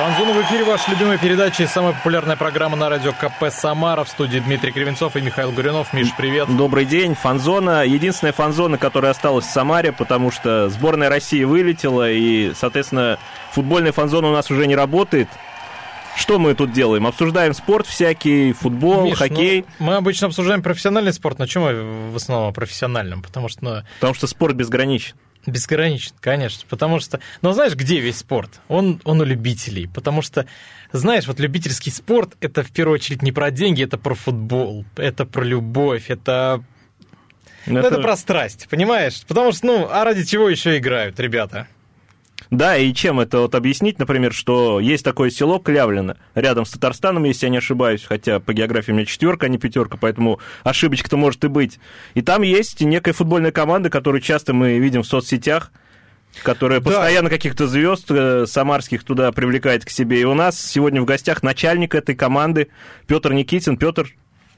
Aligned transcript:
Фанзона 0.00 0.32
в 0.32 0.40
эфире, 0.44 0.64
ваша 0.64 0.90
любимая 0.92 1.18
передача 1.18 1.64
и 1.64 1.66
самая 1.66 1.92
популярная 1.92 2.34
программа 2.34 2.74
на 2.74 2.88
радио 2.88 3.12
КП 3.12 3.50
«Самара». 3.50 4.02
В 4.02 4.08
студии 4.08 4.38
Дмитрий 4.38 4.72
Кривенцов 4.72 5.14
и 5.14 5.20
Михаил 5.20 5.52
Гуринов. 5.52 5.92
Миш, 5.92 6.08
привет. 6.16 6.48
Добрый 6.56 6.86
день. 6.86 7.14
Фанзона. 7.14 7.84
Единственная 7.84 8.32
фанзона, 8.32 8.78
которая 8.78 9.10
осталась 9.10 9.44
в 9.44 9.50
Самаре, 9.50 9.92
потому 9.92 10.30
что 10.30 10.70
сборная 10.70 11.10
России 11.10 11.44
вылетела, 11.44 12.10
и, 12.10 12.54
соответственно, 12.54 13.18
футбольная 13.52 13.92
фанзона 13.92 14.30
у 14.30 14.32
нас 14.32 14.50
уже 14.50 14.66
не 14.66 14.74
работает. 14.74 15.28
Что 16.16 16.38
мы 16.38 16.54
тут 16.54 16.72
делаем? 16.72 17.06
Обсуждаем 17.06 17.52
спорт 17.52 17.86
всякий, 17.86 18.54
футбол, 18.54 19.04
Миш, 19.04 19.18
хоккей. 19.18 19.66
ну, 19.78 19.84
мы 19.84 19.96
обычно 19.96 20.28
обсуждаем 20.28 20.62
профессиональный 20.62 21.12
спорт, 21.12 21.38
но 21.38 21.44
чем 21.44 21.64
мы 21.64 22.10
в 22.12 22.16
основном 22.16 22.48
о 22.48 22.52
профессиональном? 22.52 23.20
Потому 23.20 23.50
что, 23.50 23.62
ну, 23.62 23.82
Потому 23.96 24.14
что 24.14 24.26
спорт 24.26 24.56
безграничен. 24.56 25.14
Безграничен, 25.46 26.12
конечно. 26.20 26.64
Потому 26.68 27.00
что, 27.00 27.20
ну 27.42 27.52
знаешь, 27.52 27.74
где 27.74 28.00
весь 28.00 28.18
спорт? 28.18 28.60
Он, 28.68 29.00
он 29.04 29.20
у 29.20 29.24
любителей. 29.24 29.88
Потому 29.88 30.22
что, 30.22 30.46
знаешь, 30.92 31.26
вот 31.26 31.40
любительский 31.40 31.90
спорт 31.90 32.36
это 32.40 32.62
в 32.62 32.70
первую 32.70 32.96
очередь 32.96 33.22
не 33.22 33.32
про 33.32 33.50
деньги, 33.50 33.84
это 33.84 33.98
про 33.98 34.14
футбол, 34.14 34.84
это 34.96 35.24
про 35.24 35.42
любовь, 35.42 36.10
это, 36.10 36.62
ну, 37.66 37.80
это 37.80 38.00
про 38.00 38.16
страсть, 38.16 38.68
понимаешь? 38.68 39.22
Потому 39.26 39.52
что, 39.52 39.66
ну, 39.66 39.88
а 39.90 40.04
ради 40.04 40.24
чего 40.24 40.48
еще 40.48 40.76
играют 40.76 41.18
ребята? 41.18 41.66
Да, 42.50 42.76
и 42.76 42.92
чем 42.92 43.20
это 43.20 43.38
вот 43.40 43.54
объяснить, 43.54 44.00
например, 44.00 44.32
что 44.32 44.80
есть 44.80 45.04
такое 45.04 45.30
село 45.30 45.60
Клявлино, 45.60 46.16
рядом 46.34 46.64
с 46.64 46.70
Татарстаном, 46.70 47.22
если 47.24 47.46
я 47.46 47.50
не 47.50 47.58
ошибаюсь, 47.58 48.04
хотя 48.04 48.40
по 48.40 48.52
географии 48.52 48.90
у 48.90 48.94
меня 48.94 49.06
четверка, 49.06 49.46
а 49.46 49.48
не 49.48 49.56
пятерка, 49.56 49.96
поэтому 49.96 50.40
ошибочка-то 50.64 51.16
может 51.16 51.44
и 51.44 51.48
быть. 51.48 51.78
И 52.14 52.22
там 52.22 52.42
есть 52.42 52.80
некая 52.80 53.12
футбольная 53.12 53.52
команда, 53.52 53.88
которую 53.88 54.20
часто 54.20 54.52
мы 54.52 54.78
видим 54.78 55.02
в 55.02 55.06
соцсетях, 55.06 55.70
которая 56.42 56.80
Да. 56.80 56.90
постоянно 56.90 57.30
каких-то 57.30 57.68
звезд 57.68 58.06
э, 58.10 58.46
самарских 58.46 59.04
туда 59.04 59.30
привлекает 59.30 59.84
к 59.84 59.90
себе. 59.90 60.20
И 60.20 60.24
у 60.24 60.34
нас 60.34 60.60
сегодня 60.60 61.00
в 61.00 61.04
гостях 61.04 61.42
начальник 61.44 61.94
этой 61.94 62.14
команды 62.16 62.68
Петр 63.06 63.32
Никитин. 63.32 63.76
Петр, 63.76 64.08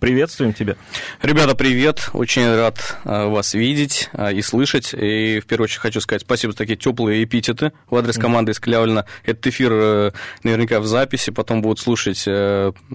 приветствуем 0.02 0.52
тебя. 0.52 0.74
Ребята, 1.22 1.54
привет! 1.54 2.10
Очень 2.12 2.52
рад 2.56 2.96
э, 3.04 3.26
вас 3.26 3.54
видеть 3.54 4.10
э, 4.12 4.32
и 4.34 4.42
слышать. 4.42 4.92
И 4.94 5.38
в 5.38 5.46
первую 5.46 5.66
очередь 5.66 5.80
хочу 5.80 6.00
сказать 6.00 6.22
спасибо 6.22 6.52
за 6.52 6.58
такие 6.58 6.76
теплые 6.76 7.22
эпитеты 7.22 7.70
в 7.88 7.94
адрес 7.94 8.18
команды 8.18 8.50
из 8.50 8.58
Клявлина. 8.58 9.06
Этот 9.24 9.46
эфир 9.46 9.70
э, 9.72 10.12
наверняка 10.42 10.80
в 10.80 10.86
записи, 10.86 11.30
потом 11.30 11.62
будут 11.62 11.78
слушать 11.78 12.24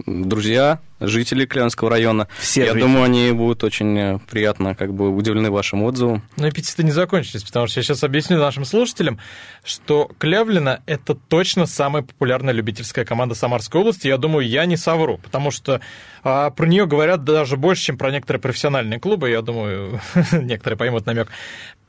друзья, 0.05 0.81
жители 0.99 1.45
Клявинского 1.45 1.89
района. 1.89 2.27
Все 2.37 2.61
Я 2.61 2.67
жители. 2.67 2.81
думаю, 2.81 3.03
они 3.03 3.31
будут 3.31 3.63
очень 3.63 3.97
э, 3.97 4.19
приятно 4.29 4.75
как 4.75 4.93
бы 4.93 5.09
удивлены 5.09 5.51
вашим 5.51 5.83
отзывам. 5.83 6.23
Но 6.37 6.49
эпитеты 6.49 6.83
не 6.83 6.91
закончились, 6.91 7.43
потому 7.43 7.67
что 7.67 7.79
я 7.79 7.83
сейчас 7.83 8.03
объясню 8.03 8.37
нашим 8.37 8.65
слушателям, 8.65 9.19
что 9.63 10.09
Клявлина– 10.17 10.81
это 10.85 11.15
точно 11.15 11.65
самая 11.65 12.03
популярная 12.03 12.53
любительская 12.53 13.05
команда 13.05 13.35
Самарской 13.35 13.81
области. 13.81 14.07
Я 14.07 14.17
думаю, 14.17 14.47
я 14.47 14.65
не 14.65 14.77
совру, 14.77 15.17
потому 15.17 15.51
что 15.51 15.81
а, 16.23 16.49
про 16.49 16.65
нее 16.65 16.87
говорят 16.87 17.23
даже 17.23 17.57
больше, 17.57 17.83
чем 17.83 17.97
про 17.97 18.11
некоторые 18.11 18.41
профессиональные 18.41 18.99
клубы. 18.99 19.29
Я 19.29 19.41
думаю, 19.41 19.99
некоторые 20.31 20.77
поймут 20.77 21.05
намек. 21.05 21.29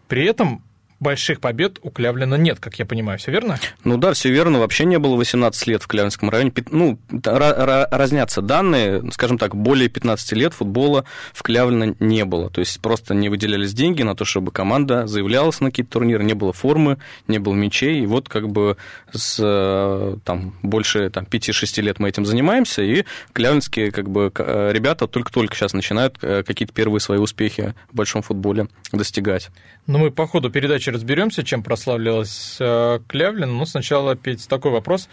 При 0.08 0.24
этом 0.24 0.62
больших 1.00 1.40
побед 1.40 1.78
у 1.82 1.90
Клявлина 1.90 2.34
нет, 2.34 2.58
как 2.60 2.78
я 2.78 2.86
понимаю, 2.86 3.18
все 3.18 3.30
верно? 3.30 3.58
Ну 3.84 3.96
да, 3.96 4.12
все 4.12 4.30
верно. 4.30 4.58
Вообще 4.58 4.84
не 4.84 4.98
было 4.98 5.16
18 5.16 5.66
лет 5.66 5.82
в 5.82 5.86
Клявинском 5.86 6.30
районе. 6.30 6.52
Ну, 6.70 6.98
ра- 7.10 7.56
ра- 7.58 7.88
разнятся 7.90 8.42
данные. 8.42 9.02
Скажем 9.12 9.38
так, 9.38 9.54
более 9.54 9.88
15 9.88 10.32
лет 10.32 10.54
футбола 10.54 11.04
в 11.32 11.42
Клявлино 11.42 11.94
не 12.00 12.24
было. 12.24 12.50
То 12.50 12.60
есть 12.60 12.80
просто 12.80 13.14
не 13.14 13.28
выделялись 13.28 13.72
деньги 13.74 14.02
на 14.02 14.14
то, 14.14 14.24
чтобы 14.24 14.50
команда 14.50 15.06
заявлялась 15.06 15.60
на 15.60 15.70
какие-то 15.70 15.92
турниры. 15.92 16.24
Не 16.24 16.34
было 16.34 16.52
формы, 16.52 16.98
не 17.26 17.38
было 17.38 17.54
мячей. 17.54 18.02
И 18.02 18.06
вот 18.06 18.28
как 18.28 18.48
бы 18.48 18.76
с 19.12 19.38
э, 19.42 20.16
там, 20.24 20.54
больше 20.62 21.10
там, 21.10 21.24
5-6 21.24 21.80
лет 21.82 21.98
мы 21.98 22.08
этим 22.08 22.24
занимаемся. 22.26 22.82
И 22.82 23.04
клявинские 23.32 23.90
как 23.92 24.10
бы, 24.10 24.32
э, 24.36 24.70
ребята 24.72 25.06
только-только 25.06 25.54
сейчас 25.54 25.72
начинают 25.72 26.18
э, 26.22 26.42
какие-то 26.42 26.74
первые 26.74 27.00
свои 27.00 27.18
успехи 27.18 27.74
в 27.92 27.96
большом 27.96 28.22
футболе 28.22 28.68
достигать. 28.92 29.50
Но 29.88 29.98
мы 29.98 30.10
по 30.10 30.26
ходу 30.26 30.50
передачи 30.50 30.90
разберемся, 30.90 31.42
чем 31.42 31.62
прославилась 31.62 32.58
э, 32.60 33.00
Клявлина. 33.08 33.50
Но 33.50 33.64
сначала, 33.64 34.14
Петь, 34.16 34.46
такой 34.46 34.70
вопрос. 34.70 35.08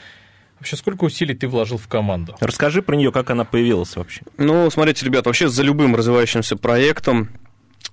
Вообще, 0.59 0.75
сколько 0.75 1.05
усилий 1.05 1.33
ты 1.33 1.47
вложил 1.47 1.77
в 1.77 1.87
команду? 1.87 2.35
Расскажи 2.41 2.81
про 2.81 2.95
нее, 2.97 3.13
как 3.13 3.29
она 3.29 3.45
появилась 3.45 3.95
вообще. 3.95 4.23
Ну, 4.37 4.69
смотрите, 4.69 5.05
ребят, 5.05 5.25
вообще 5.25 5.47
за 5.47 5.63
любым 5.63 5.95
развивающимся 5.95 6.57
проектом 6.57 7.29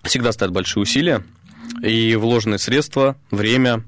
всегда 0.03 0.33
стоят 0.33 0.53
большие 0.53 0.83
усилия 0.83 1.23
и 1.85 2.17
вложенные 2.17 2.59
средства, 2.59 3.17
время. 3.31 3.85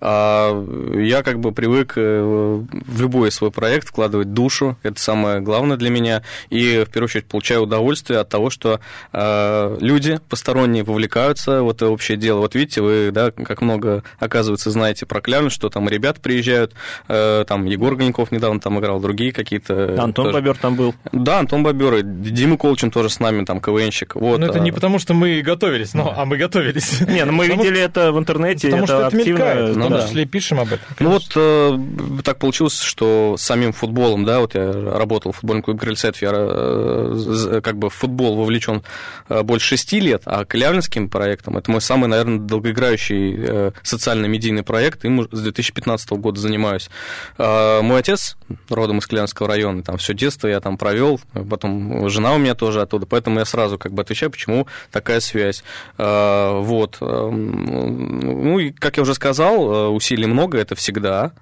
А 0.00 0.64
Я 0.96 1.22
как 1.22 1.40
бы 1.40 1.52
привык 1.52 1.94
э, 1.96 2.22
в 2.22 3.00
любой 3.00 3.30
свой 3.30 3.50
проект 3.50 3.88
вкладывать 3.88 4.32
душу, 4.32 4.76
это 4.82 5.00
самое 5.00 5.40
главное 5.40 5.76
для 5.76 5.90
меня, 5.90 6.22
и 6.48 6.84
в 6.86 6.90
первую 6.90 7.04
очередь 7.06 7.26
получаю 7.26 7.62
удовольствие 7.62 8.18
от 8.20 8.28
того, 8.28 8.48
что 8.50 8.80
э, 9.12 9.76
люди 9.80 10.18
посторонние 10.28 10.84
вовлекаются 10.84 11.62
в 11.62 11.70
это 11.70 11.88
общее 11.88 12.16
дело. 12.16 12.40
Вот 12.40 12.54
видите, 12.54 12.80
вы, 12.80 13.10
да, 13.12 13.30
как 13.30 13.60
много, 13.60 14.02
оказывается, 14.18 14.70
знаете 14.70 15.04
про 15.06 15.20
Клявин, 15.20 15.50
что 15.50 15.68
там 15.68 15.88
ребят 15.88 16.20
приезжают, 16.20 16.72
э, 17.08 17.44
там 17.46 17.66
Егор 17.66 17.94
Гоньков 17.94 18.32
недавно 18.32 18.58
там 18.60 18.78
играл, 18.80 19.00
другие 19.00 19.32
какие-то... 19.32 19.96
Антон 20.02 20.26
тоже- 20.26 20.38
Бобер 20.38 20.56
там 20.56 20.76
был. 20.76 20.94
да, 21.12 21.40
Антон 21.40 21.62
Бобер, 21.62 21.96
и 21.96 22.02
Дима 22.02 22.56
Колчин 22.56 22.90
тоже 22.90 23.10
с 23.10 23.20
нами, 23.20 23.44
там, 23.44 23.60
КВНщик. 23.60 24.14
Вот, 24.14 24.38
ну, 24.40 24.46
это 24.46 24.60
не 24.60 24.70
а, 24.70 24.72
потому, 24.72 24.98
что 24.98 25.12
мы 25.14 25.42
готовились, 25.42 25.92
но, 25.94 26.14
а 26.16 26.24
мы 26.24 26.36
готовились. 26.38 27.00
Не, 27.02 27.24
ну 27.26 27.32
мы 27.32 27.44
Потому- 27.46 27.62
видели 27.64 27.80
это 27.80 28.12
в 28.12 28.18
интернете, 28.18 28.68
Потому 28.68 28.84
это 28.84 28.92
что 28.94 29.06
это 29.06 29.16
активно. 29.18 29.38
мелькает, 29.38 29.76
ну 29.76 29.89
том 29.90 29.98
да. 30.00 30.06
числе 30.06 30.22
и 30.22 30.26
пишем 30.26 30.60
об 30.60 30.68
этом. 30.72 30.86
Ну 30.98 31.10
вот 31.10 31.24
конечно. 31.28 32.18
э, 32.18 32.22
так 32.22 32.38
получилось, 32.38 32.80
что 32.80 33.36
самим 33.38 33.72
футболом, 33.72 34.24
да, 34.24 34.40
вот 34.40 34.54
я 34.54 34.72
работал 34.72 35.32
в 35.32 35.36
футбольном 35.36 35.62
клубе 35.62 35.80
Крыльцет, 35.80 36.16
я 36.22 36.30
э, 36.32 37.60
как 37.62 37.76
бы 37.78 37.90
в 37.90 37.94
футбол 37.94 38.36
вовлечен 38.36 38.82
э, 39.28 39.42
больше 39.42 39.68
шести 39.68 40.00
лет, 40.00 40.22
а 40.24 40.44
Клявлинским 40.44 41.08
проектом 41.08 41.56
это 41.56 41.70
мой 41.70 41.80
самый, 41.80 42.08
наверное, 42.08 42.38
долгоиграющий 42.38 43.34
э, 43.38 43.70
социально-медийный 43.82 44.62
проект, 44.62 45.04
им 45.04 45.28
с 45.30 45.40
2015 45.40 46.10
года 46.12 46.40
занимаюсь. 46.40 46.90
Э, 47.38 47.80
Мой 47.82 48.00
отец 48.00 48.36
родом 48.68 48.98
из 48.98 49.06
Клявинского 49.06 49.48
района, 49.48 49.82
там 49.82 49.96
все 49.98 50.14
детство 50.14 50.48
я 50.48 50.60
там 50.60 50.76
провел, 50.76 51.20
потом 51.48 52.08
жена 52.08 52.34
у 52.34 52.38
меня 52.38 52.54
тоже 52.54 52.82
оттуда, 52.82 53.06
поэтому 53.06 53.38
я 53.38 53.44
сразу 53.44 53.78
как 53.78 53.92
бы 53.92 54.02
отвечаю, 54.02 54.30
почему 54.30 54.66
такая 54.90 55.20
связь. 55.20 55.62
Э, 55.98 56.58
Вот. 56.60 56.98
Эм, 57.00 58.20
Ну, 58.20 58.58
и, 58.58 58.70
как 58.70 58.96
я 58.96 59.02
уже 59.02 59.14
сказал, 59.14 59.72
э, 59.72 59.79
усилий 59.88 60.26
много, 60.26 60.58
это 60.58 60.74
всегда 60.74 61.32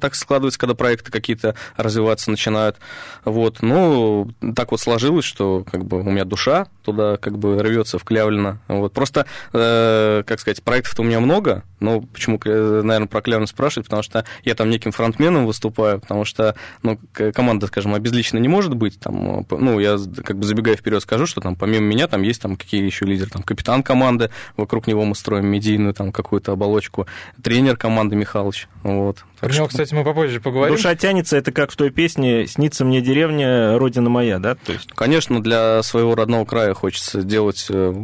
так 0.00 0.14
складывается, 0.14 0.58
когда 0.58 0.74
проекты 0.74 1.10
какие-то 1.10 1.54
развиваться 1.76 2.30
начинают. 2.30 2.76
Вот. 3.24 3.62
Ну, 3.62 4.30
так 4.54 4.70
вот 4.70 4.80
сложилось, 4.80 5.24
что 5.24 5.64
как 5.70 5.84
бы 5.84 6.00
у 6.00 6.10
меня 6.10 6.24
душа 6.24 6.66
туда 6.82 7.16
как 7.16 7.38
бы 7.38 7.60
рвется 7.62 7.98
в 7.98 8.04
Клявлино. 8.04 8.60
Вот. 8.68 8.92
Просто, 8.92 9.26
э, 9.52 10.22
как 10.26 10.40
сказать, 10.40 10.62
проектов-то 10.62 11.02
у 11.02 11.04
меня 11.04 11.20
много, 11.20 11.64
но 11.80 12.00
почему, 12.00 12.40
э, 12.44 12.82
наверное, 12.82 13.08
про 13.08 13.20
Клявлино 13.20 13.46
спрашивать, 13.46 13.86
потому 13.86 14.02
что 14.02 14.24
я 14.44 14.54
там 14.54 14.70
неким 14.70 14.92
фронтменом 14.92 15.46
выступаю, 15.46 16.00
потому 16.00 16.24
что, 16.24 16.54
ну, 16.82 16.98
команда, 17.34 17.66
скажем, 17.66 17.94
обезлично 17.94 18.38
не 18.38 18.48
может 18.48 18.74
быть, 18.74 18.98
там, 19.00 19.40
э, 19.40 19.44
ну, 19.50 19.80
я 19.80 19.98
как 20.24 20.38
бы 20.38 20.44
забегая 20.44 20.76
вперед 20.76 21.02
скажу, 21.02 21.26
что 21.26 21.40
там 21.40 21.56
помимо 21.56 21.86
меня 21.86 22.06
там 22.06 22.22
есть 22.22 22.40
там 22.40 22.56
какие 22.56 22.84
еще 22.84 23.04
лидеры, 23.04 23.30
там 23.30 23.42
капитан 23.42 23.82
команды, 23.82 24.30
вокруг 24.56 24.86
него 24.86 25.04
мы 25.04 25.14
строим 25.14 25.46
медийную 25.46 25.94
там 25.94 26.12
какую-то 26.12 26.52
оболочку, 26.52 27.06
тренер 27.42 27.76
команды 27.76 28.16
Михалыч, 28.16 28.68
вот. 28.82 29.24
Так 29.40 29.52
него, 29.66 29.68
кстати, 29.68 29.94
мы 29.94 30.04
попозже 30.04 30.40
поговорим. 30.40 30.74
Душа 30.74 30.94
тянется, 30.94 31.36
это 31.36 31.52
как 31.52 31.70
в 31.70 31.76
той 31.76 31.90
песне 31.90 32.46
«Снится 32.46 32.84
мне 32.84 33.00
деревня, 33.00 33.78
родина 33.78 34.10
моя», 34.10 34.38
да? 34.38 34.54
То 34.54 34.72
есть 34.72 34.92
Конечно, 34.92 35.42
для 35.42 35.82
своего 35.82 36.14
родного 36.14 36.44
края 36.44 36.74
хочется 36.74 37.22
делать 37.22 37.66
э, 37.68 37.94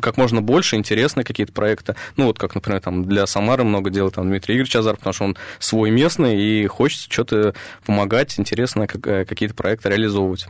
как 0.00 0.16
можно 0.16 0.40
больше, 0.40 0.76
интересные 0.76 1.24
какие-то 1.24 1.52
проекты. 1.52 1.96
Ну, 2.16 2.26
вот 2.26 2.38
как, 2.38 2.54
например, 2.54 2.80
там 2.80 3.04
для 3.04 3.26
Самары 3.26 3.64
много 3.64 3.90
делает 3.90 4.14
там 4.14 4.28
Дмитрий 4.28 4.54
Игоревич 4.54 4.76
Азар, 4.76 4.96
потому 4.96 5.12
что 5.12 5.24
он 5.24 5.36
свой 5.58 5.90
местный, 5.90 6.40
и 6.40 6.66
хочется 6.66 7.10
что-то 7.10 7.54
помогать, 7.84 8.38
интересно 8.38 8.86
э, 9.04 9.24
какие-то 9.24 9.54
проекты 9.54 9.90
реализовывать. 9.90 10.46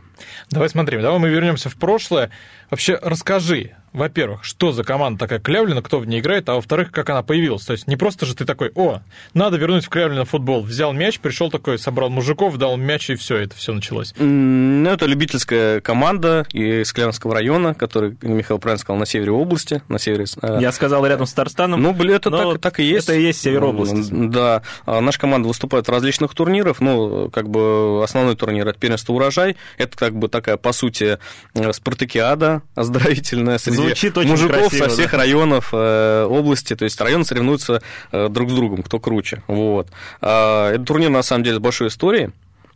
Давай 0.49 0.69
смотрим, 0.69 1.01
давай 1.01 1.19
мы 1.19 1.29
вернемся 1.29 1.69
в 1.69 1.75
прошлое. 1.75 2.31
Вообще 2.69 2.97
расскажи, 3.01 3.75
во-первых, 3.93 4.43
что 4.43 4.71
за 4.71 4.83
команда 4.83 5.19
такая 5.19 5.39
Клявлина, 5.39 5.81
кто 5.81 5.99
в 5.99 6.05
ней 6.07 6.19
играет, 6.19 6.49
а 6.49 6.55
во-вторых, 6.55 6.91
как 6.91 7.09
она 7.09 7.23
появилась. 7.23 7.63
То 7.65 7.73
есть 7.73 7.87
не 7.87 7.95
просто 7.95 8.25
же 8.25 8.35
ты 8.35 8.45
такой, 8.45 8.71
о, 8.75 8.99
надо 9.33 9.57
вернуть 9.57 9.85
в 9.85 9.89
Клявлина 9.89 10.25
футбол. 10.25 10.63
Взял 10.63 10.93
мяч, 10.93 11.19
пришел 11.19 11.49
такой, 11.51 11.77
собрал 11.79 12.09
мужиков, 12.09 12.57
дал 12.57 12.77
мяч, 12.77 13.09
и 13.09 13.15
все, 13.15 13.37
это 13.37 13.55
все 13.55 13.73
началось. 13.73 14.13
Ну, 14.17 14.89
это 14.89 15.05
любительская 15.05 15.79
команда 15.81 16.45
из 16.51 16.91
Клявинского 16.91 17.33
района, 17.35 17.73
который, 17.73 18.17
Михаил 18.21 18.59
правильно 18.59 18.79
сказал, 18.79 18.99
на 18.99 19.05
севере 19.05 19.31
области, 19.31 19.81
на 19.89 19.99
севере... 19.99 20.25
э, 20.41 20.57
Я 20.59 20.71
сказал 20.71 21.05
рядом 21.05 21.25
с 21.25 21.31
Татарстаном. 21.31 21.81
Ну, 21.81 21.93
блин, 21.93 22.15
это 22.15 22.31
так, 22.31 22.59
так 22.59 22.79
и 22.79 22.83
есть. 22.83 23.09
это 23.09 23.17
и 23.17 23.21
есть 23.23 23.41
север 23.41 23.63
области. 23.63 24.09
Да. 24.11 24.63
А 24.85 25.01
Наша 25.01 25.19
команда 25.19 25.47
выступает 25.47 25.87
в 25.87 25.91
различных 25.91 26.33
турнирах. 26.33 26.79
Ну, 26.79 27.29
как 27.29 27.49
бы 27.49 28.01
основной 28.03 28.35
турнир 28.35 28.67
это 28.67 28.79
первенство 28.79 29.13
урожай. 29.13 29.55
Это 29.77 29.97
как 29.97 30.15
бы 30.15 30.27
такая, 30.29 30.57
по 30.57 30.71
сути, 30.71 31.19
э, 31.53 31.73
спартакиада 31.73 32.61
оздоровительная 32.75 33.57
среди 33.57 33.82
Звучит 33.85 34.17
очень 34.17 34.29
мужиков 34.31 34.69
красиво, 34.69 34.85
со 34.85 34.89
всех 34.89 35.11
да. 35.11 35.17
районов 35.17 35.69
э, 35.73 36.25
области. 36.29 36.75
То 36.75 36.85
есть 36.85 36.99
районы 36.99 37.25
соревнуются 37.25 37.81
э, 38.11 38.27
друг 38.29 38.49
с 38.49 38.53
другом, 38.53 38.83
кто 38.83 38.99
круче. 38.99 39.43
Вот. 39.47 39.89
А, 40.21 40.71
Это 40.71 40.83
турнир, 40.83 41.09
на 41.09 41.23
самом 41.23 41.43
деле, 41.43 41.57
с 41.57 41.59
большой 41.59 41.87
историей. 41.87 42.31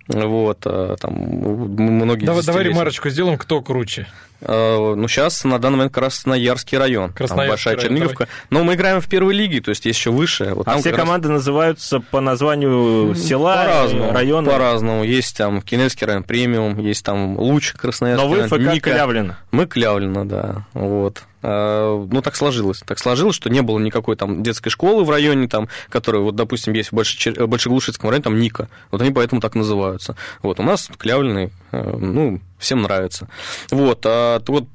Вот, 0.08 0.60
а, 0.66 0.96
там 0.98 1.14
многие 1.14 2.26
Давай, 2.26 2.44
давай 2.44 2.64
ремарочку 2.64 3.10
сделаем, 3.10 3.38
кто 3.38 3.62
круче. 3.62 4.08
Э, 4.40 4.94
Ну, 4.96 5.08
сейчас 5.08 5.44
на 5.44 5.58
данный 5.60 5.78
момент 5.78 5.94
Красноярский 5.94 6.78
район. 6.78 7.08
Там 7.08 7.16
Красноярский 7.18 7.50
большая 7.50 7.76
район, 7.76 7.90
Черниговка. 7.90 8.28
Но 8.50 8.64
мы 8.64 8.76
играем 8.76 9.02
в 9.02 9.08
первой 9.10 9.34
лиге, 9.34 9.62
то 9.62 9.70
есть 9.70 9.86
есть 9.86 9.98
еще 10.00 10.12
выше. 10.12 10.54
Вот 10.54 10.68
А 10.68 10.72
там 10.72 10.80
все 10.80 10.92
раз- 10.92 11.00
команды 11.00 11.30
называются 11.30 12.00
по 12.00 12.22
названию 12.22 13.16
села, 13.16 13.56
по-разному, 13.56 14.12
района. 14.14 14.50
По-разному. 14.52 15.04
Есть 15.04 15.38
там 15.38 15.62
Кинельский 15.62 16.06
район 16.06 16.24
премиум, 16.24 16.78
есть 16.80 17.04
там 17.04 17.38
Луч 17.38 17.74
Красноярский 17.74 18.24
Но 18.28 18.30
вы 18.32 18.42
район, 18.44 18.50
ФК 18.50 18.74
Ника. 18.76 18.92
Клявлина. 18.92 19.38
Мы 19.52 19.66
Клявлино, 19.66 20.28
да. 20.28 20.66
Вот. 20.74 21.24
А, 21.50 22.06
Ну, 22.12 22.22
так 22.22 22.36
сложилось. 22.36 22.84
Так 22.86 23.00
сложилось, 23.00 23.36
что 23.36 23.50
не 23.50 23.62
было 23.62 23.80
никакой 23.80 24.18
там 24.18 24.44
детской 24.44 24.70
школы 24.70 25.06
в 25.06 25.10
районе, 25.10 25.48
там, 25.48 25.70
которая, 25.90 26.22
вот, 26.22 26.36
допустим, 26.36 26.74
есть 26.74 26.90
в 26.92 26.94
Больше- 26.96 27.32
Большеглушицком 27.48 28.10
районе, 28.10 28.24
там 28.24 28.38
Ника. 28.38 28.68
Вот 28.92 29.02
они 29.02 29.12
поэтому 29.12 29.40
так 29.40 29.56
называются. 29.56 30.18
Вот, 30.42 30.60
у 30.60 30.64
нас 30.64 30.90
Клявлиный, 30.98 31.46
э, 31.46 31.50
ну, 31.72 32.40
всем 32.58 32.82
нравится. 32.82 33.28
Вот, 33.72 34.04
а 34.06 34.42
вот, 34.48 34.66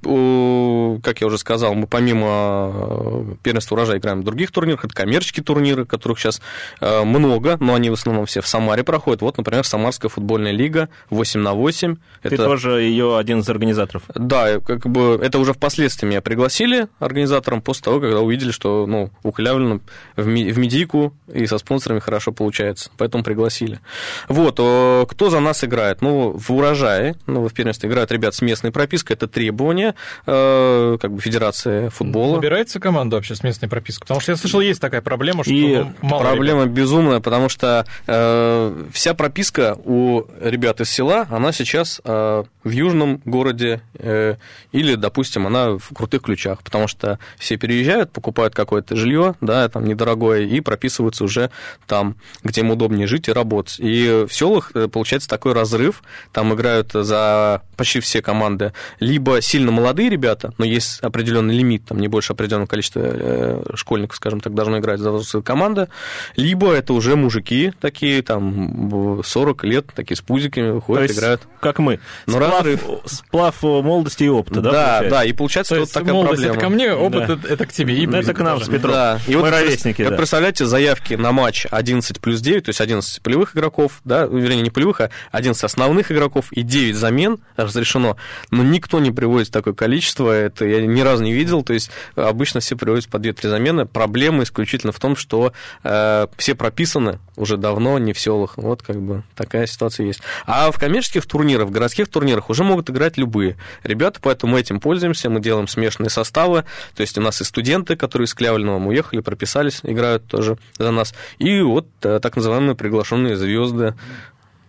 как 1.02 1.20
я 1.20 1.26
уже 1.26 1.38
сказал, 1.38 1.74
мы 1.74 1.86
помимо 1.86 2.72
э, 2.72 3.24
первенства 3.42 3.74
урожая 3.74 3.98
играем 3.98 4.20
в 4.20 4.24
других 4.24 4.52
турнирах, 4.52 4.84
это 4.84 4.94
коммерческие 4.94 5.44
турниры, 5.44 5.84
которых 5.84 6.18
сейчас 6.18 6.40
э, 6.80 7.02
много, 7.02 7.56
но 7.60 7.74
они 7.74 7.90
в 7.90 7.94
основном 7.94 8.26
все 8.26 8.40
в 8.40 8.46
Самаре 8.46 8.84
проходят. 8.84 9.22
Вот, 9.22 9.36
например, 9.36 9.64
Самарская 9.64 10.08
футбольная 10.08 10.52
лига 10.52 10.88
8 11.10 11.40
на 11.40 11.54
8. 11.54 11.96
Ты 12.22 12.36
тоже 12.36 12.82
ее 12.82 13.18
один 13.18 13.40
из 13.40 13.48
организаторов. 13.48 14.04
Да, 14.14 14.60
как 14.60 14.86
бы 14.86 15.18
это 15.22 15.38
уже 15.38 15.52
впоследствии 15.52 16.06
меня 16.06 16.20
пригласили 16.20 16.88
организатором 16.98 17.62
после 17.62 17.84
того, 17.84 18.00
когда 18.00 18.20
увидели, 18.20 18.52
что 18.52 18.86
ну, 18.86 19.10
у 19.22 19.32
Клявлина 19.32 19.80
в, 20.16 20.26
ми- 20.26 20.52
в 20.52 20.58
медийку 20.58 21.14
и 21.32 21.46
со 21.46 21.58
спонсорами 21.58 22.00
хорошо 22.00 22.32
получается. 22.32 22.90
Поэтому 22.96 23.24
пригласили. 23.24 23.80
Вот, 24.28 24.56
э, 24.58 25.06
кто 25.08 25.30
за 25.30 25.40
нас 25.40 25.64
играет? 25.64 26.00
Ну, 26.02 26.32
в 26.36 26.50
урожае, 26.52 26.81
ну, 27.26 27.46
в 27.46 27.52
первенстве 27.52 27.88
играют 27.88 28.10
ребят 28.12 28.34
с 28.34 28.42
местной 28.42 28.72
пропиской, 28.72 29.16
это 29.16 29.26
требование 29.28 29.94
э, 30.26 30.98
как 31.00 31.12
бы 31.12 31.20
Федерации 31.20 31.88
футбола. 31.88 32.36
Набирается 32.36 32.80
команда 32.80 33.16
вообще 33.16 33.34
с 33.34 33.42
местной 33.42 33.68
пропиской? 33.68 34.02
Потому 34.02 34.20
что 34.20 34.32
я 34.32 34.36
слышал, 34.36 34.60
есть 34.60 34.80
такая 34.80 35.02
проблема, 35.02 35.44
что 35.44 35.52
И 35.52 35.84
мало 36.00 36.22
Проблема 36.22 36.66
безумная, 36.66 37.20
потому 37.20 37.48
что 37.48 37.86
э, 38.06 38.84
вся 38.92 39.14
прописка 39.14 39.76
у 39.84 40.22
ребят 40.40 40.80
из 40.80 40.90
села, 40.90 41.26
она 41.30 41.52
сейчас 41.52 42.00
э, 42.04 42.44
в 42.64 42.70
южном 42.70 43.20
городе 43.24 43.80
э, 43.94 44.36
или, 44.72 44.94
допустим, 44.94 45.46
она 45.46 45.78
в 45.78 45.94
крутых 45.94 46.22
ключах, 46.22 46.62
потому 46.62 46.88
что 46.88 47.18
все 47.38 47.56
переезжают, 47.56 48.12
покупают 48.12 48.54
какое-то 48.54 48.96
жилье, 48.96 49.34
да, 49.40 49.68
там 49.68 49.84
недорогое, 49.84 50.42
и 50.42 50.60
прописываются 50.60 51.24
уже 51.24 51.50
там, 51.86 52.16
где 52.42 52.62
им 52.62 52.70
удобнее 52.70 53.06
жить 53.06 53.28
и 53.28 53.32
работать. 53.32 53.76
И 53.78 54.26
в 54.28 54.32
селах 54.32 54.72
э, 54.74 54.88
получается 54.88 55.28
такой 55.28 55.52
разрыв, 55.52 56.02
там 56.32 56.54
играют 56.54 56.71
за 56.92 57.62
почти 57.76 58.00
все 58.00 58.22
команды 58.22 58.72
либо 59.00 59.40
сильно 59.40 59.70
молодые 59.72 60.08
ребята, 60.08 60.52
но 60.58 60.64
есть 60.64 61.00
определенный 61.00 61.54
лимит, 61.54 61.84
там 61.86 61.98
не 61.98 62.08
больше 62.08 62.32
определенного 62.32 62.68
количества 62.68 63.00
э, 63.04 63.62
школьников, 63.74 64.16
скажем 64.16 64.40
так, 64.40 64.54
должно 64.54 64.78
играть 64.78 65.00
за 65.00 65.10
взрослые 65.10 65.42
команды, 65.42 65.88
либо 66.36 66.72
это 66.72 66.92
уже 66.92 67.16
мужики 67.16 67.72
такие, 67.80 68.22
там, 68.22 69.20
40 69.24 69.64
лет, 69.64 69.86
такие 69.94 70.16
с 70.16 70.20
пузиками 70.20 70.68
То 70.68 70.74
выходят, 70.74 71.02
есть, 71.08 71.18
играют. 71.18 71.42
как 71.60 71.78
мы. 71.78 72.00
Ну, 72.26 72.34
сплав, 72.34 72.52
разрыв. 72.52 72.80
сплав 73.06 73.62
молодости 73.62 74.24
и 74.24 74.28
опыта, 74.28 74.60
да? 74.60 74.70
да, 74.70 74.78
получается? 74.98 75.10
да, 75.10 75.24
и 75.24 75.32
получается 75.32 75.74
То 75.74 75.80
вот 75.80 75.82
есть 75.82 75.94
такая 75.94 76.12
молодость 76.12 76.42
проблема. 76.42 76.54
это 76.54 76.60
ко 76.64 76.68
мне, 76.70 76.92
опыт 76.94 77.26
Да. 77.26 77.34
это, 77.34 77.48
это 77.54 77.66
к 77.66 77.72
тебе. 77.72 77.96
И 77.96 78.06
Ну, 78.06 78.16
это 78.16 78.34
к 78.34 78.38
нам 78.38 78.58
тоже. 78.58 78.66
с 78.66 78.68
Петром. 78.72 78.92
Да, 78.92 79.18
и 79.26 79.34
Мы 79.34 79.40
вот 79.42 79.50
ровесники, 79.50 80.02
вот 80.02 80.10
да. 80.10 80.16
представляете, 80.16 80.66
заявки 80.66 81.14
на 81.14 81.32
матч 81.32 81.66
11 81.70 82.20
плюс 82.20 82.40
9, 82.40 82.64
то 82.64 82.68
есть 82.70 82.80
11 82.80 83.20
полевых 83.22 83.56
игроков, 83.56 84.00
да, 84.04 84.24
вернее, 84.26 84.62
не 84.62 84.70
полевых, 84.70 85.00
а 85.00 85.10
11 85.30 85.62
основных 85.64 86.10
игроков 86.12 86.46
и 86.52 86.61
9 86.62 86.96
замен 86.96 87.38
разрешено, 87.56 88.16
но 88.50 88.62
никто 88.62 89.00
не 89.00 89.10
приводит 89.10 89.50
такое 89.50 89.74
количество, 89.74 90.30
это 90.30 90.64
я 90.64 90.84
ни 90.86 91.00
разу 91.00 91.22
не 91.22 91.32
видел, 91.32 91.62
то 91.62 91.72
есть 91.72 91.90
обычно 92.14 92.60
все 92.60 92.76
приводят 92.76 93.08
по 93.08 93.16
2-3 93.16 93.48
замены. 93.48 93.86
Проблема 93.86 94.42
исключительно 94.42 94.92
в 94.92 95.00
том, 95.00 95.16
что 95.16 95.52
э, 95.84 96.26
все 96.36 96.54
прописаны 96.54 97.18
уже 97.36 97.56
давно, 97.56 97.98
не 97.98 98.12
в 98.12 98.18
селах, 98.18 98.56
вот 98.56 98.82
как 98.82 99.00
бы 99.00 99.22
такая 99.34 99.66
ситуация 99.66 100.06
есть. 100.06 100.20
А 100.46 100.70
в 100.70 100.78
коммерческих 100.78 101.26
турнирах, 101.26 101.68
в 101.68 101.70
городских 101.70 102.08
турнирах 102.08 102.50
уже 102.50 102.64
могут 102.64 102.90
играть 102.90 103.16
любые 103.16 103.56
ребята, 103.82 104.20
поэтому 104.22 104.52
мы 104.52 104.60
этим 104.60 104.80
пользуемся, 104.80 105.30
мы 105.30 105.40
делаем 105.40 105.68
смешанные 105.68 106.10
составы, 106.10 106.64
то 106.94 107.00
есть 107.00 107.16
у 107.18 107.20
нас 107.20 107.40
и 107.40 107.44
студенты, 107.44 107.96
которые 107.96 108.26
из 108.26 108.34
Клявльного 108.34 108.78
мы 108.78 108.88
уехали, 108.88 109.20
прописались, 109.20 109.80
играют 109.82 110.26
тоже 110.26 110.58
за 110.78 110.90
нас, 110.90 111.14
и 111.38 111.60
вот 111.60 111.86
э, 112.02 112.20
так 112.20 112.36
называемые 112.36 112.74
приглашенные 112.74 113.36
звезды. 113.36 113.94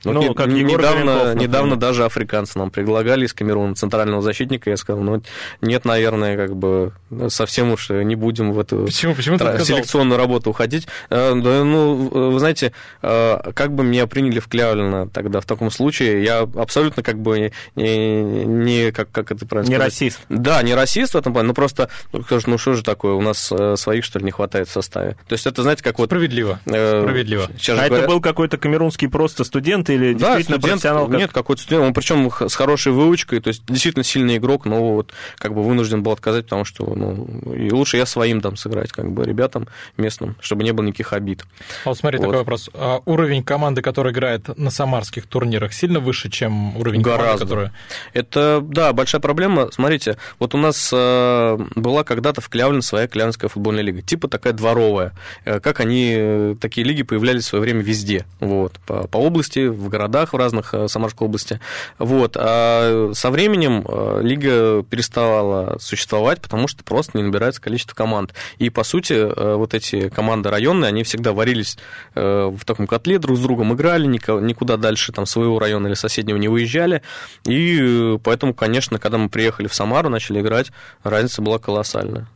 Ну, 0.06 0.22
не- 0.30 0.34
как 0.34 0.48
Егор 0.48 0.80
недавно, 0.80 1.14
Горенков, 1.14 1.42
недавно 1.42 1.76
даже 1.78 2.06
африканцы 2.06 2.58
нам 2.60 2.72
предлагали 2.72 3.26
из 3.26 3.34
Камеруна 3.34 3.76
центрального 3.76 4.22
защитника. 4.22 4.70
Я 4.70 4.78
сказал, 4.78 5.02
ну 5.04 5.22
нет, 5.62 5.86
наверное, 5.86 6.36
как 6.38 6.56
бы 6.56 6.92
совсем 7.30 7.72
уж 7.72 7.90
не 7.90 8.16
будем 8.16 8.52
в 8.52 8.60
эту 8.60 8.86
Почему, 8.86 9.16
почему 9.16 9.38
тра- 9.38 9.60
селекционную 9.60 10.18
работу 10.18 10.50
уходить. 10.50 10.88
Э, 11.10 11.34
Да, 11.36 11.64
ну, 11.64 12.32
вы 12.32 12.40
знаете, 12.40 12.74
э, 13.02 13.52
как 13.54 13.74
бы 13.74 13.84
меня 13.84 14.08
приняли 14.08 14.40
в 14.40 14.48
Клявлино 14.48 15.08
тогда 15.10 15.40
в 15.42 15.46
таком 15.46 15.72
случае, 15.72 16.24
я 16.24 16.40
абсолютно 16.42 17.04
как 17.04 17.18
бы 17.20 17.52
не, 17.76 18.44
не 18.46 18.92
как, 18.92 19.12
как 19.12 19.32
это 19.32 19.46
правильно 19.46 19.70
Не 19.70 19.76
сказать? 19.76 19.94
расист. 19.94 20.20
Да, 20.30 20.62
не 20.64 20.74
расист 20.76 21.14
в 21.14 21.18
этом 21.18 21.34
плане, 21.34 21.48
но 21.50 21.54
просто, 21.54 21.90
ну, 22.12 22.24
ну 22.48 22.58
что 22.58 22.74
же 22.74 22.84
такое, 22.84 23.14
у 23.14 23.22
нас 23.22 23.52
э, 23.52 23.76
своих, 23.78 24.04
что 24.04 24.20
ли, 24.20 24.26
не 24.26 24.32
хватает 24.32 24.68
в 24.68 24.72
составе. 24.72 25.16
То 25.28 25.34
есть 25.34 25.46
это, 25.48 25.62
знаете, 25.64 25.84
как 25.84 26.00
вот... 26.00 26.08
Справедливо. 26.10 26.60
э, 26.66 27.02
Справедливо. 27.02 27.44
А 27.46 27.72
это 27.74 27.88
говорят- 27.90 28.08
был 28.08 28.22
какой-то 28.22 28.58
камерунский 28.58 29.08
просто 29.08 29.44
студент 29.44 29.90
или 29.96 30.14
да, 30.14 30.36
действительно 30.36 30.58
студент, 30.58 30.82
профессионал? 30.82 31.08
как- 31.08 31.20
нет, 31.20 31.32
какой-то 31.32 31.62
студент, 31.62 31.86
он 31.86 31.94
причем 31.94 32.32
с 32.50 32.56
хорошей 32.56 32.92
выучкой, 32.92 33.40
то 33.40 33.50
есть 33.50 33.64
действительно 33.68 34.04
сильный 34.04 34.38
игрок, 34.38 34.66
но 34.66 34.94
вот 34.96 35.12
как 35.38 35.54
бы 35.54 35.64
вынужден 35.64 36.04
был 36.04 36.12
отказать, 36.12 36.46
потому 36.46 36.66
что 36.66 36.86
ну, 36.96 37.54
и 37.54 37.72
лучше 37.72 37.98
я 37.98 38.06
своим 38.06 38.42
там 38.42 38.56
сыграть, 38.56 38.92
как 38.92 39.12
бы 39.12 39.24
ребятам 39.26 39.68
местным, 39.98 40.36
чтобы 40.42 40.64
не 40.64 40.72
было 40.72 40.86
никаких 40.86 41.14
обид. 41.14 41.44
А 41.86 41.90
вот 41.90 41.98
смотри, 41.98 42.18
Вот. 42.20 42.26
такой 42.26 42.38
вопрос. 42.40 42.70
А 42.74 43.02
уровень 43.06 43.44
команды, 43.44 43.82
которая 43.82 44.14
играет 44.14 44.58
на 44.58 44.70
самарских 44.70 45.28
турнирах, 45.28 45.74
сильно 45.74 46.00
выше, 46.00 46.30
чем 46.30 46.78
уровень 46.78 47.02
Гораздо. 47.02 47.24
команды, 47.24 47.44
которая... 47.46 47.74
Это, 48.14 48.60
да, 48.62 48.94
большая 48.94 49.22
проблема. 49.22 49.70
Смотрите, 49.72 50.18
вот 50.40 50.56
у 50.56 50.58
нас 50.58 50.92
э, 50.94 51.58
была 51.76 52.04
когда-то 52.04 52.42
в 52.42 52.50
Клявлино 52.50 52.82
своя 52.82 53.08
Клявлинская 53.08 53.50
футбольная 53.50 53.84
лига, 53.84 54.02
типа 54.02 54.28
такая 54.28 54.54
дворовая. 54.54 55.14
Э, 55.46 55.60
как 55.60 55.80
они, 55.80 56.14
э, 56.16 56.56
такие 56.60 56.86
лиги 56.86 57.04
появлялись 57.04 57.44
в 57.44 57.48
свое 57.48 57.62
время 57.62 57.82
везде, 57.82 58.26
вот, 58.40 58.74
по, 58.86 59.08
по 59.08 59.18
области, 59.18 59.68
в 59.84 59.90
городах 59.90 60.34
в 60.34 60.38
разных 60.38 60.74
э, 60.74 60.88
Самарской 60.88 61.28
области. 61.28 61.60
Вот. 62.00 62.36
А 62.40 63.12
со 63.14 63.30
временем 63.30 63.86
э, 63.88 64.22
лига 64.24 64.84
переставала 64.84 65.78
существовать, 65.80 66.42
потому 66.42 66.68
что 66.68 66.84
просто 66.84 67.18
не 67.18 67.24
набирается 67.24 67.62
количество 67.62 67.96
команд. 67.96 68.34
И, 68.58 68.70
по 68.70 68.84
сути, 68.84 69.14
э, 69.14 69.56
вот 69.56 69.74
эти 69.74 70.10
команды 70.10 70.50
районные, 70.50 70.90
они 70.90 71.04
всегда 71.04 71.34
варились 71.34 71.78
в 72.16 72.60
таком 72.66 72.88
котле, 72.88 73.20
друг 73.20 73.38
с 73.38 73.42
другом 73.42 73.74
играли, 73.74 74.06
никуда 74.06 74.78
дальше 74.78 75.12
там 75.12 75.26
своего 75.26 75.60
района 75.60 75.88
или 75.88 75.94
соседнего 75.94 76.38
не 76.38 76.48
выезжали. 76.48 77.02
И 77.46 78.18
поэтому, 78.24 78.54
конечно, 78.54 79.00
когда 79.00 79.18
мы 79.18 79.30
приехали 79.30 79.68
в 79.68 79.74
Самару, 79.74 80.10
начали 80.10 80.42
играть, 80.42 80.72
разница 81.04 81.42
была 81.42 81.60
колоссальная. 81.60 82.28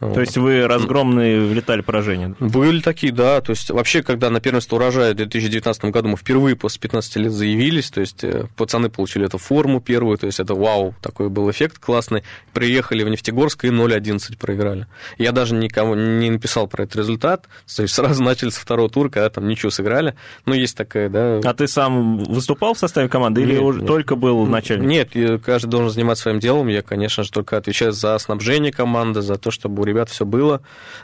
То 0.00 0.20
есть 0.20 0.36
вы 0.36 0.66
разгромные 0.66 1.40
влетали 1.40 1.80
поражения? 1.80 2.34
Были 2.40 2.80
такие, 2.80 3.12
да. 3.12 3.40
То 3.40 3.50
есть 3.50 3.70
вообще, 3.70 4.02
когда 4.02 4.28
на 4.28 4.40
первенство 4.40 4.76
урожая 4.76 5.12
в 5.12 5.16
2019 5.16 5.84
году 5.86 6.08
мы 6.08 6.16
впервые 6.16 6.56
после 6.56 6.80
15 6.80 7.16
лет 7.16 7.32
заявились, 7.32 7.90
то 7.90 8.00
есть 8.00 8.24
э, 8.24 8.46
пацаны 8.56 8.90
получили 8.90 9.26
эту 9.26 9.38
форму 9.38 9.80
первую, 9.80 10.18
то 10.18 10.26
есть 10.26 10.40
это 10.40 10.54
вау, 10.54 10.94
такой 11.00 11.28
был 11.28 11.50
эффект 11.50 11.78
классный. 11.78 12.24
Приехали 12.52 13.04
в 13.04 13.08
Нефтегорск 13.08 13.64
и 13.64 13.68
0-11 13.68 14.36
проиграли. 14.38 14.86
Я 15.16 15.32
даже 15.32 15.54
никому 15.54 15.94
не 15.94 16.30
написал 16.30 16.66
про 16.66 16.84
этот 16.84 16.96
результат, 16.96 17.46
то 17.74 17.82
есть 17.82 17.94
сразу 17.94 18.22
начали 18.22 18.50
со 18.50 18.60
второго 18.60 18.90
тура, 18.90 19.08
когда 19.08 19.30
там 19.30 19.46
ничего 19.48 19.70
сыграли. 19.70 20.14
Ну, 20.44 20.54
есть 20.54 20.76
такая, 20.76 21.08
да... 21.08 21.40
А 21.44 21.54
ты 21.54 21.68
сам 21.68 22.18
выступал 22.24 22.74
в 22.74 22.78
составе 22.78 23.08
команды 23.08 23.42
или 23.42 23.52
Нет, 23.52 23.62
уже 23.62 23.78
нет. 23.78 23.88
только 23.88 24.16
был 24.16 24.44
начальник? 24.46 25.14
Нет, 25.14 25.42
каждый 25.44 25.68
должен 25.68 25.90
заниматься 25.90 26.22
своим 26.22 26.40
делом. 26.40 26.68
Я, 26.68 26.82
конечно 26.82 27.22
же, 27.22 27.30
только 27.30 27.56
отвечаю 27.56 27.92
за 27.92 28.18
снабжение 28.18 28.72
команды, 28.72 29.22
за 29.22 29.36
то, 29.36 29.50
чтобы 29.50 29.83
у 29.84 29.86
ребят 29.86 30.08
все 30.08 30.24
было. 30.24 30.62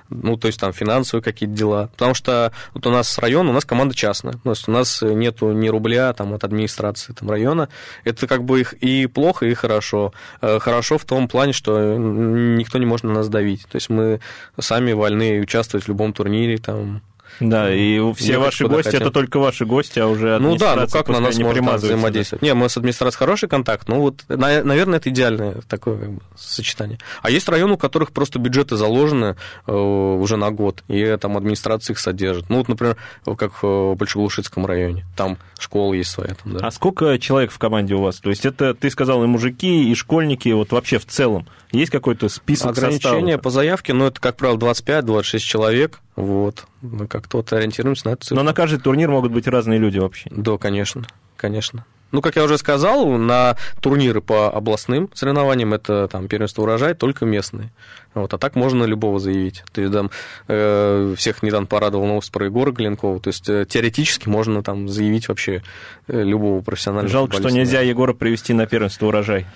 Ну, 0.09 0.37
то 0.37 0.49
есть 0.49 0.59
там 0.59 0.73
финансовые 0.73 1.23
какие-то 1.23 1.55
дела. 1.55 1.89
Потому 1.93 2.15
что 2.15 2.53
вот 2.75 2.87
у 2.87 2.91
нас 2.91 3.19
район, 3.19 3.49
у 3.49 3.53
нас 3.53 3.65
команда 3.65 3.95
частная. 3.95 4.35
То 4.35 4.51
есть 4.51 4.69
у 4.69 4.73
нас 4.73 5.03
нету 5.03 5.53
ни 5.53 5.69
рубля 5.69 6.13
там, 6.13 6.35
от 6.35 6.45
администрации 6.45 7.13
там, 7.13 7.31
района. 7.31 7.69
Это 8.05 8.27
как 8.27 8.45
бы 8.45 8.61
их 8.61 8.73
и 8.75 9.07
плохо, 9.07 9.47
и 9.47 9.55
хорошо. 9.55 10.13
Э, 10.41 10.59
Хорошо 10.59 10.99
в 10.99 11.05
том 11.05 11.29
плане, 11.29 11.53
что 11.53 11.97
никто 11.97 12.79
не 12.79 12.87
может 12.87 13.05
на 13.05 13.13
нас 13.13 13.29
давить. 13.29 13.67
То 13.67 13.77
есть 13.77 13.91
мы 13.91 14.21
сами 14.59 14.93
вольны 14.93 15.41
участвовать 15.41 15.85
в 15.85 15.89
любом 15.89 16.13
турнире, 16.13 16.59
там, 16.59 17.03
Да, 17.39 17.73
и 17.73 17.99
все 18.15 18.33
Ехать 18.33 18.45
ваши 18.45 18.67
гости 18.67 18.91
хотим. 18.91 19.03
это 19.03 19.11
только 19.11 19.39
ваши 19.39 19.65
гости, 19.65 19.99
а 19.99 20.07
уже 20.07 20.39
Ну 20.39 20.57
да, 20.57 20.77
ну 20.77 20.87
как 20.89 21.09
на 21.09 21.21
нас 21.21 21.37
не 21.39 21.45
там 21.45 21.65
да. 21.65 21.77
взаимодействовать? 21.77 22.43
Не, 22.43 22.55
мы 22.55 22.69
с 22.69 22.77
администрацией 22.77 23.19
хороший 23.19 23.49
контакт, 23.49 23.89
ну 23.89 24.01
вот, 24.01 24.25
на- 24.29 24.63
наверное, 24.63 24.99
это 24.99 25.09
идеальное 25.11 25.57
такое 25.69 25.99
как 25.99 26.11
бы, 26.13 26.21
сочетание. 26.37 26.99
А 27.23 27.31
есть 27.31 27.49
районы, 27.49 27.75
у 27.75 27.79
которых 27.79 28.13
просто 28.13 28.39
бюджеты 28.39 28.77
заложены 28.77 29.37
э, 29.67 29.73
уже 29.73 30.37
на 30.37 30.51
год, 30.51 30.83
и 30.89 31.17
там 31.21 31.37
администрация 31.37 31.95
их 31.95 31.99
содержит. 32.01 32.51
Ну 32.51 32.59
вот, 32.59 32.69
например, 32.69 32.97
как 33.39 33.63
в 33.63 33.95
Большеглушицком 33.95 34.67
районе, 34.67 35.05
там 35.17 35.39
школа 35.63 35.95
есть 35.95 36.11
своя. 36.11 36.35
Там, 36.35 36.55
да. 36.55 36.67
А 36.67 36.71
сколько 36.71 37.19
человек 37.19 37.51
в 37.53 37.59
команде 37.59 37.95
у 37.95 38.03
вас? 38.03 38.19
То 38.21 38.31
есть 38.31 38.47
это, 38.47 38.75
ты 38.75 38.91
сказал, 38.91 39.23
и 39.25 39.27
мужики, 39.27 39.91
и 39.91 39.95
школьники, 39.95 40.49
вот 40.51 40.73
вообще 40.73 40.99
в 40.99 41.07
целом. 41.07 41.47
Есть 41.73 41.91
какой-то 41.91 42.29
список 42.29 42.71
Ограничения 42.71 43.39
по 43.39 43.51
заявке, 43.51 43.93
ну 43.93 44.07
это, 44.07 44.21
как 44.21 44.37
правило, 44.37 44.59
25-26 44.59 45.39
человек, 45.39 46.01
вот. 46.17 46.67
Мы 46.83 47.07
как-то 47.07 47.39
вот 47.39 47.53
ориентируемся 47.53 48.09
на 48.09 48.13
эту 48.13 48.25
цифру. 48.25 48.37
Но 48.37 48.43
на 48.43 48.53
каждый 48.53 48.81
турнир 48.81 49.11
могут 49.11 49.33
быть 49.33 49.47
разные 49.47 49.79
люди 49.79 49.99
вообще. 49.99 50.29
Да, 50.31 50.59
конечно, 50.59 51.07
конечно. 51.37 51.85
Ну, 52.13 52.23
как 52.23 52.37
я 52.37 52.45
уже 52.45 52.59
сказал, 52.59 53.07
на 53.07 53.57
турниры 53.81 54.21
по 54.21 54.51
областным 54.51 55.11
соревнованиям 55.15 55.75
это 55.75 56.09
там 56.09 56.29
первенство 56.29 56.63
урожай 56.63 56.95
только 56.95 57.25
местные. 57.25 57.71
Вот, 58.15 58.35
а 58.35 58.39
так 58.39 58.57
можно 58.57 58.85
любого 58.85 59.21
заявить. 59.21 59.63
То 59.73 59.81
есть 59.81 59.93
там 59.93 60.11
э, 60.49 61.15
всех 61.17 61.43
недавно 61.43 61.67
порадовал 61.67 62.07
новость 62.07 62.33
про 62.33 62.47
Егора 62.47 62.73
Галенкова. 62.73 63.21
То 63.21 63.29
есть 63.29 63.49
э, 63.49 63.65
теоретически 63.69 64.29
можно 64.29 64.63
там 64.63 64.89
заявить 64.89 65.29
вообще 65.29 65.63
э, 66.09 66.23
любого 66.23 66.61
профессионального 66.61 67.13
Жалко, 67.13 67.37
что 67.37 67.51
нельзя 67.51 67.81
Егора 67.81 68.13
привести 68.13 68.53
на 68.53 68.67
первенство 68.67 69.07
урожай. 69.07 69.47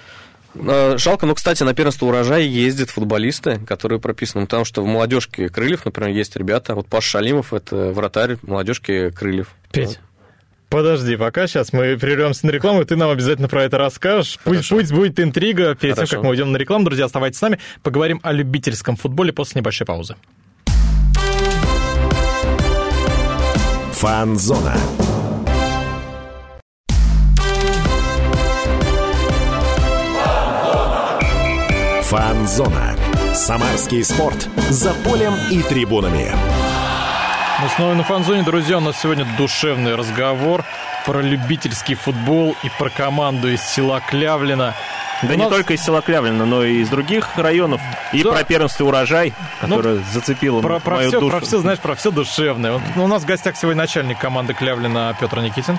Э, 0.55 0.97
Жалко, 0.99 1.27
но, 1.27 1.35
кстати, 1.35 1.63
на 1.63 1.75
первенство 1.75 2.07
урожай 2.07 2.47
ездят 2.47 2.91
футболисты, 2.91 3.59
которые 3.67 4.01
прописаны. 4.01 4.45
Потому 4.45 4.65
что 4.65 4.83
в 4.83 4.87
молодежке 4.87 5.49
Крыльев, 5.49 5.85
например, 5.85 6.11
есть 6.11 6.37
ребята. 6.37 6.75
Вот 6.75 6.87
Паш 6.87 7.05
Шалимов 7.05 7.53
это 7.53 7.91
вратарь 7.91 8.39
молодежки 8.43 9.11
Крыльев. 9.11 9.49
Петь, 9.73 9.99
подожди, 10.75 11.17
пока 11.17 11.47
сейчас 11.47 11.73
мы 11.73 11.97
прервемся 11.97 12.47
на 12.47 12.51
рекламу, 12.51 12.83
и 12.83 12.85
ты 12.85 12.97
нам 12.97 13.09
обязательно 13.09 13.47
про 13.47 13.63
это 13.63 13.79
расскажешь. 13.79 14.41
Пусть, 14.43 14.69
пусть 14.69 14.93
будет 14.93 15.21
интрига 15.21 15.77
перед 15.77 15.95
тем, 15.95 15.95
Хорошо. 15.95 16.17
как 16.17 16.25
мы 16.25 16.31
уйдем 16.31 16.51
на 16.51 16.57
рекламу. 16.57 16.85
Друзья, 16.85 17.05
оставайтесь 17.05 17.39
с 17.39 17.43
нами. 17.43 17.61
Поговорим 17.85 18.19
о 18.25 18.33
любительском 18.33 18.97
футболе 18.97 19.33
после 19.33 19.61
небольшой 19.61 19.87
паузы. 19.87 20.17
Фанзона. 23.93 24.75
Фанзона. 32.03 32.97
Самарский 33.33 34.03
спорт. 34.03 34.49
За 34.71 34.93
полем 35.05 35.35
и 35.53 35.63
трибунами. 35.63 36.33
Мы 37.63 37.69
снова 37.77 37.95
на 37.95 38.03
фанзоне, 38.03 38.43
друзья. 38.43 38.79
У 38.79 38.81
нас 38.81 39.01
сегодня 39.01 39.27
душевный 39.39 39.95
разговор 39.95 40.65
про 41.07 41.21
любительский 41.21 41.95
футбол 41.95 42.57
и 42.63 42.69
про 42.79 42.91
команду 42.91 43.49
из 43.51 43.63
села 43.63 44.01
Клявлина. 44.01 44.75
Да 45.23 45.29
У 45.29 45.37
не 45.37 45.45
нас- 45.45 45.49
только 45.53 45.75
из 45.75 45.83
села 45.83 46.03
Клявлина, 46.03 46.45
но 46.45 46.65
и 46.65 46.79
из 46.81 46.89
других 46.89 47.29
районов. 47.37 47.81
И 48.13 48.23
Да. 48.23 48.33
про 48.33 48.45
первенство 48.45 48.85
урожай, 48.85 49.33
которое 49.61 50.03
зацепило 50.13 50.61
Про, 50.61 50.81
про 50.81 50.97
мою 50.97 51.09
все, 51.11 51.21
душу. 51.21 51.31
про 51.37 51.41
все, 51.47 51.59
знаешь, 51.61 51.79
про 51.79 51.95
все 51.95 52.11
душевное. 52.11 52.81
Ну, 52.97 53.05
у 53.05 53.07
нас 53.09 53.23
в 53.23 53.27
гостях 53.27 53.57
сегодня 53.57 53.83
начальник 53.83 54.19
команды 54.19 54.53
Клявлина 54.55 55.17
Петр 55.19 55.39
Никитин. 55.41 55.79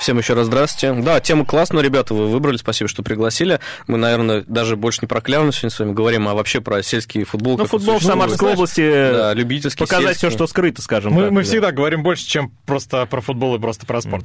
Всем 0.00 0.18
еще 0.18 0.34
раз 0.34 0.46
здравствуйте. 0.46 1.00
Да, 1.02 1.20
тема 1.20 1.44
классная, 1.44 1.82
ребята, 1.82 2.14
вы 2.14 2.28
выбрали, 2.28 2.56
спасибо, 2.56 2.88
что 2.88 3.02
пригласили. 3.02 3.60
Мы, 3.86 3.98
наверное, 3.98 4.44
даже 4.46 4.76
больше 4.76 5.00
не 5.02 5.08
про 5.08 5.20
Клявну 5.20 5.52
сегодня 5.52 5.70
с 5.70 5.78
вами 5.78 5.92
говорим, 5.92 6.28
а 6.28 6.34
вообще 6.34 6.60
про 6.60 6.82
сельский 6.82 7.24
футбол. 7.24 7.56
Ну, 7.56 7.66
футбол 7.66 7.98
в. 7.98 8.02
Самарской 8.02 8.52
области 8.52 8.80
Да, 9.12 9.34
любительский, 9.34 9.78
показать 9.80 10.16
все, 10.16 10.28
сельский. 10.28 10.36
что 10.38 10.46
скрыто, 10.46 10.82
скажем 10.82 11.12
Мы, 11.12 11.22
так. 11.24 11.30
мы 11.32 11.42
да. 11.42 11.48
всегда 11.48 11.72
говорим 11.72 12.02
больше, 12.02 12.26
чем 12.26 12.52
просто 12.66 13.06
про 13.06 13.20
футбол 13.20 13.56
и 13.56 13.58
просто 13.58 13.86
про 13.86 14.00
спорт. 14.00 14.24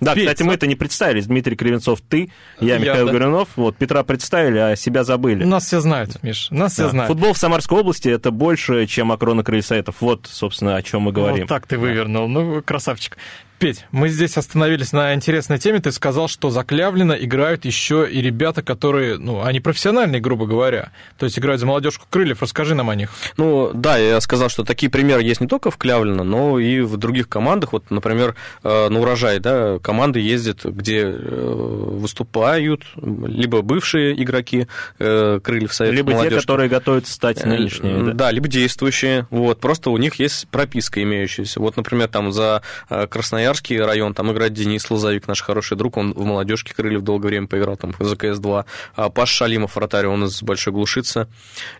Да, 0.00 0.14
Петь, 0.14 0.24
кстати, 0.24 0.42
мы 0.42 0.54
это 0.54 0.66
не 0.66 0.74
представились. 0.74 1.26
Дмитрий 1.26 1.56
Кривенцов, 1.56 2.00
ты, 2.00 2.30
я, 2.60 2.74
Я, 2.74 2.78
Михаил 2.78 3.06
да. 3.06 3.12
Горюнов. 3.12 3.48
Вот, 3.56 3.76
Петра 3.76 4.02
представили, 4.02 4.58
а 4.58 4.76
себя 4.76 5.04
забыли. 5.04 5.44
Нас 5.44 5.66
все 5.66 5.80
знают, 5.80 6.22
Миш, 6.22 6.48
нас 6.50 6.72
все 6.74 6.84
Да. 6.84 6.88
знают. 6.90 7.08
Футбол 7.08 7.32
в 7.32 7.38
Самарской 7.38 7.78
области 7.80 8.08
это 8.08 8.30
больше, 8.30 8.86
чем 8.86 9.12
Акрона 9.12 9.42
Крыльсайтов. 9.44 9.96
Вот, 10.00 10.26
собственно, 10.30 10.76
о 10.76 10.82
чем 10.82 11.02
мы 11.02 11.12
говорим. 11.12 11.40
Вот 11.40 11.48
так 11.48 11.66
ты 11.66 11.78
вывернул. 11.78 12.28
Ну, 12.28 12.62
красавчик. 12.62 13.16
Петь, 13.60 13.86
мы 13.92 14.08
здесь 14.08 14.36
остановились 14.36 14.92
на 14.92 15.14
интересной 15.14 15.58
теме. 15.58 15.78
Ты 15.78 15.92
сказал, 15.92 16.26
что 16.28 16.50
за 16.50 16.64
Клявлина 16.64 17.12
играют 17.12 17.64
еще 17.64 18.06
и 18.10 18.20
ребята, 18.20 18.62
которые, 18.62 19.16
ну, 19.16 19.42
они 19.42 19.60
профессиональные, 19.60 20.20
грубо 20.20 20.44
говоря. 20.46 20.90
То 21.18 21.24
есть 21.24 21.38
играют 21.38 21.60
за 21.60 21.66
молодежку 21.66 22.04
крыльев. 22.10 22.42
Расскажи 22.42 22.74
нам 22.74 22.90
о 22.90 22.96
них. 22.96 23.10
Ну, 23.36 23.70
да, 23.72 23.96
я 23.96 24.20
сказал, 24.20 24.48
что 24.48 24.64
такие 24.64 24.90
примеры 24.90 25.22
есть 25.22 25.40
не 25.40 25.46
только 25.46 25.70
в 25.70 25.76
Клявлино, 25.78 26.24
но 26.24 26.58
и 26.58 26.80
в 26.80 26.96
других 26.96 27.28
командах. 27.28 27.72
Вот, 27.72 27.90
например, 27.90 28.34
э, 28.64 28.88
на 28.88 29.00
урожай, 29.00 29.38
да, 29.38 29.78
команды 29.84 30.18
ездят, 30.18 30.64
где 30.64 31.02
э, 31.02 31.14
выступают 31.14 32.82
либо 32.96 33.60
бывшие 33.60 34.20
игроки 34.20 34.66
э, 34.98 35.40
крыльев 35.44 35.74
Совета 35.74 35.94
Либо 35.94 36.10
те, 36.12 36.16
молодежки. 36.16 36.40
которые 36.40 36.70
готовятся 36.70 37.12
стать 37.12 37.44
нынешними. 37.44 38.00
Э, 38.00 38.04
да. 38.06 38.24
Да, 38.24 38.30
либо 38.30 38.48
действующие. 38.48 39.26
Вот, 39.30 39.60
просто 39.60 39.90
у 39.90 39.98
них 39.98 40.14
есть 40.14 40.48
прописка 40.48 41.02
имеющаяся. 41.02 41.60
Вот, 41.60 41.76
например, 41.76 42.08
там 42.08 42.32
за 42.32 42.62
Красноярский 42.88 43.78
район 43.78 44.14
там 44.14 44.32
играет 44.32 44.54
Денис 44.54 44.90
Лозовик, 44.90 45.28
наш 45.28 45.42
хороший 45.42 45.76
друг, 45.76 45.98
он 45.98 46.14
в 46.14 46.24
молодежке 46.24 46.72
Крыльев 46.74 47.02
долгое 47.02 47.28
время 47.28 47.46
поиграл, 47.46 47.76
там 47.76 47.94
за 47.98 48.16
КС-2. 48.16 48.64
А 48.96 49.10
Паш 49.10 49.28
Шалимов, 49.30 49.76
вратарь, 49.76 50.06
он 50.06 50.24
из 50.24 50.42
Большой 50.42 50.72
Глушицы, 50.72 51.28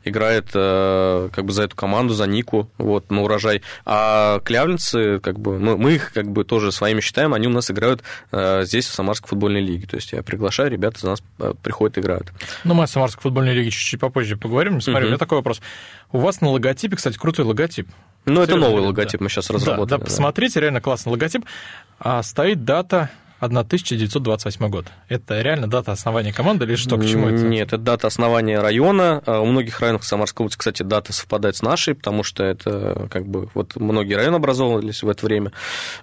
играет 0.05 0.51
как 0.53 1.45
бы 1.45 1.53
за 1.53 1.63
эту 1.63 1.75
команду, 1.75 2.13
за 2.13 2.27
Нику, 2.27 2.69
вот, 2.77 3.11
на 3.11 3.23
урожай. 3.23 3.63
А 3.87 4.41
клявлинцы, 4.41 5.21
как 5.21 5.41
бы, 5.41 5.59
мы, 5.59 5.79
мы 5.79 5.95
их 5.95 6.13
как 6.13 6.31
бы 6.31 6.45
тоже 6.45 6.71
своими 6.71 7.01
считаем, 7.01 7.33
они 7.33 7.47
у 7.47 7.51
нас 7.51 7.71
играют 7.71 7.94
э, 8.33 8.65
здесь, 8.65 8.87
в 8.87 8.93
Самарской 8.95 9.29
футбольной 9.29 9.61
лиге. 9.61 9.87
То 9.87 9.97
есть 9.97 10.13
я 10.13 10.23
приглашаю, 10.23 10.71
ребята 10.71 11.01
за 11.01 11.07
нас 11.11 11.23
э, 11.39 11.55
приходят, 11.63 11.99
играют. 11.99 12.33
Ну, 12.65 12.75
мы 12.75 12.85
о 12.85 12.87
Самарской 12.87 13.23
футбольной 13.23 13.55
лиге 13.55 13.71
чуть-чуть 13.71 14.01
попозже 14.01 14.37
поговорим. 14.37 14.81
Смотри, 14.81 15.01
Мгм. 15.01 15.05
у 15.05 15.09
меня 15.11 15.19
такой 15.19 15.39
вопрос. 15.39 15.61
У 16.13 16.19
вас 16.19 16.41
на 16.41 16.49
логотипе, 16.51 16.97
кстати, 16.97 17.17
крутой 17.19 17.45
логотип. 17.45 17.89
Ну, 18.27 18.41
это 18.41 18.57
новый 18.57 18.81
да. 18.81 18.89
логотип 18.89 19.21
мы 19.21 19.29
сейчас 19.29 19.49
Да, 19.49 19.55
разработали. 19.55 19.91
да, 19.91 19.99
да. 19.99 20.05
посмотрите, 20.07 20.59
реально 20.61 20.81
классный 20.81 21.11
логотип. 21.13 21.45
А 21.99 22.23
стоит 22.23 22.65
дата 22.65 23.11
1928 23.41 24.69
год. 24.69 24.87
Это 25.09 25.41
реально 25.43 25.69
дата 25.69 25.93
основания 25.93 26.33
команды 26.33 26.65
или 26.65 26.77
что, 26.77 26.97
к 26.97 27.05
чему 27.05 27.29
это? 27.29 27.43
Нет, 27.45 27.69
это 27.69 27.79
дата 27.79 28.07
основания 28.07 28.61
района. 28.61 29.23
А 29.27 29.41
У 29.41 29.47
многих 29.47 29.81
районов 29.81 30.05
Самарской 30.05 30.45
области, 30.45 30.59
кстати, 30.59 30.83
дата 30.83 31.13
совпадает 31.13 31.57
с 31.57 31.63
нашей, 31.63 31.95
потому 31.95 32.23
что 32.23 32.45
это 32.45 33.09
как 33.11 33.27
бы 33.27 33.49
вот 33.55 33.77
многие 33.77 34.15
районы 34.15 34.37
образовывались 34.37 35.03
в 35.03 35.09
это 35.09 35.27
время. 35.27 35.53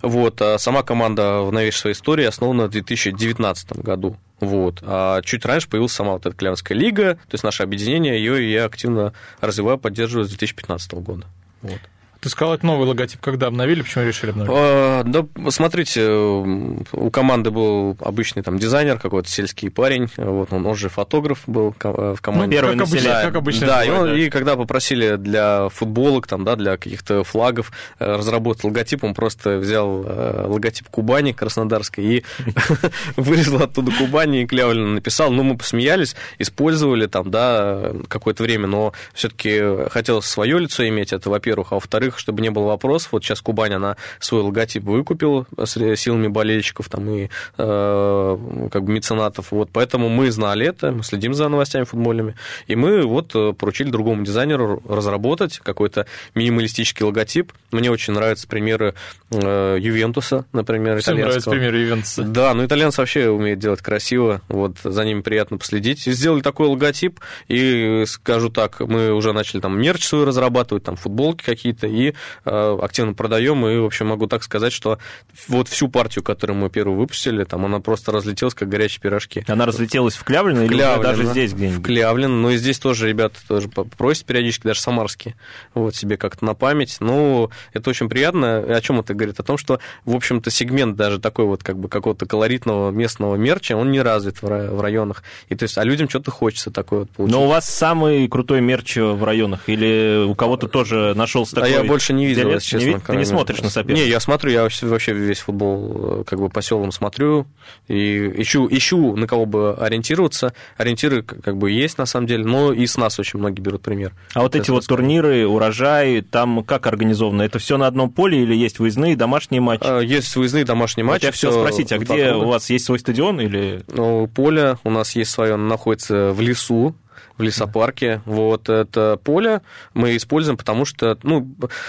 Вот, 0.02 0.42
а 0.42 0.58
сама 0.58 0.84
команда 0.84 1.42
в 1.42 1.52
новейшей 1.52 1.80
своей 1.80 1.96
истории 1.96 2.26
основана 2.26 2.68
в 2.68 2.72
2019 2.72 3.74
году. 3.80 4.18
Вот. 4.40 4.80
А 4.82 5.22
чуть 5.22 5.46
раньше 5.46 5.70
появилась 5.70 5.94
сама 5.94 6.14
вот 6.14 6.26
эта 6.26 6.36
Кляванская 6.36 6.78
лига, 6.78 7.16
то 7.16 7.34
есть 7.34 7.44
наше 7.44 7.64
объединение, 7.64 8.18
ее 8.18 8.52
я 8.52 8.66
активно 8.66 9.14
развиваю, 9.40 9.78
поддерживаю 9.78 10.26
с 10.26 10.30
2015 10.30 10.94
года. 10.94 11.28
Вот. 11.62 11.80
Ты 12.22 12.30
сказал, 12.30 12.54
это 12.54 12.68
новый 12.68 12.88
логотип. 12.88 13.20
Когда 13.20 13.48
обновили? 13.48 13.82
Почему 13.82 14.06
решили 14.06 14.30
обновить? 14.30 14.52
А, 14.54 15.04
да, 15.04 15.26
смотрите, 15.50 16.08
у 16.08 17.10
команды 17.10 17.50
был 17.50 17.98
обычный 18.00 18.44
там 18.44 18.60
дизайнер, 18.60 19.00
какой-то 19.00 19.28
сельский 19.28 19.72
парень, 19.72 20.08
вот 20.18 20.54
он, 20.54 20.68
он 20.68 20.76
же 20.76 20.90
фотограф 20.90 21.40
был 21.48 21.74
в 21.82 22.22
команде. 22.22 22.46
Ну, 22.46 22.62
первый 22.62 22.78
как 22.78 22.88
обычно, 22.88 23.10
да, 23.10 23.22
как 23.24 23.36
обычно 23.36 23.68
да, 23.68 23.84
бывает, 23.84 23.88
и, 23.88 23.92
он, 23.92 24.06
да. 24.10 24.20
и 24.20 24.30
когда 24.30 24.56
попросили 24.56 25.16
для 25.16 25.70
футболок, 25.70 26.28
там, 26.28 26.44
да, 26.44 26.56
для 26.56 26.78
каких-то 26.78 27.24
флагов 27.24 27.72
э, 27.98 28.16
разработать 28.16 28.66
логотип, 28.66 29.04
он 29.04 29.16
просто 29.16 29.58
взял 29.58 30.04
э, 30.06 30.46
логотип 30.46 30.90
Кубани 30.90 31.32
Краснодарской 31.32 32.06
и 32.06 32.26
вырезал 33.16 33.64
оттуда 33.64 33.92
Кубани 33.98 34.44
и 34.44 34.46
Клявлина 34.46 34.94
написал. 34.94 35.32
Ну, 35.32 35.42
мы 35.42 35.58
посмеялись, 35.58 36.16
использовали 36.38 37.08
там, 37.08 37.32
да, 37.32 37.94
какое-то 38.08 38.44
время, 38.44 38.68
но 38.68 38.94
все-таки 39.16 39.90
хотелось 39.90 40.28
свое 40.28 40.60
лицо 40.60 40.88
иметь, 40.88 41.14
это 41.14 41.32
во-первых, 41.32 41.72
а 41.72 41.76
во-вторых, 41.76 42.11
чтобы 42.20 42.42
не 42.42 42.50
было 42.50 42.66
вопросов, 42.66 43.10
вот 43.12 43.24
сейчас 43.24 43.42
Кубань, 43.42 43.74
она 43.74 43.98
свой 44.20 44.42
логотип 44.42 44.84
выкупила 44.84 45.46
с 45.58 45.74
силами 45.96 46.28
болельщиков 46.28 46.90
там 46.90 47.10
и 47.10 47.30
э, 47.58 48.38
как 48.72 48.84
бы 48.84 48.92
меценатов, 48.92 49.52
вот, 49.52 49.70
поэтому 49.72 50.10
мы 50.10 50.32
знали 50.32 50.66
это, 50.66 50.92
мы 50.92 51.04
следим 51.04 51.34
за 51.34 51.48
новостями 51.50 51.84
футбольными, 51.84 52.36
и 52.68 52.76
мы 52.76 53.04
вот 53.04 53.32
э, 53.36 53.54
поручили 53.54 53.90
другому 53.90 54.24
дизайнеру 54.24 54.82
разработать 54.88 55.60
какой-то 55.60 56.06
минималистический 56.36 57.06
логотип. 57.06 57.54
Мне 57.72 57.92
очень 57.92 58.14
нравятся 58.14 58.48
примеры 58.48 58.96
э, 59.32 59.78
Ювентуса, 59.80 60.46
например, 60.54 61.00
Всем 61.00 61.18
итальянского. 61.18 61.54
пример 61.54 61.76
Ювентуса. 61.76 62.24
Да, 62.24 62.54
ну 62.54 62.66
итальянцы 62.66 63.02
вообще 63.02 63.30
умеют 63.30 63.60
делать 63.60 63.82
красиво, 63.82 64.42
вот 64.48 64.78
за 64.84 65.06
ними 65.06 65.22
приятно 65.22 65.58
последить. 65.58 66.08
И 66.08 66.12
сделали 66.12 66.42
такой 66.42 66.68
логотип, 66.68 67.20
и 67.48 68.04
скажу 68.08 68.50
так, 68.50 68.80
мы 68.80 69.14
уже 69.14 69.34
начали 69.34 69.62
там 69.62 69.80
мерч 69.80 70.06
свой 70.06 70.26
разрабатывать, 70.26 70.84
там 70.84 70.96
футболки 70.96 71.44
какие-то, 71.44 71.88
и 71.88 72.01
э, 72.10 72.78
активно 72.82 73.14
продаем, 73.14 73.66
и, 73.68 73.78
в 73.78 73.86
общем, 73.86 74.08
могу 74.08 74.28
так 74.28 74.44
сказать, 74.44 74.74
что 74.74 75.00
вот 75.48 75.68
всю 75.68 75.88
партию, 75.88 76.24
которую 76.24 76.58
мы 76.58 76.70
первую 76.70 76.98
выпустили, 76.98 77.44
там 77.44 77.66
она 77.66 77.80
просто 77.80 78.12
разлетелась, 78.12 78.54
как 78.54 78.70
горячие 78.70 79.02
пирожки. 79.02 79.44
Она 79.48 79.66
разлетелась 79.66 80.16
в 80.16 80.24
Клявлино 80.24 80.62
или 80.62 80.74
уже 80.74 80.78
Клявлино, 80.78 81.04
даже 81.04 81.26
здесь 81.26 81.54
где-нибудь? 81.54 81.80
В 81.80 81.84
Клявлино, 81.84 82.36
но 82.36 82.52
и 82.52 82.58
здесь 82.58 82.80
тоже 82.80 83.08
ребята 83.08 83.40
тоже 83.48 83.70
просят 83.70 84.26
периодически, 84.26 84.68
даже 84.68 84.82
самарские, 84.82 85.36
вот 85.74 85.96
себе 85.96 86.18
как-то 86.18 86.46
на 86.46 86.54
память. 86.54 86.98
Ну, 87.00 87.50
это 87.74 87.90
очень 87.90 88.10
приятно. 88.10 88.58
О 88.58 88.82
чем 88.82 89.00
это 89.00 89.14
говорит? 89.14 89.40
О 89.40 89.44
том, 89.44 89.58
что, 89.58 89.80
в 90.06 90.16
общем-то, 90.16 90.50
сегмент 90.50 90.96
даже 90.96 91.20
такой 91.20 91.46
вот 91.46 91.64
как 91.64 91.78
бы 91.78 91.90
какого-то 91.90 92.26
колоритного 92.26 92.92
местного 92.92 93.36
мерча, 93.36 93.76
он 93.76 93.92
не 93.92 94.02
развит 94.02 94.42
в 94.42 94.46
ра- 94.46 94.74
в 94.74 94.82
районах. 94.82 95.24
И 95.50 95.56
то 95.56 95.64
есть, 95.64 95.78
а 95.78 95.84
людям 95.84 96.10
что-то 96.10 96.32
хочется 96.32 96.72
такое 96.72 97.02
вот 97.02 97.12
получить. 97.12 97.36
Но 97.36 97.46
у 97.46 97.48
вас 97.48 97.70
самый 97.70 98.28
крутой 98.28 98.62
мерч 98.62 98.98
в 98.98 99.24
районах? 99.24 99.68
Или 99.68 100.26
у 100.28 100.36
кого-то 100.36 100.68
тоже 100.68 101.14
нашелся 101.16 101.58
А 101.58 101.62
такой... 101.62 101.72
я 101.72 101.84
больше 101.92 102.14
не 102.14 102.26
видел, 102.26 102.50
если 102.50 102.80
честно. 102.80 102.90
Не 102.92 103.00
Ты 103.00 103.16
не 103.18 103.26
смотришь 103.26 103.62
на 103.62 103.70
соперника? 103.70 104.04
Не, 104.04 104.10
я 104.10 104.20
смотрю, 104.20 104.52
я 104.52 104.64
вообще- 104.64 105.14
весь 105.14 105.40
футбол 105.40 106.22
э, 106.22 106.24
как 106.26 106.40
бы 106.40 106.50
по 106.50 106.62
селам 106.62 106.92
смотрю 106.92 107.46
и 107.88 108.32
ищу, 108.42 108.68
ищу 108.70 109.16
на 109.16 109.28
кого 109.28 109.46
бы 109.46 109.74
ориентироваться. 109.76 110.54
Ориентиры 110.78 111.24
как 111.24 111.58
бы 111.58 111.72
есть 111.72 111.98
на 111.98 112.06
самом 112.06 112.28
деле, 112.28 112.46
но 112.46 112.74
и 112.74 112.86
с 112.86 112.98
нас 112.98 113.20
очень 113.20 113.40
многие 113.40 113.62
берут 113.62 113.82
пример. 113.82 114.14
А 114.34 114.42
вот 114.42 114.56
эти 114.56 114.72
вот 114.72 114.84
сказать. 114.84 115.00
турниры, 115.02 115.48
урожай, 115.48 116.22
там 116.22 116.64
как 116.64 116.88
организовано? 116.88 117.42
Это 117.44 117.60
все 117.60 117.78
на 117.78 117.88
одном 117.88 118.10
поле 118.10 118.42
или 118.42 118.56
есть 118.56 118.80
выездные, 118.80 119.16
домашние 119.16 119.62
матчи? 119.62 119.84
А, 119.84 120.00
Есть 120.00 120.36
выездные 120.36 120.66
домашние 120.66 121.06
Вот 121.06 121.12
матчи. 121.14 121.26
я 121.26 121.32
хотел 121.32 121.52
спросить, 121.54 121.92
а 121.92 121.98
где 121.98 122.34
у 122.34 122.48
вас 122.48 122.70
есть 122.70 122.86
свой 122.86 123.00
стадион 123.00 123.40
или... 123.42 123.84
Ну, 123.88 124.28
поле 124.28 124.78
у 124.84 124.90
нас 124.90 125.16
есть 125.16 125.32
свое, 125.32 125.54
оно 125.56 125.68
находится 125.68 126.32
в 126.32 126.42
лесу, 126.42 126.96
в 127.38 127.42
лесопарке. 127.42 128.22
Вот 128.26 128.70
это 128.70 129.20
поле 129.24 129.62
мы 129.94 130.16
используем, 130.16 130.58
потому 130.58 130.86
что, 130.86 131.18
ну, 131.24 131.48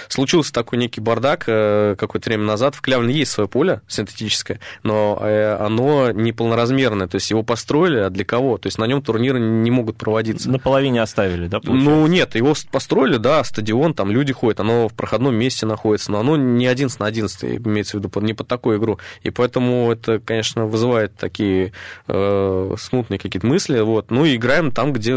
случился 0.09 0.53
такой 0.53 0.79
некий 0.79 1.01
бардак 1.01 1.45
э, 1.47 1.97
какое-то 1.99 2.31
время 2.31 2.45
назад. 2.45 2.75
В 2.75 2.81
Клявлине 2.81 3.15
есть 3.15 3.33
свое 3.33 3.49
поле 3.49 3.83
синтетическое, 3.89 4.61
но 4.83 5.19
э, 5.21 5.57
оно 5.59 6.11
неполноразмерное, 6.11 7.07
то 7.07 7.17
есть 7.17 7.31
его 7.31 7.43
построили, 7.43 7.99
а 7.99 8.11
для 8.11 8.25
кого? 8.25 8.59
То 8.59 8.67
есть 8.67 8.79
на 8.79 8.87
нем 8.87 9.03
турниры 9.03 9.41
не 9.41 9.71
могут 9.71 9.97
проводиться. 9.97 10.51
На 10.51 10.59
половине 10.59 11.03
оставили, 11.03 11.49
да, 11.49 11.61
получается? 11.61 11.91
Ну, 11.91 12.07
нет, 12.07 12.35
его 12.35 12.55
построили, 12.71 13.17
да, 13.17 13.43
стадион, 13.45 13.95
там 13.95 14.11
люди 14.11 14.33
ходят, 14.33 14.61
оно 14.61 14.89
в 14.89 14.95
проходном 14.95 15.35
месте 15.35 15.67
находится, 15.67 16.13
но 16.13 16.21
оно 16.21 16.37
не 16.37 16.67
11 16.67 16.99
на 17.01 17.07
11, 17.07 17.45
имеется 17.67 17.99
в 17.99 18.01
виду, 18.01 18.21
не 18.21 18.35
под 18.35 18.49
такую 18.49 18.79
игру. 18.79 18.99
И 19.23 19.31
поэтому 19.31 19.91
это, 19.91 20.19
конечно, 20.19 20.67
вызывает 20.67 21.17
такие 21.17 21.73
э, 22.09 22.75
смутные 22.79 23.19
какие-то 23.19 23.47
мысли, 23.47 23.81
вот. 23.81 24.11
Ну, 24.11 24.25
и 24.25 24.37
играем 24.37 24.71
там, 24.71 24.93
где, 24.93 25.15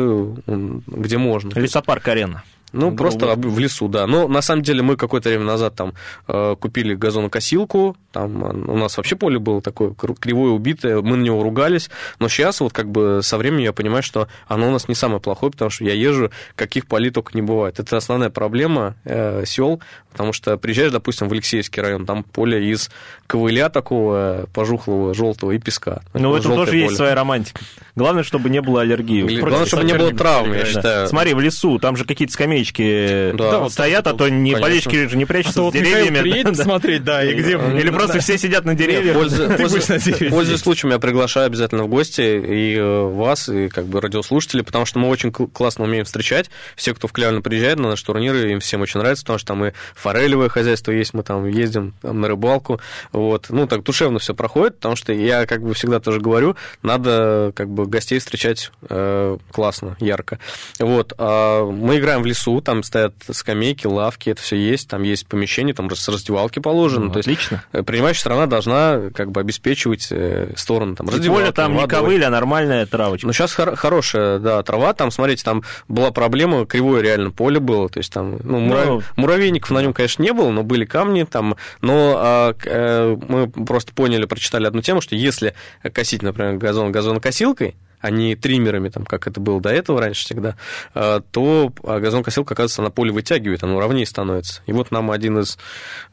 м, 0.47 0.83
где 0.87 1.17
можно. 1.17 1.57
Лесопарк 1.57 2.07
арена. 2.07 2.43
Ну, 2.75 2.91
Грубо. 2.91 2.97
просто 2.97 3.35
в 3.35 3.59
лесу, 3.59 3.87
да. 3.87 4.05
Но 4.05 4.27
на 4.27 4.41
самом 4.41 4.61
деле 4.61 4.81
мы 4.81 4.97
какое-то 4.97 5.29
время 5.29 5.45
назад 5.45 5.75
там 5.75 5.93
э, 6.27 6.55
купили 6.59 6.93
газонокосилку, 6.93 7.95
там 8.11 8.45
э, 8.45 8.71
у 8.71 8.77
нас 8.77 8.97
вообще 8.97 9.15
поле 9.15 9.39
было 9.39 9.61
такое 9.61 9.93
кривое, 9.93 10.51
убитое, 10.51 11.01
мы 11.01 11.15
на 11.15 11.23
него 11.23 11.41
ругались, 11.41 11.89
но 12.19 12.27
сейчас 12.27 12.59
вот 12.59 12.73
как 12.73 12.91
бы 12.91 13.21
со 13.23 13.37
временем 13.37 13.63
я 13.63 13.73
понимаю, 13.73 14.03
что 14.03 14.27
оно 14.47 14.67
у 14.67 14.71
нас 14.71 14.87
не 14.87 14.95
самое 14.95 15.21
плохое, 15.21 15.51
потому 15.51 15.71
что 15.71 15.85
я 15.85 15.93
езжу, 15.93 16.31
каких 16.55 16.87
полей 16.87 17.11
только 17.11 17.31
не 17.33 17.41
бывает. 17.41 17.79
Это 17.79 17.97
основная 17.97 18.29
проблема 18.29 18.95
э, 19.05 19.43
сел, 19.45 19.81
потому 20.11 20.33
что 20.33 20.57
приезжаешь, 20.57 20.91
допустим, 20.91 21.29
в 21.29 21.31
Алексеевский 21.31 21.81
район, 21.81 22.05
там 22.05 22.23
поле 22.23 22.69
из 22.71 22.89
ковыля 23.27 23.69
такого 23.69 24.47
пожухлого, 24.53 25.13
желтого 25.13 25.51
и 25.51 25.59
песка. 25.59 26.01
Ну, 26.13 26.31
в 26.31 26.35
этом 26.35 26.55
тоже 26.55 26.75
есть 26.75 26.87
поле. 26.87 26.97
своя 26.97 27.15
романтика. 27.15 27.61
Главное, 27.95 28.23
чтобы 28.23 28.49
не 28.49 28.61
было 28.61 28.81
аллергии. 28.81 29.39
Главное, 29.39 29.65
чтобы 29.65 29.85
не 29.85 29.93
было 29.93 30.11
травм, 30.11 30.53
я 30.53 30.65
считаю. 30.65 31.07
Смотри, 31.07 31.33
в 31.33 31.39
лесу, 31.39 31.79
там 31.79 31.95
же 31.95 32.05
какие-то 32.05 32.33
скамеечки 32.33 32.64
Да, 32.73 33.59
вот 33.59 33.71
стоят, 33.71 34.07
а 34.07 34.13
то 34.13 34.27
не 34.29 34.51
конечно. 34.51 34.61
болельщики 34.61 35.07
же 35.07 35.17
не 35.17 35.23
А 35.23 35.27
прячутся 35.27 35.59
с 35.59 35.61
вот 35.61 35.73
деревьями. 35.73 36.21
приедет 36.21 36.55
Да. 36.57 36.63
смотреть, 36.63 37.03
да, 37.03 37.23
и 37.23 37.33
где... 37.33 37.51
Или 37.51 37.89
просто 37.89 38.19
все 38.19 38.37
сидят 38.37 38.65
на 38.65 38.75
деревьях. 38.75 39.15
Пользуясь, 39.15 39.55
Ты 39.57 39.63
будешь 39.67 39.87
на 39.87 39.99
дереве 39.99 40.29
пользуясь 40.29 40.59
случаем, 40.61 40.91
я 40.93 40.99
приглашаю 40.99 41.45
обязательно 41.47 41.83
в 41.83 41.87
гости 41.87 42.21
и 42.21 42.75
э, 42.77 43.01
вас, 43.03 43.49
и 43.49 43.69
как 43.69 43.85
бы 43.85 44.01
радиослушателей, 44.01 44.63
потому 44.63 44.85
что 44.85 44.99
мы 44.99 45.09
очень 45.09 45.31
кл- 45.31 45.47
классно 45.47 45.85
умеем 45.85 46.05
встречать. 46.05 46.49
Все, 46.75 46.93
кто 46.93 47.07
в 47.07 47.11
Клявлино 47.13 47.41
приезжает 47.41 47.77
на 47.79 47.89
наши 47.89 48.05
турниры, 48.05 48.51
им 48.51 48.59
всем 48.59 48.81
очень 48.81 48.99
нравится, 48.99 49.23
потому 49.23 49.39
что 49.39 49.47
там 49.47 49.65
и 49.65 49.71
форелевое 49.95 50.49
хозяйство 50.49 50.91
есть, 50.91 51.13
мы 51.13 51.23
там 51.23 51.45
ездим 51.47 51.93
там, 52.01 52.21
на 52.21 52.27
рыбалку. 52.27 52.79
Вот. 53.11 53.47
Ну, 53.49 53.67
так 53.67 53.83
душевно 53.83 54.19
все 54.19 54.33
проходит, 54.33 54.75
потому 54.75 54.95
что 54.95 55.13
я 55.13 55.45
как 55.45 55.61
бы 55.61 55.73
всегда 55.73 55.99
тоже 55.99 56.19
говорю, 56.19 56.55
надо 56.81 57.51
как 57.55 57.69
бы 57.69 57.85
гостей 57.85 58.19
встречать 58.19 58.71
э, 58.89 59.37
классно, 59.51 59.95
ярко. 59.99 60.39
Вот. 60.79 61.13
А 61.17 61.63
мы 61.65 61.97
играем 61.97 62.21
в 62.21 62.25
лесу, 62.25 62.44
там 62.61 62.83
стоят 62.83 63.13
скамейки, 63.29 63.87
лавки, 63.87 64.29
это 64.29 64.41
все 64.41 64.55
есть, 64.55 64.89
там 64.89 65.03
есть 65.03 65.27
помещение, 65.27 65.73
там 65.73 65.89
с 65.93 66.07
раздевалки 66.07 66.59
положено. 66.59 67.05
Ну, 67.05 67.11
то 67.11 67.17
есть 67.19 67.27
Отлично. 67.27 67.63
Э, 67.71 67.83
принимающая 67.83 68.21
страна 68.21 68.47
должна 68.47 69.09
как 69.13 69.31
бы 69.31 69.41
обеспечивать 69.41 70.07
э, 70.11 70.53
сторону 70.55 70.95
там 70.95 71.07
Поле 71.07 71.17
раздевалки, 71.17 71.51
там 71.51 71.75
не 71.75 71.87
ковыль, 71.87 72.23
а 72.23 72.29
нормальная 72.29 72.85
травочка. 72.85 73.27
Ну, 73.27 73.33
сейчас 73.33 73.53
хорошая, 73.53 74.39
да, 74.39 74.63
трава, 74.63 74.93
там, 74.93 75.11
смотрите, 75.11 75.43
там 75.43 75.63
была 75.87 76.11
проблема, 76.11 76.65
кривое 76.65 77.01
реально 77.01 77.31
поле 77.31 77.59
было, 77.59 77.89
то 77.89 77.99
есть 77.99 78.11
там, 78.11 78.37
ну, 78.43 78.59
мура- 78.59 78.85
Ну, 78.85 79.01
муравейников 79.15 79.71
на 79.71 79.81
нем, 79.81 79.93
конечно, 79.93 80.23
не 80.23 80.33
было, 80.33 80.51
но 80.51 80.63
были 80.63 80.85
камни 80.85 81.23
там, 81.23 81.55
но 81.81 82.15
а, 82.17 82.55
э, 82.65 83.17
мы 83.27 83.49
просто 83.49 83.93
поняли, 83.93 84.25
прочитали 84.25 84.65
одну 84.65 84.81
тему, 84.81 85.01
что 85.01 85.15
если 85.15 85.53
косить, 85.93 86.21
например, 86.21 86.57
газон 86.57 86.91
газонокосилкой, 86.91 87.75
а 88.05 88.11
не 88.11 88.35
триммерами, 88.35 88.89
там, 88.89 89.03
как 89.03 89.25
это 89.25 89.39
было 89.39 89.59
до 89.59 89.69
этого 89.69 89.99
раньше 89.99 90.25
всегда, 90.25 90.55
э, 90.93 91.21
то 91.31 91.73
а, 91.83 91.99
газонокосилка, 91.99 92.53
оказывается, 92.53 92.83
на 92.83 92.91
поле 92.91 93.11
вытягивает, 93.11 93.63
оно 93.63 93.79
ровнее 93.79 94.05
становится. 94.05 94.61
И 94.67 94.73
вот 94.73 94.91
нам 94.91 95.09
один 95.09 95.39
из 95.39 95.57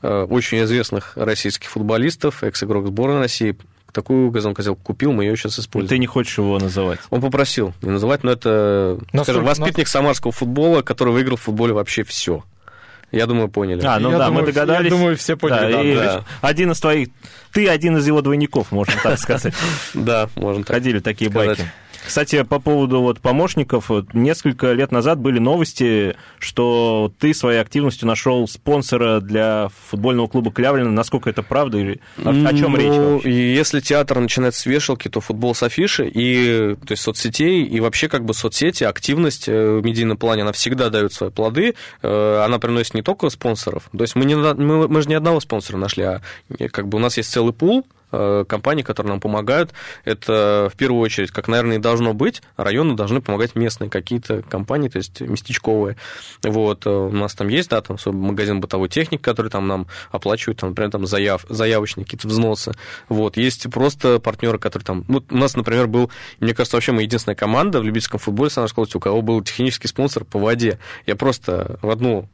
э, 0.00 0.22
очень 0.22 0.62
известных 0.62 1.12
российских 1.16 1.68
футболистов, 1.68 2.42
экс-игрок 2.42 2.86
сборной 2.86 3.18
России, 3.18 3.58
такую 3.92 4.30
газонокосилку 4.30 4.82
купил, 4.82 5.12
мы 5.12 5.24
ее 5.24 5.36
сейчас 5.36 5.58
используем. 5.58 5.90
Ты 5.90 5.98
не 5.98 6.06
хочешь 6.06 6.38
его 6.38 6.58
называть. 6.58 6.98
Он 7.10 7.20
попросил 7.20 7.74
не 7.82 7.90
называть, 7.90 8.24
но 8.24 8.32
это, 8.32 8.98
Насколько- 9.12 9.24
скажем, 9.24 9.44
воспитанник 9.44 9.88
самарского 9.88 10.32
футбола, 10.32 10.80
который 10.80 11.12
выиграл 11.12 11.36
в 11.36 11.42
футболе 11.42 11.74
вообще 11.74 12.04
все. 12.04 12.42
Я 13.12 13.26
думаю, 13.26 13.48
поняли. 13.48 13.84
А, 13.84 13.98
ну 14.00 14.10
Я 14.10 14.18
да, 14.18 14.26
думаю, 14.26 14.46
мы 14.46 14.52
догадались. 14.52 14.90
я 14.90 14.90
думаю, 14.90 15.16
все 15.18 15.36
поняли, 15.36 15.72
да, 15.72 15.82
и 15.82 15.94
да. 15.94 16.24
Один 16.40 16.72
из 16.72 16.80
твоих... 16.80 17.08
Ты 17.52 17.68
один 17.68 17.98
из 17.98 18.06
его 18.06 18.22
двойников, 18.22 18.72
можно 18.72 18.94
так 19.02 19.18
сказать. 19.18 19.54
Да, 19.94 20.30
можно 20.34 20.64
так. 20.64 20.76
Ходили 20.76 20.98
такие 20.98 21.30
байки. 21.30 21.70
Кстати, 22.04 22.42
по 22.42 22.58
поводу 22.58 23.00
вот 23.00 23.20
помощников, 23.20 23.90
несколько 24.12 24.72
лет 24.72 24.92
назад 24.92 25.18
были 25.18 25.38
новости, 25.38 26.16
что 26.38 27.12
ты 27.18 27.34
своей 27.34 27.60
активностью 27.60 28.08
нашел 28.08 28.46
спонсора 28.48 29.20
для 29.20 29.68
футбольного 29.88 30.26
клуба 30.26 30.52
Клявлина. 30.52 30.90
Насколько 30.90 31.30
это 31.30 31.42
правда? 31.42 31.78
Или 31.78 32.00
о, 32.24 32.30
о 32.30 32.54
чем 32.54 32.72
Ну, 32.72 32.76
речь 32.76 32.92
вообще? 32.92 33.54
Если 33.54 33.80
театр 33.80 34.18
начинает 34.20 34.54
с 34.54 34.66
вешалки, 34.66 35.08
то 35.08 35.20
футбол 35.20 35.54
с 35.54 35.62
афиши, 35.62 36.08
и, 36.12 36.76
то 36.86 36.92
есть 36.92 37.02
соцсетей, 37.02 37.64
и 37.64 37.80
вообще 37.80 38.08
как 38.08 38.24
бы 38.24 38.34
соцсети, 38.34 38.84
активность 38.84 39.48
э, 39.48 39.78
в 39.78 39.84
медийном 39.84 40.16
плане, 40.16 40.42
она 40.42 40.52
всегда 40.52 40.90
дает 40.90 41.12
свои 41.12 41.30
плоды, 41.30 41.74
Э, 42.02 42.42
она 42.44 42.58
приносит 42.58 42.94
не 42.94 43.02
только 43.02 43.28
спонсоров, 43.30 43.88
то 43.96 44.02
есть 44.02 44.16
мы, 44.16 44.24
не, 44.24 44.34
мы, 44.34 44.88
мы 44.88 45.02
же 45.02 45.08
не 45.08 45.14
одного 45.14 45.40
спонсора 45.40 45.76
нашли, 45.76 46.04
а 46.04 46.20
как 46.70 46.88
бы 46.88 46.98
у 46.98 47.00
нас 47.00 47.16
есть 47.16 47.30
целый 47.30 47.52
пул, 47.52 47.86
э, 48.12 48.44
компаний, 48.48 48.82
которые 48.82 49.10
нам 49.10 49.20
помогают. 49.20 49.72
Это 50.04 50.70
в 50.72 50.76
первую 50.76 51.00
очередь, 51.00 51.30
как, 51.30 51.48
наверное, 51.48 51.76
и 51.76 51.80
должно 51.80 52.14
быть, 52.14 52.42
районы 52.56 52.94
должны 52.94 53.20
помогать 53.20 53.54
местные 53.54 53.90
какие-то 53.90 54.42
компании, 54.42 54.88
то 54.88 54.98
есть 54.98 55.20
местечковые. 55.20 55.96
Вот, 56.42 56.86
у 56.86 57.10
нас 57.10 57.34
там 57.34 57.48
есть, 57.48 57.70
да, 57.70 57.80
там 57.80 57.96
магазин 58.06 58.60
бытовой 58.60 58.88
техники, 58.88 59.20
который 59.20 59.50
там 59.50 59.66
нам 59.66 59.86
оплачивает, 60.10 60.58
там, 60.58 60.70
например, 60.70 60.90
там 60.90 61.06
заяв, 61.06 61.44
заявочные 61.48 62.04
какие-то 62.04 62.28
взносы. 62.28 62.72
Вот, 63.08 63.36
есть 63.36 63.70
просто 63.70 64.18
партнеры, 64.18 64.58
которые 64.58 64.84
там... 64.84 65.04
Ну, 65.08 65.24
у 65.28 65.36
нас, 65.36 65.56
например, 65.56 65.86
был, 65.86 66.10
мне 66.40 66.54
кажется, 66.54 66.76
вообще 66.76 66.92
мы 66.92 67.02
единственная 67.02 67.36
команда 67.36 67.80
в 67.80 67.84
любительском 67.84 68.20
футболе, 68.20 68.50
с 68.50 68.56
нашей 68.56 68.72
у 68.94 69.00
кого 69.00 69.22
был 69.22 69.42
технический 69.42 69.88
спонсор 69.88 70.24
по 70.24 70.38
воде. 70.38 70.78
Я 71.06 71.16
просто 71.16 71.78
в 71.82 71.90
одну 71.90 72.28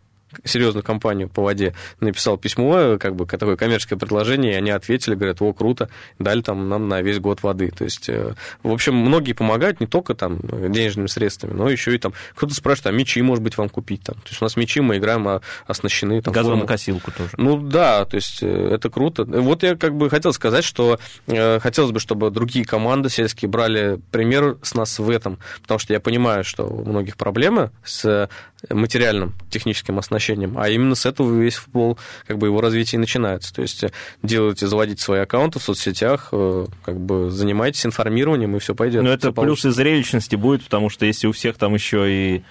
серьезную 0.45 0.85
компанию 0.85 1.29
по 1.29 1.43
воде 1.43 1.75
написал 2.01 2.37
письмо, 2.37 2.99
как 2.99 3.17
бы 3.17 3.27
такое 3.27 3.57
коммерческое 3.57 3.99
предложение, 3.99 4.53
и 4.53 4.57
они 4.57 4.71
ответили, 4.71 5.15
говорят, 5.15 5.41
о, 5.41 5.53
круто, 5.53 5.89
дали 6.19 6.43
там 6.43 6.69
нам 6.69 6.89
на 6.89 7.03
весь 7.03 7.19
год 7.19 7.43
воды. 7.43 7.71
То 7.71 7.85
есть, 7.85 8.09
э, 8.09 8.35
в 8.63 8.71
общем, 8.71 8.95
многие 8.95 9.33
помогают 9.33 9.81
не 9.81 9.87
только 9.87 10.15
там 10.15 10.41
денежными 10.41 11.07
средствами, 11.07 11.53
но 11.53 11.69
еще 11.69 11.95
и 11.95 11.99
там 11.99 12.13
кто-то 12.35 12.55
спрашивает, 12.55 12.95
а 12.95 12.97
мечи, 12.97 13.21
может 13.23 13.43
быть, 13.43 13.57
вам 13.57 13.69
купить 13.69 14.03
там. 14.03 14.17
То 14.17 14.29
есть 14.29 14.43
у 14.43 14.45
нас 14.45 14.57
мечи, 14.57 14.81
мы 14.81 14.99
играем 14.99 15.27
а, 15.29 15.41
оснащены. 15.67 16.23
Там, 16.23 16.35
Газонокосилку 16.35 17.11
тоже. 17.11 17.31
Ну 17.37 17.59
да, 17.59 18.05
то 18.05 18.17
есть 18.17 18.43
э, 18.43 18.71
это 18.75 18.91
круто. 18.91 19.25
Вот 19.25 19.63
я 19.63 19.77
как 19.77 19.95
бы 19.95 20.11
хотел 20.11 20.33
сказать, 20.33 20.65
что 20.65 20.99
э, 21.27 21.59
хотелось 21.61 21.93
бы, 21.93 22.01
чтобы 22.01 22.31
другие 22.31 22.65
команды 22.65 23.09
сельские 23.09 23.49
брали 23.49 24.01
пример 24.11 24.59
с 24.63 24.75
нас 24.75 24.99
в 24.99 25.09
этом, 25.11 25.39
потому 25.63 25.79
что 25.79 25.93
я 25.93 26.01
понимаю, 26.01 26.45
что 26.45 26.65
у 26.65 26.85
многих 26.85 27.17
проблемы 27.17 27.71
с 27.85 28.29
материальным 28.71 29.35
техническим 29.51 29.99
оснащением, 29.99 30.18
а 30.57 30.69
именно 30.69 30.95
с 30.95 31.07
этого 31.07 31.39
весь 31.41 31.57
футбол, 31.57 31.99
как 32.27 32.39
бы 32.39 32.47
его 32.47 32.61
развитие 32.61 32.99
начинается. 32.99 33.55
То 33.55 33.63
есть 33.63 33.85
делайте, 34.23 34.67
заводите 34.67 35.03
свои 35.03 35.21
аккаунты 35.21 35.59
в 35.59 35.63
соцсетях, 35.63 36.29
э, 36.33 36.67
как 36.85 36.99
бы 37.01 37.31
занимайтесь 37.31 37.87
информированием, 37.87 38.57
и 38.57 38.59
все 38.59 38.75
пойдет. 38.75 39.03
Но 39.03 39.11
это 39.11 39.33
плюс 39.33 39.65
и 39.65 39.71
зрелищности 39.71 40.37
будет, 40.37 40.65
потому 40.65 40.91
что 40.91 41.07
если 41.07 41.27
у 41.27 41.33
всех 41.33 41.57
там 41.57 41.75
еще 41.75 42.11
и 42.11 42.43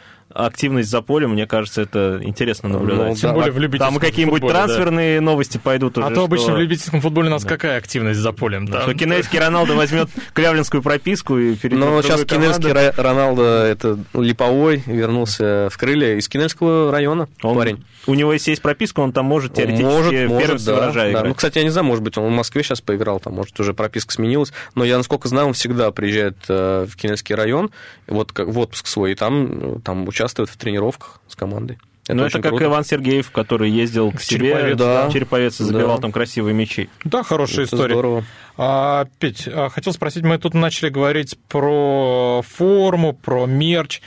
активность 0.46 0.90
за 0.90 1.02
полем, 1.02 1.32
мне 1.32 1.48
кажется, 1.48 1.82
это 1.82 2.20
интересно 2.22 2.70
наблюдать. 2.70 3.10
Ну, 3.10 3.16
Тем 3.16 3.30
да, 3.30 3.36
более 3.36 3.52
в 3.52 3.60
любительском 3.60 3.94
Там 3.96 4.02
какие-нибудь 4.02 4.42
футболе, 4.42 4.54
трансферные 4.54 5.20
да. 5.20 5.26
новости 5.26 5.58
пойдут 5.58 5.98
А 5.98 6.06
уже, 6.06 6.16
то 6.16 6.24
обычно 6.24 6.54
в 6.54 6.60
любительском 6.60 7.02
футболе 7.02 7.28
у 7.30 7.32
нас 7.32 7.44
да. 7.44 7.50
какая 7.50 7.78
активность 7.78 8.20
за 8.20 8.32
полем? 8.32 8.68
Да, 8.68 8.84
что 8.84 8.94
Кинельский 8.94 9.40
Роналдо 9.40 9.76
возьмет 9.76 10.10
клявлинскую 10.34 10.84
прописку 10.84 11.38
и 11.38 11.56
перейдет 11.56 11.84
Ну, 11.84 12.02
сейчас 12.02 12.24
Кинельский 12.26 12.72
Роналдо, 12.72 13.64
это 13.66 13.98
липовой, 14.14 14.84
вернулся 14.86 15.70
в 15.72 15.78
крылья 15.78 16.16
из 16.16 16.30
Кинельского 16.30 16.92
района, 16.92 17.28
он, 17.42 17.58
парень. 17.58 17.84
У 18.06 18.14
него 18.14 18.32
если 18.32 18.52
есть 18.52 18.62
прописка, 18.62 19.00
он 19.00 19.12
там 19.12 19.26
может 19.26 19.56
теоретически 19.56 19.84
может, 19.86 20.14
в 20.14 20.28
может, 20.28 20.46
первых 20.46 20.66
да, 20.66 20.92
да. 20.92 21.12
Играть. 21.12 21.28
Ну, 21.28 21.34
кстати, 21.34 21.58
я 21.58 21.64
не 21.64 21.70
знаю, 21.72 21.86
может 21.86 22.04
быть, 22.04 22.18
он 22.18 22.28
в 22.28 22.36
Москве 22.36 22.64
сейчас 22.64 22.80
поиграл, 22.80 23.20
там, 23.20 23.34
может, 23.34 23.60
уже 23.60 23.74
прописка 23.74 24.14
сменилась, 24.14 24.54
но 24.76 24.86
я, 24.86 24.98
насколько 24.98 25.28
знаю, 25.28 25.48
он 25.48 25.54
всегда 25.54 25.92
приезжает 25.92 26.38
э, 26.48 26.86
в 26.88 26.96
Кинельский 26.96 27.36
район, 27.36 27.72
вот 28.08 28.32
как 28.32 28.48
в 28.48 28.58
отпуск 28.60 28.88
свой, 28.88 29.14
и 29.14 29.16
там, 29.16 29.82
там 29.82 30.08
участвует 30.08 30.27
в 30.36 30.58
тренировках 30.58 31.22
с 31.28 31.36
командой. 31.36 31.78
Это 32.08 32.16
ну, 32.16 32.26
это 32.26 32.40
как 32.40 32.52
круто. 32.52 32.66
Иван 32.66 32.86
Сергеев, 32.86 33.32
который 33.32 33.70
ездил 33.70 34.12
к 34.12 34.22
себе, 34.22 34.52
Череповец, 34.52 34.78
да. 34.78 35.10
Череповец 35.12 35.60
и 35.60 35.64
забивал 35.66 35.98
да. 35.98 36.04
там 36.04 36.12
красивые 36.14 36.54
мячи. 36.54 36.90
Да, 37.04 37.24
хорошая 37.24 37.66
это 37.66 37.76
история. 37.76 37.96
Здорово. 37.96 38.24
А, 38.56 39.08
Петь, 39.20 39.48
а, 39.48 39.70
хотел 39.70 39.92
спросить, 39.92 40.24
мы 40.24 40.38
тут 40.38 40.54
начали 40.54 40.90
говорить 40.90 41.38
про 41.50 42.42
форму, 42.48 43.12
про 43.12 43.46
мерч. 43.46 44.02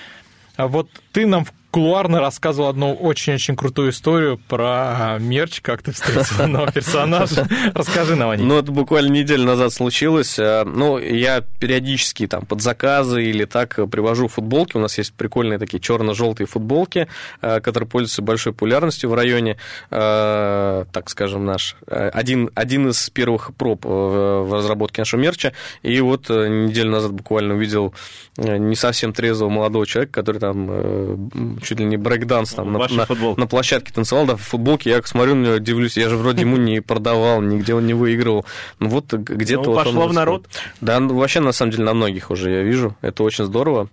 А 0.57 0.67
вот 0.67 0.89
ты 1.13 1.27
нам 1.27 1.45
в 1.45 1.53
кулуарно 1.71 2.21
рассказывал 2.21 2.69
одну 2.69 2.95
очень-очень 2.95 3.57
крутую 3.57 3.91
историю 3.91 4.41
про 4.49 5.17
мерч, 5.21 5.61
как 5.61 5.83
ты 5.83 5.93
встретил 5.93 6.23
одного 6.43 6.67
персонажа. 6.67 7.49
Расскажи 7.75 8.17
нам 8.17 8.31
о 8.31 8.37
ней. 8.37 8.45
Ну, 8.45 8.59
это 8.59 8.73
буквально 8.73 9.13
неделю 9.13 9.45
назад 9.45 9.73
случилось. 9.73 10.39
Э, 10.39 10.65
ну, 10.65 10.99
я 10.99 11.43
периодически 11.61 12.27
там 12.27 12.45
под 12.45 12.61
заказы 12.61 13.25
или 13.25 13.45
так 13.45 13.79
привожу 13.91 14.29
футболки. 14.29 14.77
У 14.77 14.81
нас 14.81 14.99
есть 14.99 15.13
прикольные 15.15 15.59
такие 15.59 15.81
черно-желтые 15.81 16.47
футболки, 16.47 17.09
э, 17.41 17.61
которые 17.61 17.89
пользуются 17.89 18.23
большой 18.23 18.53
популярностью 18.53 19.09
в 19.09 19.15
районе. 19.15 19.57
Э, 19.91 20.85
так 20.93 21.09
скажем, 21.09 21.45
наш 21.45 21.77
один, 21.87 22.51
один 22.55 22.89
из 22.89 23.11
первых 23.11 23.55
проб 23.55 23.85
в 23.85 24.53
разработке 24.53 25.03
нашего 25.03 25.21
мерча. 25.21 25.53
И 25.83 26.01
вот 26.01 26.29
неделю 26.29 26.91
назад 26.91 27.13
буквально 27.13 27.55
увидел 27.55 27.95
не 28.37 28.75
совсем 28.75 29.13
трезвого 29.13 29.51
молодого 29.51 29.87
человека, 29.87 30.13
который 30.13 30.39
там 30.39 31.60
чуть 31.61 31.79
ли 31.79 31.85
не 31.85 31.97
брейкданс 31.97 32.55
там 32.55 32.73
на, 32.73 32.89
на, 32.89 33.07
на 33.37 33.47
площадке 33.47 33.93
танцевал, 33.93 34.27
да, 34.27 34.37
в 34.37 34.43
футболке, 34.43 34.91
я 34.91 35.03
смотрю 35.03 35.35
на 35.35 35.45
него, 35.45 35.55
удивлюсь, 35.55 35.97
я 35.97 36.09
же 36.09 36.17
вроде 36.17 36.43
ему 36.43 36.57
не 36.57 36.81
продавал, 36.81 37.41
нигде 37.43 37.75
он 37.75 37.87
не 37.87 37.95
выигрывал. 37.95 38.45
Ну 38.79 38.89
вот 38.89 39.13
где-то 39.13 39.63
ну, 39.63 39.73
вот 39.73 39.85
пошло 39.85 40.03
он 40.05 40.11
в 40.11 40.13
народ? 40.13 40.47
Да, 40.81 40.99
ну, 41.01 41.15
вообще, 41.17 41.41
на 41.41 41.53
самом 41.53 41.73
деле, 41.73 41.85
на 41.85 41.95
многих 41.95 42.31
уже 42.31 42.51
я 42.51 42.63
вижу, 42.63 42.97
это 43.01 43.23
очень 43.23 43.45
здорово. 43.45 43.89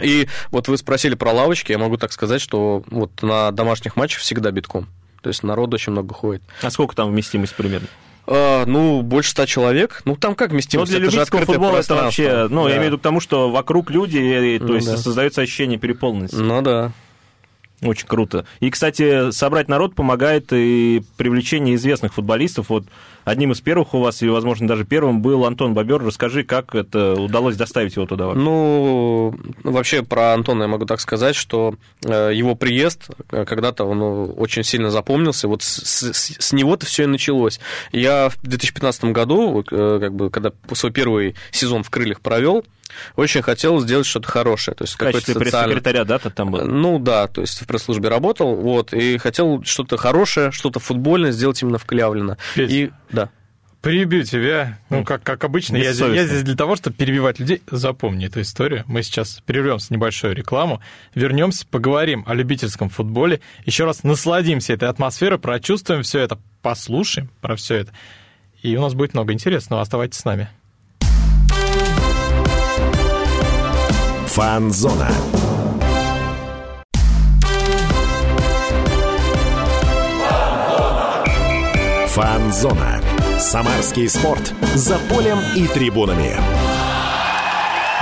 И 0.00 0.28
вот 0.50 0.68
вы 0.68 0.76
спросили 0.76 1.14
про 1.14 1.32
лавочки, 1.32 1.72
я 1.72 1.78
могу 1.78 1.96
так 1.96 2.12
сказать, 2.12 2.40
что 2.40 2.82
вот 2.88 3.22
на 3.22 3.50
домашних 3.50 3.96
матчах 3.96 4.20
всегда 4.20 4.50
битком. 4.50 4.86
То 5.22 5.28
есть 5.28 5.42
народу 5.42 5.74
очень 5.74 5.92
много 5.92 6.14
ходит. 6.14 6.42
А 6.62 6.70
сколько 6.70 6.94
там 6.94 7.10
вместимость 7.10 7.54
примерно? 7.54 7.88
А, 8.30 8.66
ну, 8.66 9.00
больше 9.00 9.30
ста 9.30 9.46
человек. 9.46 10.02
Ну, 10.04 10.14
там 10.14 10.34
как 10.34 10.50
вместимость? 10.50 10.92
Ну, 10.92 10.98
для 10.98 11.06
это 11.06 11.16
любительского 11.16 11.46
футбола 11.46 11.78
это 11.78 11.94
вообще... 11.94 12.46
Ну, 12.50 12.64
да. 12.64 12.70
я 12.70 12.76
имею 12.76 12.90
в 12.90 12.92
виду 12.92 12.98
к 12.98 13.02
тому, 13.02 13.20
что 13.20 13.50
вокруг 13.50 13.90
люди, 13.90 14.18
и, 14.18 14.58
то 14.58 14.66
ну, 14.66 14.74
есть 14.74 14.86
да. 14.86 14.96
создается 14.98 15.40
ощущение 15.40 15.78
переполненности. 15.78 16.36
Ну, 16.36 16.60
да. 16.60 16.92
Очень 17.80 18.06
круто. 18.08 18.44
И, 18.60 18.70
кстати, 18.70 19.30
собрать 19.30 19.68
народ 19.68 19.94
помогает 19.94 20.52
и 20.52 21.02
привлечение 21.16 21.76
известных 21.76 22.12
футболистов. 22.12 22.68
Вот 22.68 22.84
одним 23.30 23.52
из 23.52 23.60
первых 23.60 23.94
у 23.94 24.00
вас, 24.00 24.22
или, 24.22 24.30
возможно, 24.30 24.66
даже 24.66 24.84
первым 24.84 25.22
был 25.22 25.44
Антон 25.44 25.74
Бобер. 25.74 26.02
Расскажи, 26.02 26.44
как 26.44 26.74
это 26.74 27.14
удалось 27.14 27.56
доставить 27.56 27.96
его 27.96 28.06
туда? 28.06 28.32
Ну, 28.34 29.34
вообще 29.62 30.02
про 30.02 30.32
Антона 30.34 30.62
я 30.62 30.68
могу 30.68 30.86
так 30.86 31.00
сказать, 31.00 31.36
что 31.36 31.74
э, 32.04 32.32
его 32.34 32.54
приезд 32.54 33.10
э, 33.30 33.44
когда-то 33.44 33.84
он 33.84 33.98
ну, 33.98 34.24
очень 34.36 34.64
сильно 34.64 34.90
запомнился. 34.90 35.48
Вот 35.48 35.62
с, 35.62 35.82
с, 35.84 36.36
с 36.38 36.52
него-то 36.52 36.86
все 36.86 37.04
и 37.04 37.06
началось. 37.06 37.60
Я 37.92 38.30
в 38.30 38.40
2015 38.42 39.04
году, 39.06 39.64
э, 39.70 39.98
как 40.00 40.14
бы, 40.14 40.30
когда 40.30 40.52
свой 40.72 40.92
первый 40.92 41.34
сезон 41.50 41.82
в 41.82 41.90
крыльях 41.90 42.20
провел, 42.20 42.64
очень 43.16 43.42
хотел 43.42 43.80
сделать 43.80 44.06
что-то 44.06 44.28
хорошее. 44.28 44.74
То 44.74 44.84
есть 44.84 44.94
в 44.94 44.96
качестве 44.96 45.34
социальный... 45.34 45.74
пресс-секретаря, 45.74 46.04
да, 46.04 46.18
ты 46.18 46.30
там 46.30 46.50
был? 46.50 46.64
Ну 46.64 46.98
да, 46.98 47.26
то 47.26 47.40
есть 47.40 47.60
в 47.60 47.66
пресс-службе 47.66 48.08
работал, 48.08 48.54
вот, 48.54 48.92
и 48.92 49.18
хотел 49.18 49.62
что-то 49.64 49.96
хорошее, 49.96 50.50
что-то 50.50 50.80
футбольное 50.80 51.32
сделать 51.32 51.60
именно 51.62 51.78
в 51.78 51.84
Клявлино. 51.84 52.38
И, 52.56 52.90
да. 53.10 53.17
Перебью 53.82 54.24
тебя. 54.24 54.78
Ну, 54.90 55.04
как, 55.04 55.22
как 55.22 55.44
обычно, 55.44 55.76
я, 55.76 55.90
я 55.90 56.26
здесь 56.26 56.42
для 56.42 56.56
того, 56.56 56.74
чтобы 56.74 56.96
перебивать 56.96 57.38
людей. 57.38 57.62
Запомни 57.70 58.26
эту 58.26 58.40
историю. 58.40 58.84
Мы 58.88 59.04
сейчас 59.04 59.40
прервемся 59.46 59.92
небольшую 59.92 60.34
рекламу, 60.34 60.82
вернемся, 61.14 61.64
поговорим 61.66 62.24
о 62.26 62.34
любительском 62.34 62.88
футболе, 62.88 63.40
еще 63.64 63.84
раз 63.84 64.02
насладимся 64.02 64.72
этой 64.72 64.88
атмосферой, 64.88 65.38
прочувствуем 65.38 66.02
все 66.02 66.18
это, 66.20 66.40
послушаем 66.60 67.30
про 67.40 67.54
все 67.54 67.76
это. 67.76 67.92
И 68.62 68.76
у 68.76 68.80
нас 68.80 68.94
будет 68.94 69.14
много 69.14 69.32
интересного. 69.32 69.80
Оставайтесь 69.80 70.18
с 70.18 70.24
нами. 70.24 70.48
Фанзона. 74.26 75.08
Фанзона. 82.08 83.07
Самарский 83.38 84.08
спорт. 84.08 84.52
За 84.74 84.98
полем 84.98 85.38
и 85.54 85.68
трибунами. 85.68 86.36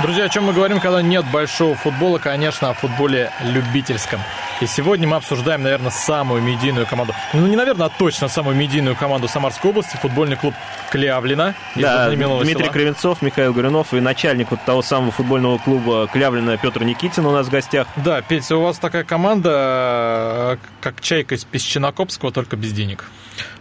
Друзья, 0.01 0.25
о 0.25 0.29
чем 0.29 0.45
мы 0.45 0.53
говорим, 0.53 0.79
когда 0.79 1.03
нет 1.03 1.25
большого 1.31 1.75
футбола? 1.75 2.17
Конечно, 2.17 2.71
о 2.71 2.73
футболе 2.73 3.31
любительском. 3.43 4.19
И 4.59 4.65
сегодня 4.65 5.07
мы 5.07 5.17
обсуждаем, 5.17 5.61
наверное, 5.61 5.91
самую 5.91 6.41
медийную 6.41 6.87
команду. 6.87 7.13
Ну, 7.33 7.45
не, 7.45 7.55
наверное, 7.55 7.87
а 7.87 7.89
точно 7.89 8.27
самую 8.27 8.55
медийную 8.55 8.95
команду 8.95 9.27
Самарской 9.27 9.69
области, 9.69 9.97
футбольный 9.97 10.35
клуб 10.35 10.55
Клявлина. 10.89 11.53
Да, 11.75 12.09
Дмитрий 12.09 12.63
села. 12.63 12.73
Кривенцов, 12.73 13.21
Михаил 13.21 13.53
Горюнов 13.53 13.93
и 13.93 13.99
начальник 13.99 14.49
вот 14.49 14.59
того 14.65 14.81
самого 14.81 15.11
футбольного 15.11 15.59
клуба 15.59 16.07
Клявлина 16.11 16.57
Петр 16.57 16.83
Никитин 16.83 17.27
у 17.27 17.31
нас 17.31 17.47
в 17.47 17.51
гостях. 17.51 17.87
Да, 17.97 18.23
Петя, 18.23 18.55
у 18.57 18.63
вас 18.63 18.79
такая 18.79 19.03
команда, 19.03 20.57
как 20.81 21.01
Чайка 21.01 21.35
из 21.35 21.45
Песчинокопского, 21.45 22.31
только 22.31 22.55
без 22.55 22.71
денег. 22.71 23.05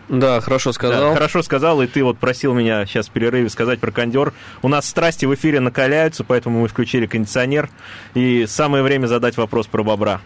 Да, 0.08 0.40
хорошо 0.40 0.72
сказал. 0.72 1.10
Да, 1.10 1.14
хорошо 1.14 1.42
сказал, 1.42 1.82
и 1.82 1.86
ты 1.86 2.04
вот 2.04 2.18
просил 2.18 2.54
меня 2.54 2.86
сейчас 2.86 3.08
в 3.08 3.10
перерыве 3.10 3.50
сказать 3.50 3.80
про 3.80 3.90
кондер. 3.90 4.32
У 4.62 4.68
нас 4.68 4.86
страсти 4.86 5.26
в 5.26 5.34
эфире 5.34 5.60
накаляются, 5.60 6.22
поэтому 6.24 6.60
мы 6.60 6.68
включили 6.68 7.06
кондиционер. 7.06 7.68
И 8.14 8.46
самое 8.46 8.82
время 8.84 9.08
задать 9.08 9.36
вопрос 9.36 9.66
про 9.66 9.82
бобра. 9.82 10.20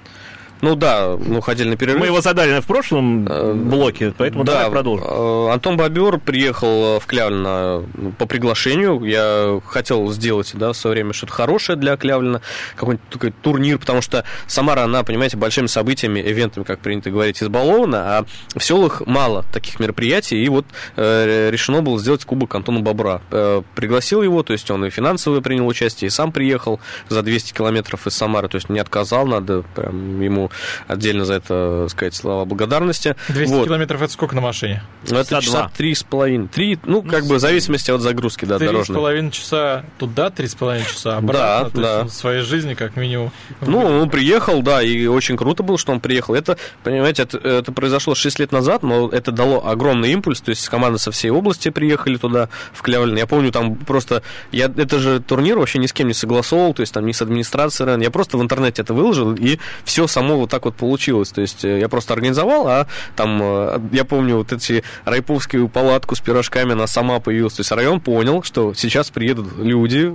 Ну 0.63 0.75
да, 0.75 1.17
ну 1.19 1.41
ходили 1.41 1.69
на 1.71 1.77
перерыв. 1.77 2.01
Мы 2.01 2.07
его 2.07 2.21
задали 2.21 2.61
в 2.61 2.67
прошлом 2.67 3.27
Э, 3.29 3.53
блоке, 3.55 4.13
поэтому 4.17 4.45
да, 4.45 4.53
давай 4.55 4.71
продолжим. 4.71 5.07
э, 5.09 5.51
Антон 5.53 5.77
Бобер 5.77 6.19
приехал 6.19 6.99
в 6.99 7.07
Клявлино 7.07 7.85
по 8.19 8.27
приглашению. 8.27 9.03
Я 9.05 9.61
хотел 9.67 10.11
сделать 10.11 10.51
да, 10.55 10.73
в 10.73 10.77
свое 10.77 10.95
время 10.95 11.13
что-то 11.13 11.33
хорошее 11.33 11.79
для 11.79 11.97
Клявлина, 11.97 12.41
какой-нибудь 12.77 13.09
такой 13.09 13.33
турнир, 13.43 13.79
потому 13.79 14.03
что 14.03 14.25
Самара, 14.47 14.83
она, 14.83 15.03
понимаете, 15.05 15.37
большими 15.37 15.67
событиями, 15.67 16.21
ивентами, 16.21 16.65
как 16.65 16.81
принято 16.81 17.11
говорить, 17.11 17.43
избалована, 17.43 18.19
а 18.19 18.25
в 18.57 18.63
селах 18.63 19.03
мало 19.07 19.45
таких 19.53 19.81
мероприятий, 19.81 20.43
и 20.43 20.49
вот 20.49 20.67
э, 20.97 21.51
решено 21.51 21.83
было 21.83 21.99
сделать 21.99 22.25
кубок 22.25 22.55
Антона 22.55 22.81
Бобра. 22.81 23.23
Э, 23.31 23.63
пригласил 23.75 24.23
его, 24.23 24.43
то 24.43 24.53
есть 24.53 24.71
он 24.71 24.85
и 24.85 24.91
финансово 24.91 25.41
принял 25.41 25.67
участие, 25.67 26.07
и 26.09 26.11
сам 26.11 26.33
приехал 26.33 26.81
за 27.09 27.23
200 27.23 27.53
километров 27.53 28.07
из 28.07 28.15
Самары, 28.15 28.49
то 28.49 28.57
есть 28.57 28.69
не 28.69 28.79
отказал, 28.79 29.27
надо 29.27 29.63
прям 29.75 30.21
ему 30.21 30.50
отдельно 30.87 31.25
за 31.25 31.35
это 31.35 31.87
сказать 31.91 32.15
слова 32.15 32.45
благодарности. 32.45 33.17
200 33.29 33.53
Вот. 33.55 33.65
километров 33.67 34.03
это 34.03 34.13
сколько 34.13 34.35
на 34.35 34.41
машине? 34.41 34.83
Ну, 35.09 35.19
это 35.19 35.41
Часа 35.41 35.71
три 35.77 35.95
с 35.95 36.03
половиной. 36.03 36.49
Три, 36.49 36.79
ну, 36.85 37.03
как 37.03 37.27
бы 37.27 37.37
в 37.37 37.41
зависимости 37.41 37.91
от 37.91 38.01
загрузки, 38.01 38.45
да, 38.45 38.59
Три 38.59 38.69
с 38.69 38.71
дорожной. 38.71 38.97
половиной 38.97 39.31
часа 39.31 39.85
туда, 39.99 40.31
три 40.31 40.47
с 40.47 40.55
половиной 40.55 40.87
часа 40.87 41.17
обратно. 41.17 41.41
Да, 41.41 41.71
то 41.71 41.81
да. 41.81 42.01
есть 42.03 42.15
в 42.15 42.19
своей 42.19 42.43
жизни 42.43 42.75
как 42.75 42.97
минимум. 42.97 43.33
Ну, 43.61 43.79
он 43.79 44.11
приехал, 44.11 44.63
да, 44.63 44.83
и 44.83 45.07
очень 45.07 45.37
круто 45.37 45.63
было, 45.63 45.79
что 45.79 45.93
он 45.93 46.01
приехал. 46.01 46.35
Это, 46.35 46.59
понимаете, 46.83 47.23
это, 47.23 47.39
это 47.39 47.73
произошло 47.73 48.15
6 48.15 48.39
лет 48.41 48.53
назад, 48.53 48.83
но 48.83 49.09
это 49.09 49.33
дало 49.33 49.67
огромный 49.67 50.13
импульс. 50.13 50.41
То 50.41 50.51
есть 50.51 50.69
команда 50.69 50.99
со 50.99 51.11
всей 51.11 51.31
области 51.31 51.71
приехали 51.71 52.17
туда, 52.17 52.49
в 52.73 52.83
Клявлин. 52.83 53.17
Я 53.17 53.27
помню, 53.27 53.53
там 53.53 53.77
просто... 53.77 54.23
Я, 54.53 54.67
это 54.67 54.99
же 54.99 55.21
турнир 55.21 55.59
вообще 55.59 55.79
ни 55.79 55.87
с 55.87 55.93
кем 55.93 56.09
не 56.09 56.15
согласовал, 56.15 56.75
то 56.75 56.81
есть 56.81 56.93
там 56.93 57.07
ни 57.07 57.13
с 57.13 57.23
администрацией. 57.23 58.03
Я 58.03 58.11
просто 58.11 58.37
в 58.39 58.43
интернете 58.43 58.83
это 58.83 58.95
выложил, 58.95 59.35
и 59.35 59.59
все 59.85 60.07
само 60.07 60.40
вот 60.41 60.51
так 60.51 60.65
вот 60.65 60.75
получилось. 60.75 61.31
То 61.31 61.41
есть 61.41 61.65
э, 61.65 61.79
я 61.79 61.89
просто 61.89 62.15
организовал, 62.15 62.67
а 62.69 62.87
там, 63.17 63.41
э, 63.43 63.81
я 63.93 64.05
помню, 64.05 64.37
вот 64.37 64.53
эти 64.53 64.83
райповскую 65.05 65.69
палатку 65.69 66.15
с 66.15 66.21
пирожками, 66.21 66.73
она 66.73 66.87
сама 66.87 67.21
появилась. 67.21 67.55
То 67.55 67.61
есть 67.61 67.73
район 67.73 68.01
понял, 68.01 68.43
что 68.43 68.75
сейчас 68.75 69.11
приедут 69.11 69.59
люди, 69.59 70.15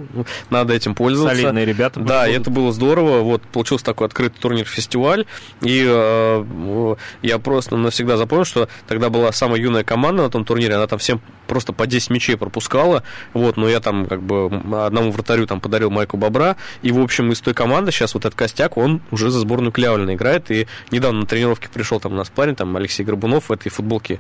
надо 0.49 0.73
этим 0.73 0.95
пользоваться. 0.95 1.41
Солидные 1.41 1.65
ребята. 1.65 1.99
Да, 1.99 2.27
и 2.27 2.31
будут. 2.31 2.41
это 2.41 2.51
было 2.51 2.71
здорово. 2.71 3.21
Вот 3.21 3.41
получился 3.43 3.85
такой 3.85 4.07
открытый 4.07 4.39
турнир-фестиваль. 4.41 5.25
И 5.61 5.83
э, 5.88 6.95
я 7.21 7.39
просто 7.39 7.75
навсегда 7.77 8.17
запомнил, 8.17 8.45
что 8.45 8.67
тогда 8.88 9.09
была 9.09 9.31
самая 9.31 9.59
юная 9.59 9.83
команда 9.83 10.23
на 10.23 10.29
том 10.29 10.45
турнире. 10.45 10.75
Она 10.75 10.88
там 10.88 10.99
всем 10.99 11.21
просто 11.47 11.73
по 11.73 11.88
10 11.88 12.09
мячей 12.09 12.38
пропускала. 12.38 13.03
Вот, 13.33 13.57
но 13.57 13.69
я 13.69 13.79
там 13.79 14.05
как 14.05 14.21
бы 14.21 14.45
одному 14.73 15.11
вратарю 15.11 15.47
там 15.47 15.59
подарил 15.59 15.89
майку 15.89 16.17
бобра. 16.17 16.55
И, 16.81 16.91
в 16.91 16.99
общем, 16.99 17.31
из 17.31 17.41
той 17.41 17.53
команды 17.53 17.91
сейчас 17.91 18.13
вот 18.13 18.25
этот 18.25 18.38
костяк, 18.38 18.77
он 18.77 19.01
уже 19.11 19.29
за 19.29 19.39
сборную 19.39 19.71
Клявлина 19.71 20.14
играет. 20.15 20.49
И 20.51 20.67
недавно 20.91 21.21
на 21.21 21.25
тренировке 21.25 21.69
пришел 21.73 21.99
там 21.99 22.13
у 22.13 22.15
нас 22.15 22.30
парень, 22.30 22.56
там 22.56 22.75
Алексей 22.75 23.04
Горбунов 23.04 23.49
в 23.49 23.51
этой 23.51 23.69
футболке. 23.69 24.19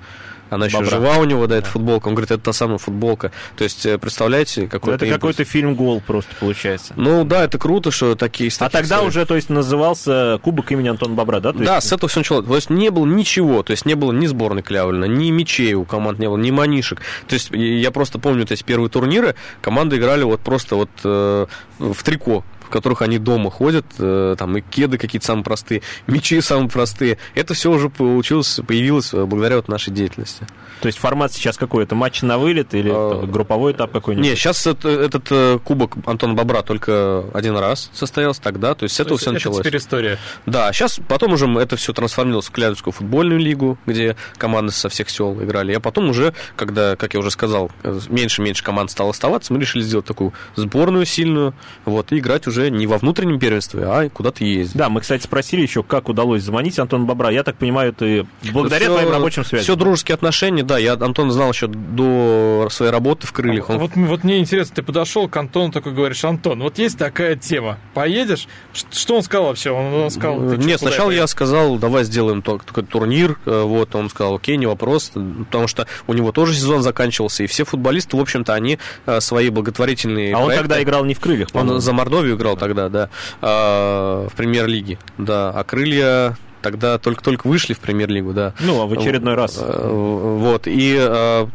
Она 0.51 0.67
еще 0.67 0.77
Бобра. 0.77 0.91
жива 0.91 1.17
у 1.17 1.23
него, 1.23 1.47
да, 1.47 1.57
эта 1.57 1.65
футболка. 1.67 2.07
Он 2.07 2.13
говорит, 2.13 2.29
это 2.29 2.39
та 2.43 2.53
самая 2.53 2.77
футболка. 2.77 3.31
То 3.57 3.63
есть, 3.63 3.83
э, 3.87 3.97
представляете, 3.97 4.61
Ну, 4.61 4.67
какой-то 4.69 4.97
это 4.97 5.05
импульс. 5.05 5.19
какой-то 5.35 5.43
фильм-гол 5.43 6.03
просто 6.05 6.29
получается. 6.39 6.93
Ну 6.95 7.23
да, 7.25 7.45
это 7.45 7.57
круто, 7.57 7.89
что 7.89 8.13
такие... 8.15 8.51
А 8.59 8.69
тогда 8.69 9.01
уже, 9.01 9.25
то 9.25 9.35
есть, 9.35 9.49
назывался 9.49 10.39
Кубок 10.43 10.71
имени 10.71 10.89
Антона 10.89 11.15
Бобра, 11.15 11.39
да? 11.39 11.51
То 11.51 11.59
Да, 11.59 11.75
есть- 11.77 11.87
с 11.87 11.93
этого 11.93 12.07
все 12.09 12.19
началось. 12.19 12.45
То 12.45 12.55
есть 12.55 12.69
не 12.69 12.91
было 12.91 13.07
ничего, 13.07 13.63
то 13.63 13.71
есть 13.71 13.87
не 13.87 13.95
было 13.95 14.11
ни 14.11 14.27
сборной 14.27 14.61
Клявлина, 14.61 15.05
ни 15.05 15.31
мячей 15.31 15.73
у 15.73 15.83
команд 15.83 16.19
не 16.19 16.27
было, 16.29 16.37
ни 16.37 16.51
манишек. 16.51 17.01
То 17.27 17.33
есть 17.33 17.49
я 17.51 17.89
просто 17.89 18.19
помню 18.19 18.41
вот 18.41 18.51
эти 18.51 18.61
первые 18.63 18.89
турниры, 18.89 19.33
команды 19.61 19.97
играли 19.97 20.23
вот 20.23 20.41
просто 20.41 20.75
вот 20.75 20.89
э, 21.03 21.47
в 21.79 22.03
трико 22.03 22.43
которых 22.75 23.01
они 23.01 23.19
дома 23.19 23.49
ходят, 23.49 23.85
э, 23.99 24.35
там 24.37 24.57
и 24.57 24.61
кеды 24.61 24.97
какие-то 24.97 25.25
самые 25.25 25.45
простые, 25.45 25.81
мячи 26.07 26.41
самые 26.41 26.69
простые. 26.69 27.17
Это 27.33 27.53
все 27.53 27.71
уже 27.71 27.89
получилось, 27.89 28.59
появилось 28.67 29.13
э, 29.13 29.23
благодаря 29.23 29.55
вот 29.55 29.69
нашей 29.69 29.93
деятельности. 29.93 30.45
То 30.81 30.87
есть 30.87 30.97
формат 30.97 31.31
сейчас 31.31 31.57
какой? 31.57 31.85
Это 31.85 31.95
матч 31.95 32.21
на 32.21 32.37
вылет 32.37 32.73
или 32.73 32.91
А, 32.93 33.25
групповой 33.25 33.71
этап 33.71 33.93
какой-нибудь? 33.93 34.29
Не, 34.29 34.35
сейчас 34.35 34.67
этот 34.67 35.27
э, 35.31 35.57
кубок 35.63 35.93
Антона 36.05 36.33
Бобра 36.33 36.63
только 36.63 37.23
один 37.33 37.55
раз 37.55 37.89
состоялся 37.93 38.41
тогда, 38.41 38.75
то 38.75 38.83
есть 38.83 38.95
с 38.95 38.97
То 38.97 39.03
этого 39.03 39.13
есть 39.13 39.21
все 39.21 39.29
это 39.29 39.35
началось. 39.35 39.59
теперь 39.59 39.77
история. 39.77 40.17
Да, 40.45 40.73
сейчас 40.73 40.99
потом 41.07 41.31
уже 41.31 41.47
это 41.57 41.77
все 41.77 41.93
трансформировалось 41.93 42.47
в 42.47 42.51
Клявинскую 42.51 42.91
футбольную 42.91 43.39
лигу, 43.39 43.77
где 43.85 44.17
команды 44.37 44.73
со 44.73 44.89
всех 44.89 45.09
сел 45.09 45.41
играли. 45.41 45.73
А 45.73 45.79
потом 45.79 46.09
уже, 46.09 46.33
когда, 46.57 46.97
как 46.97 47.13
я 47.13 47.21
уже 47.21 47.31
сказал, 47.31 47.71
меньше-меньше 48.09 48.65
команд 48.65 48.91
стало 48.91 49.11
оставаться, 49.11 49.53
мы 49.53 49.61
решили 49.61 49.81
сделать 49.81 50.05
такую 50.05 50.33
сборную 50.57 51.05
сильную, 51.05 51.53
вот, 51.85 52.11
и 52.11 52.17
играть 52.19 52.47
уже 52.47 52.64
не 52.69 52.87
во 52.87 52.97
внутреннем 52.97 53.39
первенстве, 53.39 53.83
а 53.85 54.09
куда-то 54.09 54.43
ездить. 54.43 54.75
Да, 54.75 54.89
мы, 54.89 55.01
кстати, 55.01 55.23
спросили 55.23 55.61
еще, 55.61 55.83
как 55.83 56.09
удалось 56.09 56.43
заманить 56.43 56.77
Антона 56.79 57.05
Бобра. 57.05 57.29
Я 57.29 57.43
так 57.43 57.57
понимаю, 57.57 57.93
ты 57.93 58.25
благодаря 58.53 58.85
Всё- 58.85 58.93
твоим 58.97 59.11
рабочим 59.11 59.43
связям. 59.45 59.63
Все 59.63 59.75
дружеские 59.75 60.15
отношения, 60.15 60.63
да. 60.63 60.77
Я 60.77 60.93
Антона 60.93 61.31
знал 61.31 61.49
еще 61.51 61.67
до 61.67 62.67
своей 62.71 62.91
работы 62.91 63.27
в 63.27 63.33
крыльях. 63.33 63.69
Он 63.69 63.77
Вот, 63.79 63.91
вот 63.95 64.23
мне 64.23 64.39
интересно, 64.39 64.75
ты 64.75 64.83
подошел 64.83 65.27
к 65.27 65.35
Антону, 65.37 65.71
такой 65.71 65.93
говоришь, 65.93 66.23
Антон, 66.23 66.61
вот 66.61 66.77
есть 66.77 66.97
такая 66.97 67.35
тема, 67.35 67.77
поедешь? 67.93 68.47
Что 68.91 69.17
он 69.17 69.23
сказал 69.23 69.47
вообще? 69.47 69.71
Он, 69.71 69.93
он 69.93 70.11
сказал, 70.11 70.39
Нет, 70.39 70.79
сначала 70.79 71.11
я 71.11 71.27
сказал, 71.27 71.77
давай 71.77 72.03
сделаем 72.03 72.41
такой 72.41 72.83
турнир. 72.83 73.37
э, 73.45 73.61
Вот, 73.63 73.95
он 73.95 74.09
сказал, 74.09 74.35
окей, 74.35 74.57
не 74.57 74.65
вопрос, 74.67 75.11
потому 75.49 75.67
что 75.67 75.87
у 76.07 76.13
него 76.13 76.31
тоже 76.31 76.53
сезон 76.53 76.81
заканчивался, 76.83 77.43
и 77.43 77.47
все 77.47 77.65
футболисты, 77.65 78.15
в 78.17 78.19
общем-то, 78.21 78.53
они 78.53 78.77
э, 79.05 79.19
свои 79.21 79.49
благотворительные 79.49 80.33
А 80.35 80.39
он 80.39 80.47
проекты- 80.49 80.57
тогда 80.59 80.83
играл 80.83 81.05
не 81.05 81.13
в 81.13 81.19
крыльях, 81.19 81.47
Он 81.53 81.61
по-моему. 81.61 81.79
за 81.79 81.93
Мордовию 81.93 82.35
играл 82.35 82.44
тогда, 82.53 82.89
да, 82.89 83.09
э, 83.41 84.27
в 84.31 84.35
премьер-лиге, 84.35 84.99
да, 85.17 85.49
а 85.49 85.63
крылья 85.63 86.37
тогда 86.65 86.97
только-только 86.97 87.45
вышли 87.45 87.73
в 87.73 87.79
премьер-лигу, 87.79 88.33
да. 88.33 88.55
Ну, 88.59 88.81
а 88.81 88.87
в 88.87 88.93
очередной 88.93 89.35
раз. 89.35 89.59
Э, 89.61 89.87
Вот, 89.87 90.65
и, 90.65 90.95
э, 90.99 91.05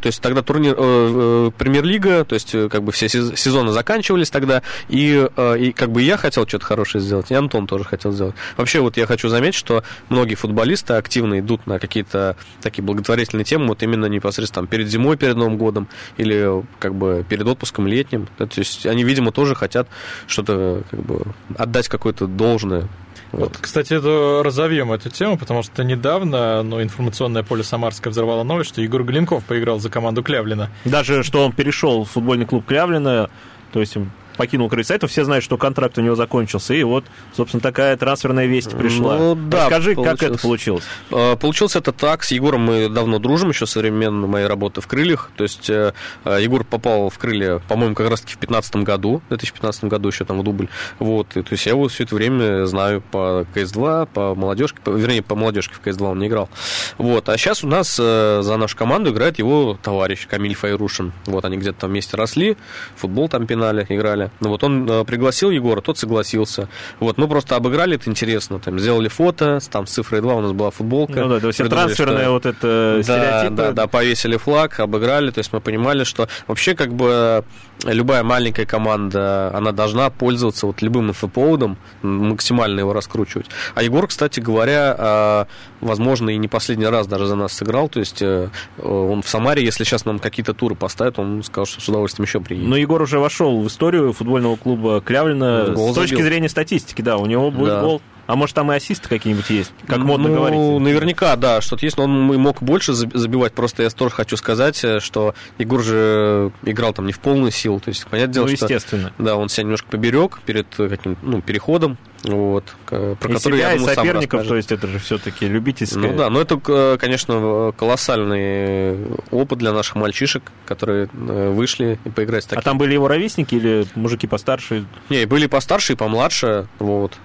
то 0.01 0.05
есть, 0.05 0.21
тогда 0.21 0.41
турнир, 0.41 0.73
э, 0.77 0.77
э, 0.77 1.51
премьер-лига, 1.57 2.23
то 2.23 2.33
есть, 2.35 2.55
э, 2.55 2.69
как 2.69 2.83
бы 2.83 2.93
все 2.93 3.07
сез- 3.07 3.35
сезоны 3.35 3.73
заканчивались 3.73 4.29
тогда, 4.29 4.61
и, 4.87 5.27
э, 5.35 5.57
и 5.59 5.73
как 5.73 5.91
бы 5.91 6.01
я 6.01 6.15
хотел 6.15 6.47
что-то 6.47 6.65
хорошее 6.65 7.03
сделать, 7.03 7.29
и 7.29 7.33
Антон 7.35 7.67
тоже 7.67 7.83
хотел 7.83 8.13
сделать. 8.13 8.35
Вообще, 8.55 8.79
вот 8.79 8.95
я 8.95 9.05
хочу 9.05 9.27
заметить, 9.27 9.55
что 9.59 9.83
многие 10.07 10.35
футболисты 10.35 10.93
активно 10.93 11.39
идут 11.41 11.67
на 11.67 11.77
какие-то 11.77 12.37
такие 12.61 12.83
благотворительные 12.85 13.43
темы, 13.43 13.67
вот 13.67 13.83
именно 13.83 14.05
непосредственно 14.05 14.61
там, 14.65 14.67
перед 14.67 14.87
зимой, 14.87 15.17
перед 15.17 15.35
Новым 15.35 15.57
годом, 15.57 15.89
или 16.15 16.63
как 16.79 16.95
бы 16.95 17.25
перед 17.27 17.45
отпуском 17.45 17.85
летним, 17.85 18.29
Да, 18.39 18.45
то 18.45 18.59
есть, 18.59 18.85
они, 18.85 19.03
видимо, 19.03 19.31
тоже 19.33 19.55
хотят 19.55 19.89
что-то, 20.27 20.83
как 20.89 21.01
бы, 21.01 21.21
отдать 21.57 21.89
какое-то 21.89 22.27
должное. 22.27 22.87
Вот, 23.31 23.57
кстати, 23.57 23.93
это 23.93 24.41
разовьем 24.43 24.91
эту 24.91 25.09
тему, 25.09 25.37
потому 25.37 25.63
что 25.63 25.83
недавно 25.83 26.63
ну, 26.63 26.81
информационное 26.81 27.43
поле 27.43 27.63
Самарское 27.63 28.11
взорвало 28.11 28.43
новость, 28.43 28.71
что 28.71 28.81
Егор 28.81 29.03
Глинков 29.03 29.43
поиграл 29.45 29.79
за 29.79 29.89
команду 29.89 30.21
Клявлина. 30.21 30.69
Даже 30.85 31.23
что 31.23 31.45
он 31.45 31.53
перешел 31.53 32.03
в 32.03 32.09
футбольный 32.09 32.45
клуб 32.45 32.65
Клявлина, 32.65 33.29
то 33.71 33.79
есть 33.79 33.95
покинул 34.41 34.69
крыльца, 34.69 34.95
это 34.95 35.05
все 35.05 35.23
знают, 35.23 35.43
что 35.45 35.55
контракт 35.55 35.99
у 35.99 36.01
него 36.01 36.15
закончился, 36.15 36.73
и 36.73 36.81
вот, 36.81 37.05
собственно, 37.37 37.61
такая 37.61 37.95
трансферная 37.95 38.47
весть 38.47 38.75
пришла. 38.75 39.15
Ну, 39.17 39.35
да, 39.35 39.65
Расскажи, 39.65 39.93
как 39.93 40.23
это 40.23 40.39
получилось? 40.39 40.83
Э, 41.11 41.35
Получилось 41.35 41.75
это 41.75 41.91
так. 41.91 42.23
С 42.23 42.31
Егором 42.31 42.61
мы 42.61 42.89
давно 42.89 43.19
дружим, 43.19 43.49
еще 43.49 43.67
со 43.67 43.77
времен 43.79 44.15
моей 44.21 44.47
работы 44.47 44.81
в 44.81 44.87
крыльях. 44.87 45.29
То 45.37 45.43
есть 45.43 45.69
э, 45.69 45.93
э, 46.25 46.39
Егор 46.41 46.63
попал 46.63 47.09
в 47.11 47.19
крылья, 47.19 47.61
по-моему, 47.67 47.93
как 47.93 48.09
раз-таки 48.09 48.33
в 48.33 48.39
2015 48.39 48.75
году, 48.77 49.21
в 49.27 49.29
2015 49.29 49.83
году 49.83 50.09
еще 50.09 50.25
там 50.25 50.39
в 50.39 50.43
дубль. 50.43 50.69
Вот. 50.97 51.37
И, 51.37 51.43
то 51.43 51.53
есть 51.53 51.67
я 51.67 51.73
его 51.73 51.87
все 51.87 52.03
это 52.05 52.15
время 52.15 52.65
знаю 52.65 53.01
по 53.11 53.45
КС-2, 53.53 54.07
по 54.11 54.33
молодежке, 54.33 54.79
по- 54.83 54.89
вернее, 54.89 55.21
по 55.21 55.35
молодежке 55.35 55.75
в 55.75 55.81
КС-2 55.87 56.03
он 56.13 56.17
не 56.17 56.27
играл. 56.29 56.49
Вот. 56.97 57.29
А 57.29 57.37
сейчас 57.37 57.63
у 57.63 57.67
нас 57.67 57.95
э, 58.01 58.39
за 58.41 58.57
нашу 58.57 58.75
команду 58.75 59.11
играет 59.11 59.37
его 59.37 59.77
товарищ 59.83 60.25
Камиль 60.27 60.55
Файрушин. 60.55 61.13
Вот 61.27 61.45
они 61.45 61.57
где-то 61.57 61.81
там 61.81 61.91
вместе 61.91 62.17
росли, 62.17 62.57
футбол 62.95 63.29
там 63.29 63.45
пинали, 63.45 63.85
играли. 63.87 64.30
Ну, 64.39 64.49
вот 64.49 64.63
он 64.63 64.89
э, 64.89 65.03
пригласил 65.05 65.51
Егора, 65.51 65.81
тот 65.81 65.97
согласился. 65.99 66.67
Вот, 66.99 67.17
мы 67.17 67.27
просто 67.27 67.55
обыграли, 67.55 67.95
это 67.95 68.09
интересно. 68.09 68.59
Там 68.59 68.79
сделали 68.79 69.07
фото, 69.07 69.59
с- 69.59 69.67
там 69.67 69.85
с 69.85 69.91
цифрой 69.91 70.21
2 70.21 70.33
у 70.35 70.41
нас 70.41 70.51
была 70.51 70.71
футболка. 70.71 71.19
Ну 71.21 71.29
да, 71.29 71.39
то 71.39 71.47
есть 71.47 71.59
трансферная 71.59 72.23
что- 72.23 72.31
вот 72.31 72.45
эта 72.47 72.95
да, 72.97 73.03
стереотипы. 73.03 73.55
да, 73.55 73.71
да, 73.71 73.87
повесили 73.87 74.37
флаг, 74.37 74.79
обыграли, 74.79 75.29
то 75.31 75.39
есть 75.39 75.53
мы 75.53 75.59
понимали, 75.61 76.03
что 76.03 76.27
вообще 76.47 76.73
как 76.75 76.93
бы 76.93 77.43
любая 77.85 78.23
маленькая 78.23 78.65
команда, 78.65 79.51
она 79.55 79.71
должна 79.71 80.09
пользоваться 80.09 80.65
вот 80.67 80.81
любым 80.81 81.09
инфоповодом, 81.09 81.77
максимально 82.01 82.79
его 82.79 82.93
раскручивать. 82.93 83.47
А 83.75 83.83
Егор, 83.83 84.07
кстати 84.07 84.39
говоря, 84.39 84.95
а, 84.97 85.47
возможно, 85.81 86.29
и 86.29 86.37
не 86.37 86.47
последний 86.47 86.85
раз 86.85 87.07
даже 87.07 87.25
за 87.27 87.35
нас 87.35 87.53
сыграл, 87.53 87.89
то 87.89 87.99
есть 87.99 88.21
э, 88.21 88.49
он 88.81 89.21
в 89.21 89.27
Самаре, 89.29 89.63
если 89.63 89.83
сейчас 89.83 90.05
нам 90.05 90.19
какие-то 90.19 90.53
туры 90.53 90.75
поставят, 90.75 91.19
он 91.19 91.43
сказал, 91.43 91.65
что 91.65 91.81
с 91.81 91.89
удовольствием 91.89 92.25
еще 92.25 92.39
приедет. 92.39 92.69
Но 92.69 92.75
Егор 92.75 93.01
уже 93.01 93.19
вошел 93.19 93.61
в 93.61 93.67
историю 93.67 94.10
футбольного 94.13 94.55
клуба 94.55 95.01
Клявлина 95.01 95.71
Гол 95.75 95.91
с 95.91 95.95
точки 95.95 96.15
забил. 96.15 96.27
зрения 96.27 96.49
статистики, 96.49 97.01
да, 97.01 97.17
у 97.17 97.25
него 97.25 97.51
будет 97.51 97.69
Да. 97.69 97.81
гол. 97.81 98.01
А 98.31 98.35
может, 98.37 98.55
там 98.55 98.71
и 98.71 98.75
ассисты 98.77 99.09
какие-нибудь 99.09 99.49
есть, 99.49 99.73
как 99.87 99.97
модно 99.97 100.29
ну, 100.29 100.35
говорить. 100.35 100.59
наверняка, 100.81 101.35
да, 101.35 101.59
что-то 101.59 101.85
есть, 101.85 101.97
но 101.97 102.05
он 102.05 102.31
и 102.33 102.37
мог 102.37 102.63
больше 102.63 102.93
заб- 102.93 103.11
забивать. 103.17 103.51
Просто 103.51 103.83
я 103.83 103.89
тоже 103.89 104.15
хочу 104.15 104.37
сказать, 104.37 104.81
э, 104.85 105.01
что 105.01 105.35
Егор 105.57 105.83
же 105.83 106.53
играл 106.63 106.93
там 106.93 107.07
не 107.07 107.11
в 107.11 107.19
полную 107.19 107.51
силу. 107.51 107.81
То 107.81 107.89
есть, 107.89 108.05
понятное 108.07 108.33
дело, 108.35 108.47
Ну, 108.47 108.55
что 108.55 108.65
естественно. 108.67 109.11
Да, 109.17 109.35
он 109.35 109.49
себя 109.49 109.63
немножко 109.63 109.89
поберег 109.89 110.39
перед 110.45 110.65
э, 110.79 110.87
каким 110.87 111.17
ну, 111.21 111.41
переходом. 111.41 111.97
вот, 112.23 112.63
про 112.85 113.11
И 113.11 113.15
который, 113.33 113.39
себя, 113.39 113.57
я 113.57 113.73
и 113.73 113.77
думаю, 113.79 113.95
сам 113.95 114.05
соперников, 114.05 114.47
то 114.47 114.55
есть 114.55 114.71
это 114.71 114.87
же 114.87 114.99
все-таки 114.99 115.45
любительское. 115.49 116.01
Ну 116.01 116.15
да, 116.17 116.29
но 116.29 116.39
это, 116.39 116.57
э, 116.69 116.97
конечно, 117.01 117.73
колоссальный 117.77 118.97
опыт 119.31 119.59
для 119.59 119.73
наших 119.73 119.95
мальчишек, 119.95 120.43
которые 120.65 121.09
э, 121.13 121.49
вышли 121.49 121.99
и 122.05 122.09
поиграть 122.09 122.43
с 122.43 122.47
А 122.47 122.49
такими. 122.51 122.63
там 122.63 122.77
были 122.77 122.93
его 122.93 123.09
ровесники 123.09 123.55
или 123.55 123.85
мужики 123.95 124.25
постарше? 124.25 124.85
Не, 125.09 125.25
были 125.25 125.47
постарше 125.47 125.93
и 125.93 125.95
помладше, 125.97 126.67
вот. 126.79 127.17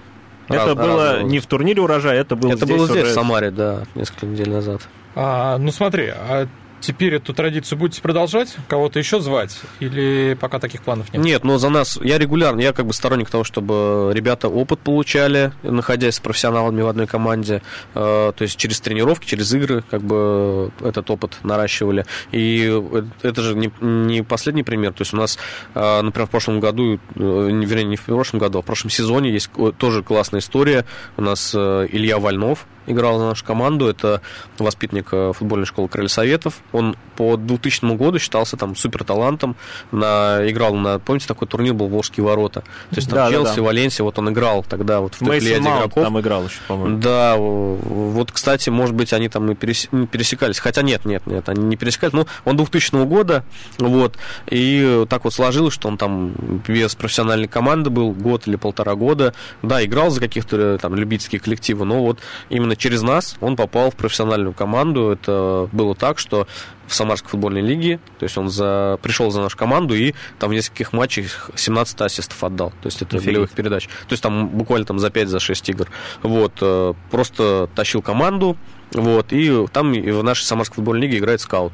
Это 0.49 0.65
Раз- 0.65 0.75
было 0.75 1.03
разного. 1.05 1.29
не 1.29 1.39
в 1.39 1.45
турнире 1.45 1.81
урожая, 1.81 2.21
это 2.21 2.35
было 2.35 2.51
Это 2.53 2.65
здесь 2.65 2.77
было 2.77 2.87
здесь, 2.87 3.03
уже- 3.03 3.11
в 3.11 3.13
Самаре, 3.13 3.51
да, 3.51 3.83
несколько 3.95 4.25
недель 4.25 4.49
назад. 4.49 4.81
А, 5.15 5.57
ну 5.57 5.71
смотри, 5.71 6.07
а 6.07 6.47
теперь 6.79 7.15
эту 7.15 7.33
традицию 7.33 7.77
будете 7.77 8.01
продолжать? 8.01 8.55
Кого-то 8.67 8.99
еще 8.99 9.19
звать? 9.19 9.59
Или 9.79 10.37
пока 10.39 10.59
таких 10.59 10.81
планов 10.81 11.11
нет? 11.13 11.23
Нет, 11.23 11.43
но 11.43 11.57
за 11.57 11.69
нас, 11.69 11.99
я 12.01 12.17
регулярно, 12.17 12.61
я 12.61 12.73
как 12.73 12.85
бы 12.85 12.93
сторонник 12.93 13.29
того, 13.29 13.43
чтобы 13.43 14.11
ребята 14.13 14.47
опыт 14.47 14.79
получали, 14.79 15.51
находясь 15.63 16.15
с 16.15 16.19
профессионалами 16.19 16.81
в 16.81 16.87
одной 16.87 17.07
команде, 17.07 17.61
э, 17.93 18.31
то 18.35 18.41
есть 18.41 18.57
через 18.57 18.79
тренировки, 18.81 19.25
через 19.25 19.53
игры, 19.53 19.83
как 19.89 20.01
бы 20.01 20.71
этот 20.81 21.09
опыт 21.09 21.37
наращивали. 21.43 22.05
И 22.31 22.81
это 23.21 23.41
же 23.41 23.55
не, 23.55 24.23
последний 24.23 24.63
пример, 24.63 24.93
то 24.93 25.01
есть 25.01 25.13
у 25.13 25.17
нас, 25.17 25.37
э, 25.75 26.01
например, 26.01 26.27
в 26.27 26.31
прошлом 26.31 26.59
году, 26.59 26.99
э, 27.15 27.49
не- 27.51 27.65
вернее, 27.65 27.85
не 27.85 27.95
в 27.95 28.03
прошлом 28.03 28.39
году, 28.39 28.59
а 28.59 28.61
в 28.61 28.65
прошлом 28.65 28.89
сезоне 28.89 29.31
есть 29.31 29.49
тоже 29.77 30.03
классная 30.03 30.39
история. 30.39 30.85
У 31.17 31.21
нас 31.21 31.53
Илья 31.53 32.17
Вольнов, 32.19 32.65
играл 32.87 33.19
за 33.19 33.25
нашу 33.25 33.45
команду. 33.45 33.87
Это 33.87 34.21
воспитанник 34.57 35.09
э, 35.11 35.33
футбольной 35.33 35.65
школы 35.65 35.87
Крылья 35.87 36.09
Советов. 36.09 36.55
Он 36.71 36.95
по 37.15 37.37
2000 37.37 37.95
году 37.95 38.19
считался 38.19 38.57
там 38.57 38.75
супер 38.75 39.03
талантом. 39.03 39.55
На, 39.91 40.39
играл 40.49 40.75
на, 40.75 40.99
помните, 40.99 41.27
такой 41.27 41.47
турнир 41.47 41.73
был 41.73 41.87
Волжские 41.87 42.23
ворота. 42.23 42.61
То 42.89 42.95
есть 42.95 43.09
там 43.09 43.17
Да, 43.17 43.25
да, 43.25 43.31
Челси, 43.31 43.55
да. 43.57 43.61
Валенсия, 43.61 44.03
вот 44.03 44.17
он 44.17 44.29
играл 44.29 44.63
тогда 44.63 45.01
вот 45.01 45.15
в 45.15 45.21
Мейсон 45.21 45.61
игроков. 45.61 46.03
там 46.03 46.19
играл 46.19 46.45
еще, 46.45 46.59
по-моему. 46.67 46.97
Да, 46.99 47.35
вот, 47.37 48.31
кстати, 48.31 48.69
может 48.69 48.95
быть, 48.95 49.13
они 49.13 49.29
там 49.29 49.51
и 49.51 49.55
пересекались. 49.55 50.59
Хотя 50.59 50.81
нет, 50.81 51.05
нет, 51.05 51.25
нет, 51.27 51.47
они 51.49 51.63
не 51.63 51.75
пересекались. 51.75 52.13
Ну, 52.13 52.25
он 52.45 52.57
2000 52.57 53.05
года, 53.05 53.43
вот, 53.77 54.15
и 54.49 55.05
так 55.09 55.25
вот 55.25 55.33
сложилось, 55.33 55.73
что 55.73 55.89
он 55.89 55.97
там 55.97 56.33
без 56.67 56.95
профессиональной 56.95 57.47
команды 57.47 57.89
был 57.89 58.11
год 58.13 58.47
или 58.47 58.55
полтора 58.55 58.95
года. 58.95 59.33
Да, 59.61 59.83
играл 59.83 60.09
за 60.09 60.21
каких-то 60.21 60.57
э, 60.57 60.77
там 60.81 60.95
любительские 60.95 61.41
коллективы, 61.41 61.85
но 61.85 62.01
вот 62.01 62.19
именно 62.49 62.75
через 62.77 63.01
нас 63.01 63.35
он 63.41 63.55
попал 63.55 63.91
в 63.91 63.95
профессиональную 63.95 64.53
команду. 64.53 65.09
Это 65.09 65.69
было 65.71 65.95
так, 65.95 66.19
что 66.19 66.47
в 66.87 66.95
Самарской 66.95 67.31
футбольной 67.31 67.61
лиге, 67.61 67.99
то 68.17 68.23
есть 68.23 68.37
он 68.37 68.49
за, 68.49 68.97
пришел 69.01 69.29
за 69.29 69.41
нашу 69.41 69.57
команду 69.57 69.93
и 69.93 70.13
там 70.39 70.49
в 70.49 70.53
нескольких 70.53 70.93
матчах 70.93 71.51
17 71.55 72.01
ассистов 72.01 72.41
отдал, 72.43 72.69
то 72.69 72.85
есть 72.85 73.01
это 73.01 73.17
Офигеть. 73.17 73.25
голевых 73.25 73.51
передач. 73.51 73.87
То 73.87 74.13
есть 74.13 74.23
там 74.23 74.47
буквально 74.47 74.85
там 74.85 74.99
за 74.99 75.09
5 75.09 75.27
за 75.27 75.39
6 75.39 75.69
игр. 75.69 75.89
Вот, 76.23 76.53
э, 76.61 76.93
просто 77.11 77.69
тащил 77.75 78.01
команду, 78.01 78.55
вот, 78.91 79.33
и 79.33 79.67
там 79.73 79.91
в 79.91 80.23
нашей 80.23 80.43
Самарской 80.43 80.75
футбольной 80.75 81.07
лиге 81.07 81.17
играет 81.17 81.41
скаут. 81.41 81.73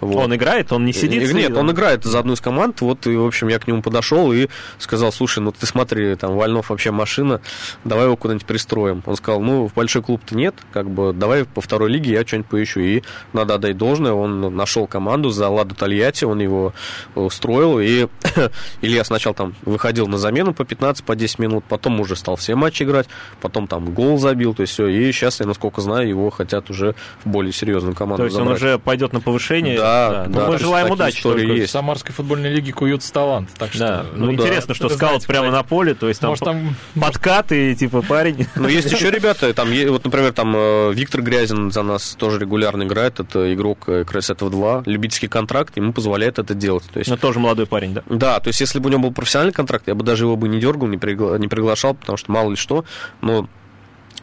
Вот. 0.00 0.24
Он 0.24 0.34
играет, 0.34 0.72
он 0.72 0.84
не 0.84 0.92
сидит? 0.92 1.22
Э, 1.28 1.32
Нет, 1.32 1.50
и- 1.50 1.54
он 1.54 1.70
играет 1.70 2.04
за 2.04 2.18
одну 2.20 2.34
из 2.34 2.40
команд, 2.40 2.80
вот, 2.80 3.06
и, 3.06 3.16
в 3.16 3.26
общем, 3.26 3.48
я 3.48 3.58
к 3.58 3.66
нему 3.66 3.82
подошел 3.82 4.32
и 4.32 4.48
сказал, 4.78 5.10
слушай, 5.12 5.40
ну 5.40 5.52
ты 5.52 5.66
смотри, 5.66 6.14
там, 6.16 6.34
Вольнов 6.36 6.70
вообще 6.70 6.90
машина, 6.90 7.40
давай 7.84 8.04
его 8.06 8.16
куда-нибудь 8.16 8.46
пристроим. 8.46 9.02
Он 9.06 9.16
сказал, 9.16 9.40
ну, 9.40 9.66
в 9.68 9.74
большой 9.74 10.02
клуб-то 10.02 10.36
нет, 10.36 10.54
как 10.72 10.88
бы, 10.88 11.12
давай 11.12 11.44
по 11.44 11.60
второй 11.60 11.90
лиге 11.90 12.12
я 12.12 12.26
что-нибудь 12.26 12.48
поищу. 12.50 12.80
И 12.80 13.02
надо 13.32 13.54
отдать 13.54 13.76
должное, 13.76 14.12
он 14.12 14.54
нашел 14.54 14.86
команду 14.86 15.30
за 15.30 15.48
Ладу 15.48 15.74
Тольятти, 15.74 16.24
он 16.24 16.38
его 16.40 16.72
устроил, 17.14 17.80
и 17.80 18.06
Илья 18.82 19.04
сначала 19.04 19.34
там 19.34 19.54
выходил 19.64 20.06
на 20.06 20.18
замену 20.18 20.54
по 20.54 20.64
15, 20.64 21.04
по 21.04 21.16
10 21.16 21.38
минут, 21.38 21.64
потом 21.68 21.98
уже 22.00 22.16
стал 22.16 22.36
все 22.36 22.54
матчи 22.54 22.82
играть, 22.82 23.08
потом 23.40 23.66
там 23.66 23.92
гол 23.92 24.18
забил, 24.18 24.54
то 24.54 24.62
есть 24.62 24.72
все, 24.74 24.86
и 24.86 25.10
сейчас, 25.12 25.40
я 25.40 25.46
насколько 25.46 25.80
знаю, 25.80 26.08
его 26.08 26.30
хотят 26.30 26.70
уже 26.70 26.94
в 27.24 27.28
более 27.28 27.52
серьезную 27.52 27.94
команду 27.94 28.22
То 28.22 28.24
есть 28.26 28.36
он 28.36 28.44
забрать. 28.44 28.62
уже 28.62 28.78
пойдет 28.78 29.12
на 29.12 29.20
повышение? 29.20 29.76
Да, 29.78 29.87
Ну, 30.26 30.34
да, 30.34 30.40
то 30.46 30.50
мы 30.52 30.58
желаем 30.58 30.90
удачи. 30.90 31.26
есть. 31.56 31.68
В 31.68 31.72
Самарской 31.72 32.14
футбольной 32.14 32.50
лиге 32.52 32.72
куются 32.72 33.12
талант. 33.12 33.50
Так 33.58 33.70
что, 33.72 33.78
Да, 33.78 34.04
ну, 34.14 34.26
Ну 34.26 34.32
да. 34.36 34.42
интересно, 34.44 34.74
что 34.74 34.88
Вы 34.88 34.94
скаут 34.94 35.26
прямо 35.26 35.50
на 35.50 35.62
поле, 35.62 35.94
то 35.94 36.08
есть 36.08 36.20
там, 36.20 36.30
Может, 36.30 36.44
там 36.44 36.76
подкаты, 37.00 37.74
типа 37.74 38.02
парень. 38.02 38.46
Ну, 38.56 38.68
есть 38.68 38.90
еще 38.92 39.10
ребята, 39.10 39.52
там, 39.54 39.68
вот, 39.88 40.04
например, 40.04 40.32
там 40.32 40.54
э, 40.56 40.92
Виктор 40.94 41.22
Грязин 41.22 41.70
за 41.70 41.82
нас 41.82 42.14
тоже 42.18 42.38
регулярно 42.38 42.82
играет, 42.84 43.20
это 43.20 43.52
игрок 43.54 43.84
э, 43.88 44.04
Красетов 44.04 44.50
2, 44.50 44.82
любительский 44.86 45.28
контракт, 45.28 45.76
ему 45.76 45.92
позволяет 45.92 46.38
это 46.38 46.54
делать. 46.54 46.84
То 46.92 46.98
есть, 46.98 47.10
Ну, 47.10 47.16
тоже 47.16 47.38
молодой 47.38 47.66
парень, 47.66 47.94
да? 47.94 48.02
да, 48.06 48.40
то 48.40 48.48
есть, 48.48 48.60
если 48.60 48.78
бы 48.78 48.88
у 48.88 48.92
него 48.92 49.02
был 49.02 49.12
профессиональный 49.12 49.52
контракт, 49.54 49.84
я 49.86 49.94
бы 49.94 50.04
даже 50.04 50.24
его 50.24 50.36
бы 50.36 50.48
не 50.48 50.60
дергал, 50.60 50.88
не, 50.88 50.96
пригла- 50.96 51.38
не 51.38 51.48
приглашал, 51.48 51.94
потому 51.94 52.16
что 52.16 52.30
мало 52.32 52.50
ли 52.50 52.56
что, 52.56 52.84
но 53.20 53.48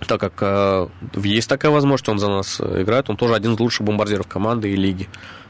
так 0.07 0.19
как 0.19 0.33
э, 0.41 0.87
есть 1.15 1.47
такая 1.49 1.71
возможность, 1.71 2.09
он 2.09 2.19
за 2.19 2.27
нас 2.29 2.57
э, 2.59 2.81
играет, 2.81 3.09
он 3.09 3.17
тоже 3.17 3.33
один 3.33 3.53
из 3.53 3.59
лучших 3.59 3.85
бомбардиров 3.85 4.27
команды 4.27 4.71
и 4.71 4.75
лиги. 4.75 5.07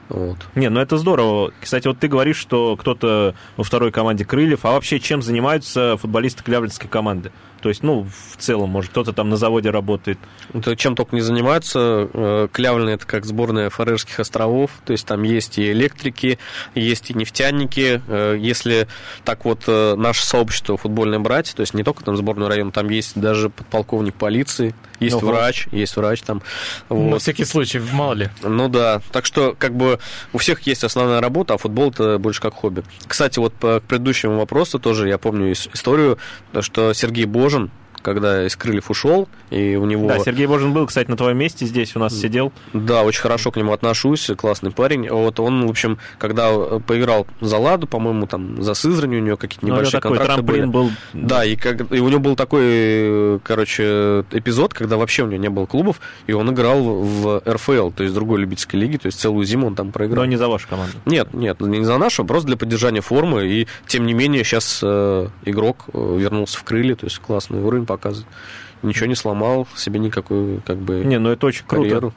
Вот. 0.10 0.38
Не, 0.56 0.70
ну 0.70 0.80
это 0.80 0.98
здорово. 0.98 1.52
Кстати, 1.60 1.88
вот 1.88 2.00
ты 2.00 2.08
говоришь, 2.08 2.38
что 2.38 2.76
кто-то 2.78 3.36
во 3.58 3.63
второй 3.63 3.91
команде 3.91 4.26
Крыльев, 4.26 4.65
а 4.65 4.72
вообще 4.72 5.00
чем 5.00 5.22
занимаются 5.22 5.98
футболисты 5.98 6.44
Клявлинской 6.44 6.89
команды? 6.89 7.32
То 7.65 7.69
есть, 7.69 7.82
ну, 7.82 8.06
в 8.32 8.38
целом, 8.38 8.69
может, 8.69 8.91
кто-то 8.91 9.12
там 9.12 9.28
на 9.32 9.38
заводе 9.38 9.71
работает. 9.71 10.19
Это 10.54 10.75
чем 10.75 10.95
только 10.95 11.15
не 11.15 11.21
занимаются. 11.21 12.08
Э, 12.13 12.47
Клявлин 12.51 12.89
это 12.89 13.08
как 13.08 13.25
сборная 13.25 13.71
Фарерских 13.71 14.19
островов, 14.19 14.69
то 14.86 14.91
есть 14.93 15.08
там 15.08 15.23
есть 15.23 15.58
и 15.58 15.71
электрики, 15.71 16.38
есть 16.75 17.10
и 17.10 17.15
нефтяники. 17.15 18.04
Э, 18.08 18.36
Если 18.39 18.88
так 19.23 19.45
вот 19.45 19.63
э, 19.65 19.95
наше 19.95 20.23
сообщество 20.28 20.78
футбольное 20.78 21.17
брать, 21.17 21.56
то 21.56 21.62
есть 21.62 21.73
не 21.73 21.82
только 21.82 22.04
там 22.04 22.15
сборный 22.15 22.47
район, 22.47 22.71
там 22.71 22.88
есть 22.89 23.19
даже 23.19 23.49
подполковник 23.49 24.13
полиции, 24.13 24.75
есть 24.99 25.15
Ого. 25.15 25.32
врач, 25.32 25.67
есть 25.71 25.95
врач 25.97 26.21
там. 26.21 26.43
на 26.89 26.95
Вот. 26.95 27.21
всякий 27.23 27.45
случай, 27.45 27.82
мало 27.93 28.13
ли. 28.13 28.30
Ну 28.43 28.69
да, 28.69 29.01
так 29.12 29.25
что 29.25 29.56
как 29.58 29.73
бы 29.75 29.97
у 30.34 30.38
всех 30.38 30.62
есть 30.67 30.84
основная 30.84 31.19
работа, 31.19 31.56
а 31.56 31.58
футбол 31.58 31.89
это 31.89 32.19
больше 32.19 32.41
как 32.41 32.54
хобби. 32.54 32.84
Кстати, 33.08 33.39
вот 33.39 33.54
по, 33.56 33.80
к 33.80 33.84
предыдущему 33.84 34.38
вопросу 34.38 34.78
тоже 34.78 35.08
я 35.08 35.17
помню 35.17 35.51
ис- 35.51 35.67
историю, 35.73 36.19
то, 36.54 36.62
что 36.62 36.93
Сергей 36.93 37.25
Божин, 37.25 37.55
durum 37.56 37.85
когда 38.06 38.46
из 38.46 38.56
Крыльев 38.56 38.91
ушел, 38.91 39.28
и 39.50 39.76
у 39.76 39.86
него... 39.86 40.08
Да, 40.08 40.20
Сергей 40.20 40.46
Божин 40.46 40.74
был, 40.74 40.86
кстати, 40.86 41.10
на 41.10 41.18
твоем 41.18 41.39
месте 41.39 41.65
здесь 41.65 41.96
у 41.96 42.00
нас 42.00 42.13
сидел. 42.15 42.54
Да, 42.72 43.02
очень 43.02 43.22
хорошо 43.22 43.52
к 43.52 43.58
нему 43.58 43.74
отношусь, 43.74 44.30
классный 44.38 44.70
парень. 44.70 45.10
Вот 45.10 45.39
он, 45.39 45.65
в 45.65 45.70
общем, 45.72 45.98
когда 46.20 46.52
э, 46.52 46.80
поиграл 46.86 47.26
за 47.41 47.58
Ладу, 47.58 47.88
по-моему, 47.88 48.28
там 48.28 48.62
за 48.62 48.76
Сызрань 48.76 49.15
у 49.15 49.20
него 49.20 49.38
какие-то 49.38 49.65
Ну, 49.65 49.74
небольшие 49.74 50.02
такой 50.02 50.18
контракты 50.18 50.44
были. 50.44 50.65
был. 50.65 50.91
Да, 51.13 51.44
и, 51.44 51.56
как, 51.56 51.91
и 51.91 52.00
у 52.00 52.08
него 52.08 52.20
был 52.20 52.36
такой, 52.36 53.39
короче, 53.39 54.24
эпизод, 54.32 54.76
когда 54.76 54.98
вообще 54.98 55.24
у 55.24 55.28
него 55.28 55.41
не 55.41 55.50
было 55.50 55.65
клубов, 55.65 56.00
и 56.28 56.34
он 56.34 56.52
играл 56.54 56.84
в 56.84 57.41
РФЛ, 57.48 57.89
то 57.89 58.04
есть 58.04 58.13
другой 58.13 58.39
любительской 58.39 58.80
лиги, 58.80 58.98
то 58.98 59.08
есть 59.08 59.20
целую 59.20 59.46
зиму 59.46 59.68
он 59.68 59.76
там 59.76 59.91
проиграл. 59.91 60.26
Но 60.26 60.30
не 60.30 60.38
за 60.38 60.48
вашу 60.48 60.68
команду. 60.68 60.96
Нет, 61.06 61.34
нет, 61.34 61.60
не 61.60 61.84
за 61.84 61.98
нашу, 61.98 62.22
а 62.22 62.26
просто 62.26 62.48
для 62.48 62.58
поддержания 62.58 63.02
формы. 63.02 63.48
И 63.48 63.68
тем 63.88 64.06
не 64.06 64.13
менее, 64.13 64.44
сейчас 64.44 64.80
э, 64.84 65.28
игрок 65.46 65.86
э, 65.91 66.18
вернулся 66.20 66.60
в 66.60 66.63
крылья, 66.63 66.96
то 66.96 67.08
есть 67.08 67.20
классный 67.20 67.62
уровень 67.62 67.86
показывает. 67.97 68.27
Ничего 68.84 69.08
не 69.08 69.15
сломал, 69.15 69.67
себе 69.75 69.99
никакую, 69.99 70.62
как 70.65 70.77
бы, 70.77 71.03
Не, 71.03 71.17
ну 71.19 71.29
это 71.29 71.47
очень 71.47 71.65
круто. 71.65 71.84
карьеру. 71.84 72.13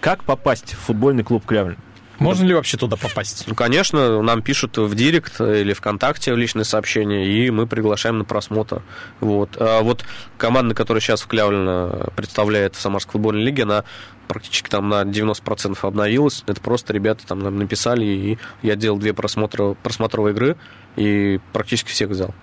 Как 0.00 0.24
попасть 0.24 0.74
в 0.74 0.78
футбольный 0.78 1.24
клуб 1.24 1.44
Клявлин? 1.46 1.78
Можно 2.18 2.46
ли 2.46 2.54
вообще 2.54 2.76
туда 2.76 2.96
попасть? 2.96 3.44
Ну, 3.46 3.54
конечно, 3.54 4.22
нам 4.22 4.42
пишут 4.42 4.76
в 4.76 4.94
Директ 4.94 5.40
или 5.40 5.72
ВКонтакте 5.72 6.34
в 6.34 6.36
личные 6.36 6.64
сообщения, 6.64 7.24
и 7.26 7.50
мы 7.50 7.66
приглашаем 7.66 8.18
на 8.18 8.24
просмотр. 8.24 8.82
Вот. 9.20 9.56
А 9.58 9.82
вот 9.82 10.04
команда, 10.36 10.74
которая 10.74 11.00
сейчас 11.00 11.22
в 11.22 11.28
Клявлино 11.28 12.08
представляет 12.16 12.74
в 12.74 12.80
Самарской 12.80 13.12
футбольной 13.12 13.44
лиге, 13.44 13.62
она 13.62 13.84
практически 14.26 14.68
там 14.68 14.88
на 14.88 15.02
90% 15.02 15.78
обновилась. 15.82 16.42
Это 16.46 16.60
просто 16.60 16.92
ребята 16.92 17.24
там 17.26 17.38
нам 17.38 17.56
написали, 17.56 18.04
и 18.04 18.38
я 18.62 18.74
делал 18.74 18.98
две 18.98 19.14
просмотра, 19.14 19.74
просмотровые 19.82 20.32
игры, 20.32 20.56
и 20.96 21.38
практически 21.52 21.90
всех 21.90 22.10
взял. 22.10 22.34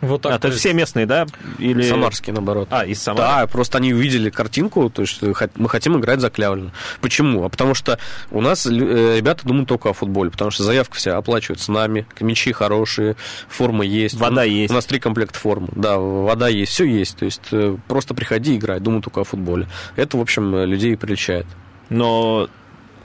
Вот 0.00 0.22
так. 0.22 0.32
а, 0.32 0.38
то 0.38 0.48
это 0.48 0.48
есть- 0.48 0.60
все 0.60 0.72
местные, 0.72 1.06
да? 1.06 1.26
Или... 1.58 1.82
Самарские, 1.88 2.32
наоборот. 2.34 2.68
А, 2.70 2.84
из 2.86 3.02
Самары. 3.02 3.22
Да, 3.26 3.46
просто 3.46 3.78
они 3.78 3.92
увидели 3.92 4.30
картинку, 4.30 4.90
то 4.90 5.02
есть 5.02 5.20
мы 5.56 5.68
хотим 5.68 5.98
играть 5.98 6.20
за 6.20 6.30
Клявлина. 6.30 6.70
Почему? 7.00 7.44
А 7.44 7.48
потому 7.48 7.74
что 7.74 7.98
у 8.30 8.40
нас 8.40 8.64
э, 8.66 8.70
ребята 8.70 9.46
думают 9.46 9.68
только 9.68 9.90
о 9.90 9.92
футболе, 9.92 10.30
потому 10.30 10.50
что 10.50 10.62
заявка 10.62 10.94
вся 10.96 11.16
оплачивается 11.16 11.72
нами, 11.72 12.06
мячи 12.20 12.52
хорошие, 12.52 13.16
форма 13.48 13.84
есть. 13.84 14.14
Вода 14.16 14.42
У- 14.42 14.44
есть. 14.46 14.70
У 14.70 14.74
нас 14.74 14.86
три 14.86 15.00
комплекта 15.00 15.38
формы, 15.38 15.68
да, 15.72 15.98
вода 15.98 16.48
есть, 16.48 16.72
все 16.72 16.84
есть. 16.84 17.16
То 17.16 17.24
есть 17.24 17.42
э, 17.52 17.76
просто 17.88 18.14
приходи 18.14 18.56
играй, 18.56 18.80
думай 18.80 19.02
только 19.02 19.22
о 19.22 19.24
футболе. 19.24 19.66
Это, 19.96 20.16
в 20.16 20.20
общем, 20.20 20.54
людей 20.64 20.92
и 20.92 20.96
приличает. 20.96 21.46
Но 21.90 22.48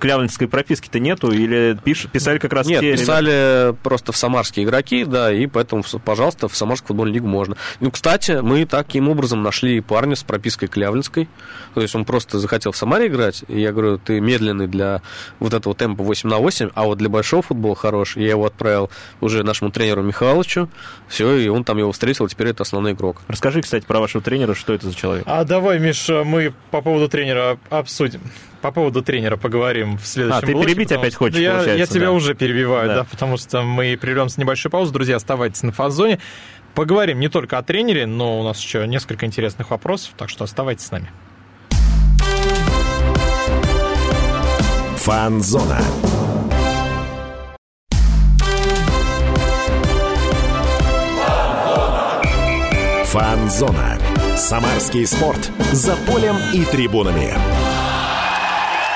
клявленской 0.04 0.50
прописки-то 0.50 1.00
нету? 1.00 1.32
Или 1.32 1.78
пиш, 1.82 2.08
писали 2.12 2.38
как 2.38 2.52
раз 2.52 2.68
Нет, 2.68 2.82
те 2.82 2.92
писали 2.92 3.30
ребята? 3.30 3.78
просто 3.84 4.12
в 4.12 4.18
самарские 4.18 4.66
игроки, 4.66 5.06
да, 5.06 5.32
и 5.32 5.48
поэтому, 5.48 5.82
пожалуйста, 6.04 6.50
в 6.50 6.58
Самарскую 6.58 6.90
футбольную 6.90 7.16
лигу 7.16 7.28
можно. 7.28 7.56
Ну, 7.80 7.90
кстати, 7.90 8.40
мы 8.42 8.66
таким 8.66 9.08
образом 9.08 9.42
нашли 9.44 9.80
парня 9.80 10.18
с 10.18 10.24
пропиской 10.24 10.68
клявленской. 10.68 11.30
То 11.74 11.82
есть 11.82 11.96
он 11.96 12.04
просто 12.04 12.40
захотел 12.40 12.74
в 12.74 12.78
Самаре 12.78 13.08
играть, 13.08 13.46
и 13.48 13.62
я 13.62 13.72
говорю, 13.72 13.98
ты 13.98 14.20
медленный 14.20 14.68
для 14.68 15.02
вот 15.40 15.54
этого 15.54 15.74
темпа 15.74 16.04
8 16.04 16.30
на 16.30 16.38
8, 16.38 16.72
а 16.74 16.84
вот 16.84 16.98
для 16.98 17.08
большого 17.08 17.42
футбола 17.42 17.76
хорош. 17.76 18.18
И 18.18 18.24
я 18.24 18.32
его 18.32 18.46
отправил 18.46 18.90
уже 19.22 19.44
нашему 19.44 19.72
тренеру 19.72 20.04
Михайловичу, 20.04 20.70
все, 21.08 21.34
и 21.38 21.48
он 21.48 21.64
там 21.64 21.78
его 21.78 21.94
встретил, 21.94 22.28
теперь 22.28 22.48
это 22.48 22.64
основной 22.64 22.92
игрок. 22.92 23.22
Расскажи, 23.30 23.62
кстати, 23.62 23.86
про 23.86 24.02
вашего 24.02 24.22
тренера, 24.22 24.54
что 24.54 24.74
это 24.74 24.90
за 24.90 24.96
человек? 24.96 25.24
А 25.28 25.46
давай, 25.46 25.80
Миша, 25.80 26.26
мы 26.26 26.54
по 26.72 26.82
поводу 26.82 27.08
тренера 27.08 27.58
обсудим. 27.70 28.20
По 28.64 28.72
поводу 28.72 29.02
тренера 29.02 29.36
поговорим 29.36 29.98
в 29.98 30.08
следующем 30.08 30.38
А, 30.38 30.42
ты 30.42 30.54
блоке, 30.54 30.68
перебить 30.68 30.92
опять 30.94 31.16
хочешь, 31.16 31.38
я, 31.38 31.64
я 31.74 31.86
тебя 31.86 32.06
да. 32.06 32.12
уже 32.14 32.34
перебиваю, 32.34 32.88
да. 32.88 32.96
Да. 33.00 33.04
потому 33.04 33.36
что 33.36 33.62
мы 33.62 33.98
прервемся 34.00 34.40
небольшую 34.40 34.72
паузу. 34.72 34.94
Друзья, 34.94 35.18
оставайтесь 35.18 35.64
на 35.64 35.74
фазоне. 35.74 36.20
Поговорим 36.74 37.20
не 37.20 37.28
только 37.28 37.58
о 37.58 37.62
тренере, 37.62 38.06
но 38.06 38.40
у 38.40 38.44
нас 38.46 38.62
еще 38.62 38.88
несколько 38.88 39.26
интересных 39.26 39.70
вопросов, 39.70 40.14
так 40.18 40.30
что 40.30 40.46
оставайтесь 40.46 40.86
с 40.86 40.92
нами. 40.92 41.12
Фанзона. 44.96 45.82
Фанзона. 53.08 54.00
Самарский 54.38 55.06
спорт. 55.06 55.52
За 55.74 55.98
полем 56.08 56.38
и 56.54 56.64
трибунами. 56.64 57.34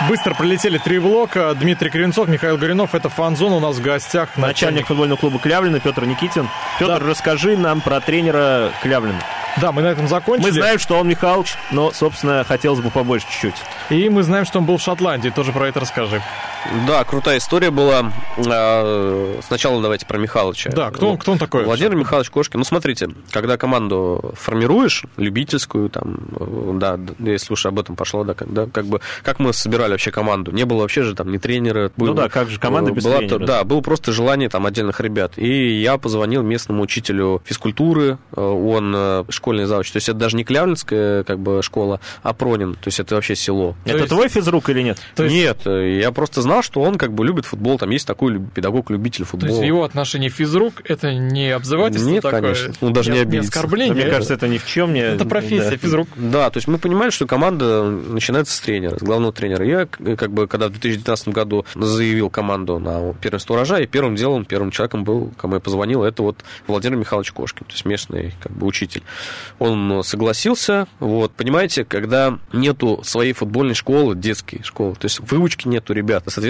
Быстро 0.07 0.33
пролетели 0.35 0.77
три 0.77 0.99
блока. 0.99 1.53
Дмитрий 1.55 1.89
Кривенцов, 1.89 2.27
Михаил 2.27 2.57
Горюнов. 2.57 2.93
Это 2.93 3.09
фан-зона 3.09 3.55
у 3.55 3.59
нас 3.59 3.77
в 3.77 3.81
гостях. 3.81 4.29
Начальник 4.37 4.85
футбольного 4.87 5.17
клуба 5.17 5.39
Клявлина 5.39 5.79
Петр 5.79 6.05
Никитин. 6.05 6.47
Петр, 6.79 6.99
Да. 6.99 7.09
расскажи 7.09 7.57
нам 7.57 7.81
про 7.81 7.99
тренера 7.99 8.71
Клявлина. 8.83 9.19
Да, 9.59 9.71
мы 9.71 9.81
на 9.81 9.87
этом 9.87 10.07
закончили. 10.07 10.45
Мы 10.45 10.51
знаем, 10.53 10.77
что 10.77 10.99
он 10.99 11.07
Михалыч, 11.07 11.55
но, 11.71 11.91
собственно, 11.91 12.43
хотелось 12.47 12.79
бы 12.79 12.91
побольше 12.91 13.25
чуть-чуть. 13.27 13.55
И 13.89 14.07
мы 14.09 14.21
знаем, 14.21 14.45
что 14.45 14.59
он 14.59 14.65
был 14.65 14.77
в 14.77 14.81
Шотландии. 14.83 15.29
Тоже 15.29 15.51
про 15.51 15.67
это 15.67 15.79
расскажи. 15.79 16.21
Да, 16.87 17.03
крутая 17.03 17.37
история 17.37 17.71
была. 17.71 18.11
А, 18.45 19.39
Сначала 19.47 19.81
давайте 19.81 20.05
про 20.05 20.17
Михалыча. 20.17 20.69
Да, 20.71 20.91
кто, 20.91 21.11
он- 21.11 21.17
кто 21.17 21.31
он 21.33 21.37
такой? 21.37 21.63
Владимир 21.63 21.95
Михайлович 21.95 22.29
Кошкин. 22.29 22.59
Ну, 22.59 22.63
смотрите, 22.65 23.09
когда 23.31 23.57
команду 23.57 24.33
формируешь, 24.35 25.03
любительскую, 25.15 25.89
там, 25.89 26.17
да, 26.79 26.99
если 27.19 27.53
уж 27.53 27.65
об 27.65 27.79
этом 27.79 27.95
пошло, 27.95 28.23
да, 28.23 28.33
как, 28.33 28.51
да, 28.51 28.67
как 28.71 28.85
бы, 28.85 29.01
как 29.23 29.39
мы 29.39 29.53
собирали 29.53 29.91
вообще 29.91 30.11
команду? 30.11 30.51
Не 30.51 30.65
было 30.65 30.81
вообще 30.81 31.03
же 31.03 31.15
там 31.15 31.31
ни 31.31 31.37
тренера. 31.37 31.91
Ну 31.97 32.07
был- 32.07 32.13
да, 32.13 32.29
как 32.29 32.49
же 32.49 32.59
команда 32.59 32.91
э, 32.91 32.93
без 32.93 33.03
была 33.03 33.17
тренера, 33.17 33.45
да. 33.45 33.63
Было 33.63 33.81
просто 33.81 34.11
желание 34.11 34.49
там 34.49 34.65
отдельных 34.65 34.99
ребят. 34.99 35.37
И 35.37 35.79
я 35.79 35.97
позвонил 35.97 36.43
местному 36.43 36.83
учителю 36.83 37.41
физкультуры, 37.45 38.17
э, 38.35 38.41
он 38.41 38.93
э, 38.95 39.23
школьный 39.29 39.65
завуч. 39.65 39.91
То 39.91 39.97
есть 39.97 40.09
это 40.09 40.17
даже 40.17 40.35
не 40.35 40.43
Клявлинская 40.43 41.23
как 41.23 41.39
бы 41.39 41.61
школа, 41.63 41.99
а 42.23 42.33
Пронин. 42.33 42.73
То 42.75 42.87
есть 42.87 42.99
это 42.99 43.15
вообще 43.15 43.35
село. 43.35 43.75
это 43.85 43.97
есть- 43.97 44.09
твой 44.09 44.27
физрук 44.29 44.69
или 44.69 44.81
нет? 44.81 44.99
То 45.15 45.23
есть- 45.23 45.35
Нет, 45.35 45.65
я 45.65 46.11
просто 46.11 46.41
знал, 46.41 46.56
что 46.61 46.81
он 46.81 46.97
как 46.97 47.13
бы 47.13 47.25
любит 47.25 47.45
футбол, 47.45 47.77
там 47.77 47.89
есть 47.91 48.05
такой 48.07 48.33
люб- 48.33 48.51
педагог-любитель 48.53 49.23
То 49.25 49.29
футбола. 49.31 49.49
есть 49.49 49.61
в 49.61 49.65
его 49.65 49.83
отношении 49.83 50.29
физрук 50.29 50.81
это 50.85 51.13
не 51.13 51.49
обзывательство 51.51 52.09
Нет, 52.09 52.21
такое? 52.23 52.41
конечно. 52.41 52.73
Ну, 52.81 52.89
даже 52.91 53.11
не 53.11 53.19
обидеться. 53.19 53.49
оскорбление. 53.49 53.93
Мне 53.95 54.05
кажется, 54.11 54.33
это 54.33 54.47
ни 54.47 54.57
в 54.57 54.65
чем 54.65 54.93
не... 54.93 55.01
это 55.01 55.25
профессия, 55.25 55.71
да. 55.71 55.77
физрук. 55.77 56.07
Да, 56.15 56.49
то 56.49 56.57
есть 56.57 56.67
мы 56.67 56.77
понимали, 56.77 57.09
что 57.09 57.25
команда 57.27 57.83
начинается 57.83 58.55
с 58.55 58.59
тренера, 58.59 58.97
с 58.97 59.01
главного 59.01 59.33
тренера. 59.33 59.65
Я, 59.65 59.85
к- 59.85 60.15
как 60.15 60.31
бы, 60.31 60.47
когда 60.47 60.67
в 60.67 60.71
2019 60.71 61.29
году 61.29 61.65
заявил 61.75 62.29
команду 62.29 62.79
на 62.79 63.13
первенство 63.13 63.53
урожая, 63.55 63.83
и 63.83 63.87
первым 63.87 64.15
делом, 64.15 64.45
первым 64.45 64.71
человеком 64.71 65.03
был, 65.03 65.31
кому 65.37 65.55
я 65.55 65.59
позвонил, 65.59 66.03
это 66.03 66.23
вот 66.23 66.37
Владимир 66.67 66.97
Михайлович 66.97 67.31
Кошкин, 67.31 67.65
то 67.65 67.73
есть 67.73 67.85
местный 67.85 68.33
как 68.41 68.51
бы, 68.51 68.65
учитель. 68.67 69.03
Он 69.59 70.01
согласился, 70.03 70.87
вот, 70.99 71.31
понимаете, 71.33 71.85
когда 71.85 72.37
нету 72.53 73.01
своей 73.03 73.33
футбольной 73.33 73.73
школы, 73.75 74.15
детской 74.15 74.61
школы, 74.63 74.93
то 74.95 75.05
есть 75.05 75.19
выучки 75.19 75.67
нету 75.67 75.93
ребят, 75.93 76.23
соответственно, 76.27 76.46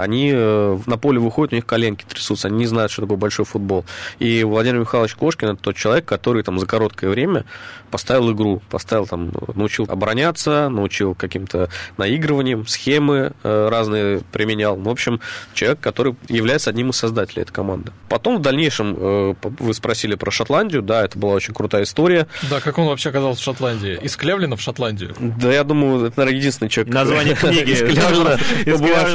они 0.00 0.32
э, 0.34 0.78
на 0.86 0.98
поле 0.98 1.18
выходят, 1.18 1.52
у 1.52 1.56
них 1.56 1.66
коленки 1.66 2.04
трясутся, 2.04 2.48
они 2.48 2.58
не 2.58 2.66
знают, 2.66 2.92
что 2.92 3.02
такое 3.02 3.16
большой 3.16 3.44
футбол. 3.44 3.84
И 4.18 4.44
Владимир 4.44 4.80
Михайлович 4.80 5.14
Кошкин 5.14 5.48
это 5.48 5.62
тот 5.62 5.76
человек, 5.76 6.04
который 6.04 6.42
там 6.42 6.58
за 6.58 6.66
короткое 6.66 7.10
время 7.10 7.44
поставил 7.90 8.32
игру, 8.32 8.62
поставил 8.70 9.06
там, 9.06 9.32
научил 9.54 9.86
обороняться, 9.88 10.68
научил 10.68 11.14
каким-то 11.14 11.68
наигрыванием, 11.96 12.66
схемы 12.66 13.32
э, 13.42 13.68
разные 13.70 14.20
применял. 14.32 14.76
Ну, 14.76 14.84
В 14.84 14.88
общем, 14.90 15.20
человек, 15.54 15.80
который 15.80 16.14
является 16.28 16.70
одним 16.70 16.90
из 16.90 16.96
создателей 16.96 17.42
этой 17.42 17.52
команды. 17.52 17.92
Потом 18.08 18.38
в 18.38 18.42
дальнейшем 18.42 18.96
э, 18.98 19.34
вы 19.40 19.74
спросили 19.74 20.14
про 20.14 20.30
Шотландию, 20.30 20.82
да, 20.82 21.04
это 21.04 21.18
была 21.18 21.34
очень 21.34 21.54
крутая 21.54 21.84
история. 21.84 22.26
Да, 22.50 22.60
как 22.60 22.78
он 22.78 22.86
вообще 22.86 23.08
оказался 23.10 23.40
в 23.40 23.44
Шотландии? 23.44 23.98
Из 24.02 24.16
Клевлина 24.16 24.56
в 24.56 24.60
Шотландию? 24.60 25.14
Да, 25.18 25.52
я 25.52 25.64
думаю, 25.64 26.06
это, 26.06 26.18
наверное, 26.18 26.38
единственный 26.38 26.68
человек. 26.68 26.92
Название 26.92 27.34
книги. 27.34 27.68
из 27.78 27.80
побывавший 27.80 27.94
Клявлина, 27.94 28.38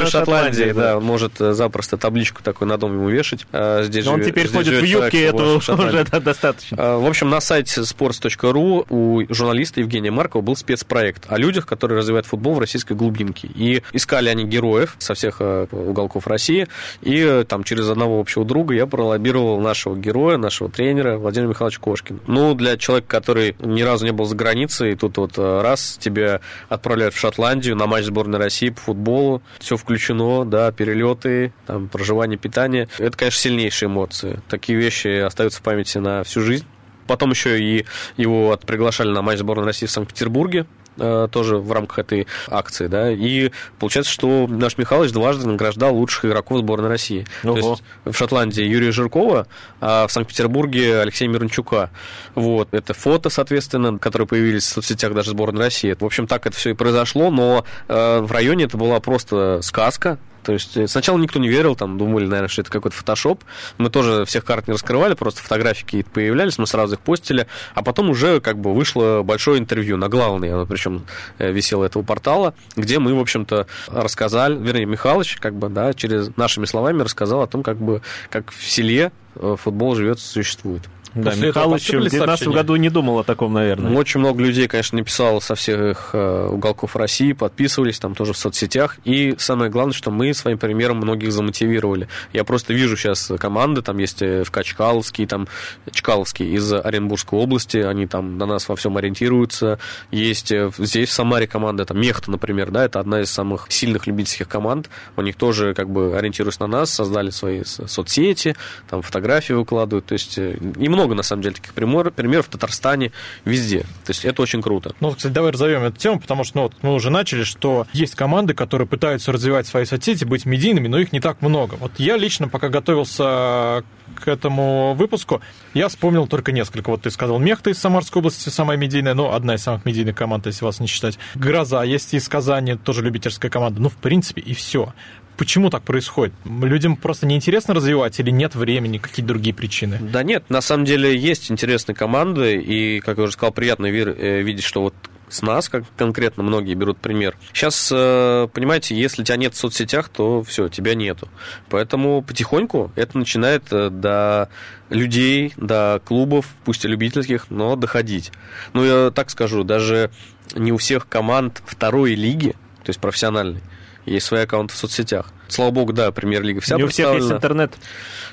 в 0.06 0.10
Шотландии, 0.20 0.72
да, 0.72 0.96
он 0.98 1.04
может 1.04 1.40
э, 1.40 1.52
запросто 1.52 1.96
табличку 1.96 2.42
такую 2.42 2.68
на 2.68 2.76
дом 2.78 2.92
ему 2.92 3.08
вешать. 3.08 3.46
А, 3.52 3.82
Здесь 3.82 4.06
он 4.06 4.16
живет- 4.16 4.28
теперь 4.30 4.48
здесь 4.48 4.56
ходит 4.56 4.80
в 4.80 4.84
юбке, 4.84 5.24
этого 5.24 5.56
уже 5.56 6.04
достаточно. 6.20 6.76
А, 6.80 6.98
В 6.98 7.06
общем, 7.06 7.30
на 7.30 7.40
сайте 7.40 7.80
sports.ru 7.82 8.86
у 8.88 9.22
журналиста 9.32 9.80
Евгения 9.80 10.10
Маркова 10.10 10.42
был 10.42 10.56
спецпроект 10.56 11.24
о 11.28 11.38
людях, 11.38 11.66
которые 11.66 11.98
развивают 11.98 12.26
футбол 12.26 12.54
в 12.54 12.58
российской 12.58 12.94
глубинке. 12.94 13.48
И 13.54 13.82
искали 13.92 14.28
они 14.28 14.44
героев 14.44 14.96
со 14.98 15.14
всех 15.14 15.36
э, 15.40 15.66
уголков 15.70 16.26
России. 16.26 16.66
И 17.02 17.18
э, 17.20 17.44
там 17.46 17.64
через 17.64 17.88
одного 17.88 18.20
общего 18.20 18.44
друга 18.44 18.74
я 18.74 18.86
пролоббировал 18.86 19.60
нашего 19.60 19.96
героя, 19.96 20.36
нашего 20.36 20.70
тренера 20.70 21.18
Владимира 21.18 21.50
Михайловича 21.50 21.80
Кошкина. 21.80 22.20
Ну, 22.26 22.54
для 22.54 22.76
человека, 22.76 23.08
который 23.08 23.56
ни 23.60 23.82
разу 23.82 24.04
не 24.04 24.12
был 24.12 24.24
за 24.24 24.36
границей, 24.36 24.92
и 24.92 24.94
тут 24.96 25.16
вот 25.16 25.32
э, 25.36 25.60
раз 25.62 25.98
тебя 26.00 26.40
отправляют 26.68 27.14
в 27.14 27.18
Шотландию 27.18 27.76
на 27.76 27.86
матч 27.86 28.04
сборной 28.04 28.38
России 28.38 28.70
по 28.70 28.80
футболу, 28.80 29.42
все 29.58 29.76
включено, 29.76 30.03
да, 30.44 30.70
перелеты, 30.72 31.52
там, 31.66 31.88
проживание, 31.88 32.38
питание. 32.38 32.88
Это, 32.98 33.16
конечно, 33.16 33.40
сильнейшие 33.40 33.88
эмоции. 33.88 34.40
Такие 34.48 34.78
вещи 34.78 35.20
остаются 35.20 35.60
в 35.60 35.62
памяти 35.62 35.98
на 35.98 36.22
всю 36.24 36.40
жизнь. 36.40 36.66
Потом 37.06 37.30
еще 37.30 37.60
и 37.60 37.86
его 38.16 38.58
приглашали 38.66 39.10
на 39.10 39.22
матч 39.22 39.38
сборной 39.38 39.66
России 39.66 39.86
в 39.86 39.90
Санкт-Петербурге 39.90 40.66
тоже 40.96 41.56
в 41.56 41.72
рамках 41.72 41.98
этой 42.00 42.26
акции, 42.48 42.86
да, 42.86 43.10
и 43.10 43.50
получается, 43.78 44.12
что 44.12 44.46
наш 44.48 44.78
Михайлович 44.78 45.12
дважды 45.12 45.46
награждал 45.46 45.94
лучших 45.94 46.26
игроков 46.26 46.58
сборной 46.58 46.88
России. 46.88 47.26
То 47.42 47.52
Ого. 47.52 47.70
есть 47.70 47.82
в 48.04 48.14
Шотландии 48.14 48.62
Юрия 48.62 48.92
Жиркова, 48.92 49.46
а 49.80 50.06
в 50.06 50.12
Санкт-Петербурге 50.12 51.00
Алексея 51.00 51.28
Мирончука. 51.28 51.90
Вот, 52.34 52.68
это 52.72 52.94
фото, 52.94 53.30
соответственно, 53.30 53.98
которые 53.98 54.28
появились 54.28 54.64
в 54.64 54.68
соцсетях 54.68 55.14
даже 55.14 55.30
сборной 55.30 55.62
России. 55.62 55.96
В 55.98 56.04
общем, 56.04 56.26
так 56.26 56.46
это 56.46 56.56
все 56.56 56.70
и 56.70 56.74
произошло, 56.74 57.30
но 57.30 57.64
э, 57.88 58.20
в 58.20 58.30
районе 58.32 58.64
это 58.64 58.76
была 58.76 59.00
просто 59.00 59.60
сказка, 59.62 60.18
то 60.44 60.52
есть 60.52 60.76
э, 60.76 60.86
сначала 60.86 61.18
никто 61.18 61.38
не 61.38 61.48
верил, 61.48 61.74
там 61.74 61.98
думали, 61.98 62.26
наверное, 62.26 62.48
что 62.48 62.60
это 62.60 62.70
какой-то 62.70 62.96
фотошоп. 62.96 63.42
Мы 63.78 63.90
тоже 63.90 64.24
всех 64.24 64.44
карт 64.44 64.68
не 64.68 64.72
раскрывали, 64.72 65.14
просто 65.14 65.42
фотографии 65.42 65.84
какие-то 65.84 66.10
появлялись, 66.10 66.58
мы 66.58 66.66
сразу 66.66 66.94
их 66.94 67.00
постили. 67.00 67.46
А 67.74 67.82
потом 67.82 68.10
уже 68.10 68.40
как 68.40 68.58
бы 68.58 68.74
вышло 68.74 69.22
большое 69.22 69.58
интервью 69.58 69.96
на 69.96 70.08
главной, 70.08 70.52
оно 70.52 70.66
причем 70.66 71.06
э, 71.38 71.50
висело 71.50 71.84
этого 71.84 72.02
портала, 72.02 72.54
где 72.76 72.98
мы, 72.98 73.14
в 73.14 73.20
общем-то, 73.20 73.66
рассказали, 73.88 74.56
вернее, 74.56 74.86
Михалыч, 74.86 75.36
как 75.36 75.54
бы, 75.54 75.68
да, 75.68 75.94
через 75.94 76.36
нашими 76.36 76.66
словами 76.66 77.02
рассказал 77.02 77.42
о 77.42 77.46
том, 77.46 77.62
как 77.62 77.78
бы, 77.78 78.02
как 78.30 78.50
в 78.52 78.70
селе 78.70 79.12
э, 79.36 79.56
футбол 79.58 79.94
живет, 79.94 80.20
существует. 80.20 80.82
Да, 81.14 81.30
После 81.30 81.48
Михалыч 81.48 81.82
в 81.82 81.86
посыпались 81.86 82.10
2019 82.10 82.38
сообщения? 82.38 82.54
году 82.56 82.76
не 82.76 82.90
думал 82.90 83.18
о 83.20 83.24
таком, 83.24 83.52
наверное. 83.52 83.90
Ну, 83.90 83.98
Очень 83.98 84.20
много 84.20 84.42
людей, 84.42 84.66
конечно, 84.66 84.98
написало 84.98 85.40
со 85.40 85.54
всех 85.54 86.10
э, 86.12 86.48
уголков 86.50 86.96
России, 86.96 87.32
подписывались 87.32 87.98
там 87.98 88.14
тоже 88.14 88.32
в 88.32 88.36
соцсетях. 88.36 88.98
И 89.04 89.34
самое 89.38 89.70
главное, 89.70 89.94
что 89.94 90.10
мы 90.10 90.34
своим 90.34 90.58
примером 90.58 90.96
многих 90.96 91.32
замотивировали. 91.32 92.08
Я 92.32 92.44
просто 92.44 92.72
вижу 92.72 92.96
сейчас 92.96 93.30
команды, 93.38 93.82
там 93.82 93.98
есть 93.98 94.22
э, 94.22 94.44
ФК 94.44 94.64
Чкаловский, 94.64 95.26
там 95.26 95.46
Чкаловский 95.90 96.54
из 96.54 96.72
Оренбургской 96.72 97.38
области, 97.38 97.76
они 97.76 98.06
там 98.06 98.38
на 98.38 98.46
нас 98.46 98.68
во 98.68 98.74
всем 98.74 98.96
ориентируются. 98.96 99.78
Есть 100.10 100.50
э, 100.50 100.70
здесь 100.78 101.10
в 101.10 101.12
Самаре 101.12 101.46
команда, 101.46 101.84
там 101.84 102.00
Мехта, 102.00 102.30
например, 102.30 102.70
да, 102.70 102.84
это 102.84 102.98
одна 102.98 103.20
из 103.20 103.30
самых 103.30 103.66
сильных 103.68 104.06
любительских 104.06 104.48
команд. 104.48 104.90
У 105.16 105.22
них 105.22 105.36
тоже 105.36 105.74
как 105.74 105.90
бы 105.90 106.16
ориентируясь 106.16 106.58
на 106.60 106.66
нас, 106.66 106.90
создали 106.90 107.30
свои 107.30 107.62
соцсети, 107.64 108.56
там 108.88 109.02
фотографии 109.02 109.52
выкладывают. 109.52 110.06
То 110.06 110.14
есть 110.14 110.38
э, 110.38 110.56
и 110.78 110.88
много, 110.88 111.03
на 111.12 111.22
самом 111.22 111.42
деле, 111.42 111.54
таких 111.54 111.74
пример- 111.74 112.10
примеров 112.10 112.46
в 112.46 112.50
Татарстане, 112.50 113.12
везде. 113.44 113.80
То 113.80 114.10
есть 114.10 114.24
это 114.24 114.40
очень 114.42 114.62
круто. 114.62 114.94
Ну, 115.00 115.12
кстати, 115.12 115.32
давай 115.32 115.52
разовьем 115.52 115.82
эту 115.82 115.98
тему, 115.98 116.20
потому 116.20 116.44
что 116.44 116.56
ну, 116.56 116.62
вот 116.62 116.74
мы 116.82 116.94
уже 116.94 117.10
начали, 117.10 117.44
что 117.44 117.86
есть 117.92 118.14
команды, 118.14 118.54
которые 118.54 118.88
пытаются 118.88 119.32
развивать 119.32 119.66
свои 119.66 119.84
соцсети, 119.84 120.24
быть 120.24 120.46
медийными, 120.46 120.88
но 120.88 120.98
их 120.98 121.12
не 121.12 121.20
так 121.20 121.42
много. 121.42 121.74
Вот 121.74 121.92
я 121.98 122.16
лично, 122.16 122.48
пока 122.48 122.68
готовился 122.68 123.84
к 124.14 124.28
этому 124.28 124.94
выпуску, 124.94 125.40
я 125.72 125.88
вспомнил 125.88 126.26
только 126.26 126.52
несколько. 126.52 126.90
Вот 126.90 127.02
ты 127.02 127.10
сказал, 127.10 127.38
Мехта 127.38 127.70
из 127.70 127.78
Самарской 127.78 128.20
области 128.20 128.48
самая 128.48 128.76
медийная, 128.76 129.14
ну, 129.14 129.32
одна 129.32 129.54
из 129.54 129.62
самых 129.62 129.84
медийных 129.84 130.14
команд, 130.14 130.46
если 130.46 130.64
вас 130.64 130.80
не 130.80 130.86
считать. 130.86 131.18
Гроза 131.34 131.82
есть 131.84 132.14
из 132.14 132.28
Казани, 132.28 132.76
тоже 132.76 133.02
любительская 133.02 133.50
команда. 133.50 133.80
Ну, 133.80 133.88
в 133.88 133.96
принципе, 133.96 134.40
и 134.40 134.54
все. 134.54 134.92
Почему 135.36 135.70
так 135.70 135.82
происходит? 135.82 136.34
Людям 136.44 136.96
просто 136.96 137.26
неинтересно 137.26 137.74
развивать 137.74 138.18
или 138.20 138.30
нет 138.30 138.54
времени, 138.54 138.98
какие 138.98 139.24
другие 139.24 139.54
причины? 139.54 139.98
Да 140.00 140.22
нет, 140.22 140.48
на 140.48 140.60
самом 140.60 140.84
деле 140.84 141.16
есть 141.16 141.50
интересные 141.50 141.96
команды, 141.96 142.56
и, 142.56 143.00
как 143.00 143.18
я 143.18 143.24
уже 143.24 143.32
сказал, 143.32 143.52
приятно 143.52 143.86
э, 143.86 144.42
видеть, 144.42 144.64
что 144.64 144.82
вот 144.82 144.94
с 145.28 145.42
нас, 145.42 145.68
как 145.68 145.84
конкретно 145.96 146.42
многие 146.42 146.74
берут 146.74 146.98
пример. 146.98 147.36
Сейчас, 147.52 147.90
э, 147.92 148.48
понимаете, 148.52 148.94
если 148.94 149.24
тебя 149.24 149.36
нет 149.36 149.54
в 149.54 149.56
соцсетях, 149.56 150.08
то 150.08 150.42
все, 150.42 150.68
тебя 150.68 150.94
нету. 150.94 151.28
Поэтому 151.68 152.22
потихоньку 152.22 152.92
это 152.94 153.18
начинает 153.18 153.64
э, 153.72 153.90
до 153.90 154.48
людей, 154.90 155.52
до 155.56 156.00
клубов, 156.04 156.46
пусть 156.64 156.84
и 156.84 156.88
любительских, 156.88 157.46
но 157.50 157.74
доходить. 157.74 158.32
Ну, 158.72 158.84
я 158.84 159.10
так 159.10 159.30
скажу, 159.30 159.64
даже 159.64 160.10
не 160.54 160.72
у 160.72 160.76
всех 160.76 161.08
команд 161.08 161.62
второй 161.66 162.14
лиги, 162.14 162.50
то 162.84 162.90
есть 162.90 163.00
профессиональной, 163.00 163.60
есть 164.06 164.26
свои 164.26 164.42
аккаунты 164.42 164.74
в 164.74 164.76
соцсетях. 164.76 165.26
Слава 165.48 165.70
богу, 165.70 165.92
да, 165.92 166.10
премьер-лига 166.10 166.60
вся 166.60 166.76
Не 166.76 166.84
у 166.84 166.88
всех 166.88 167.14
есть 167.14 167.30
интернет. 167.30 167.74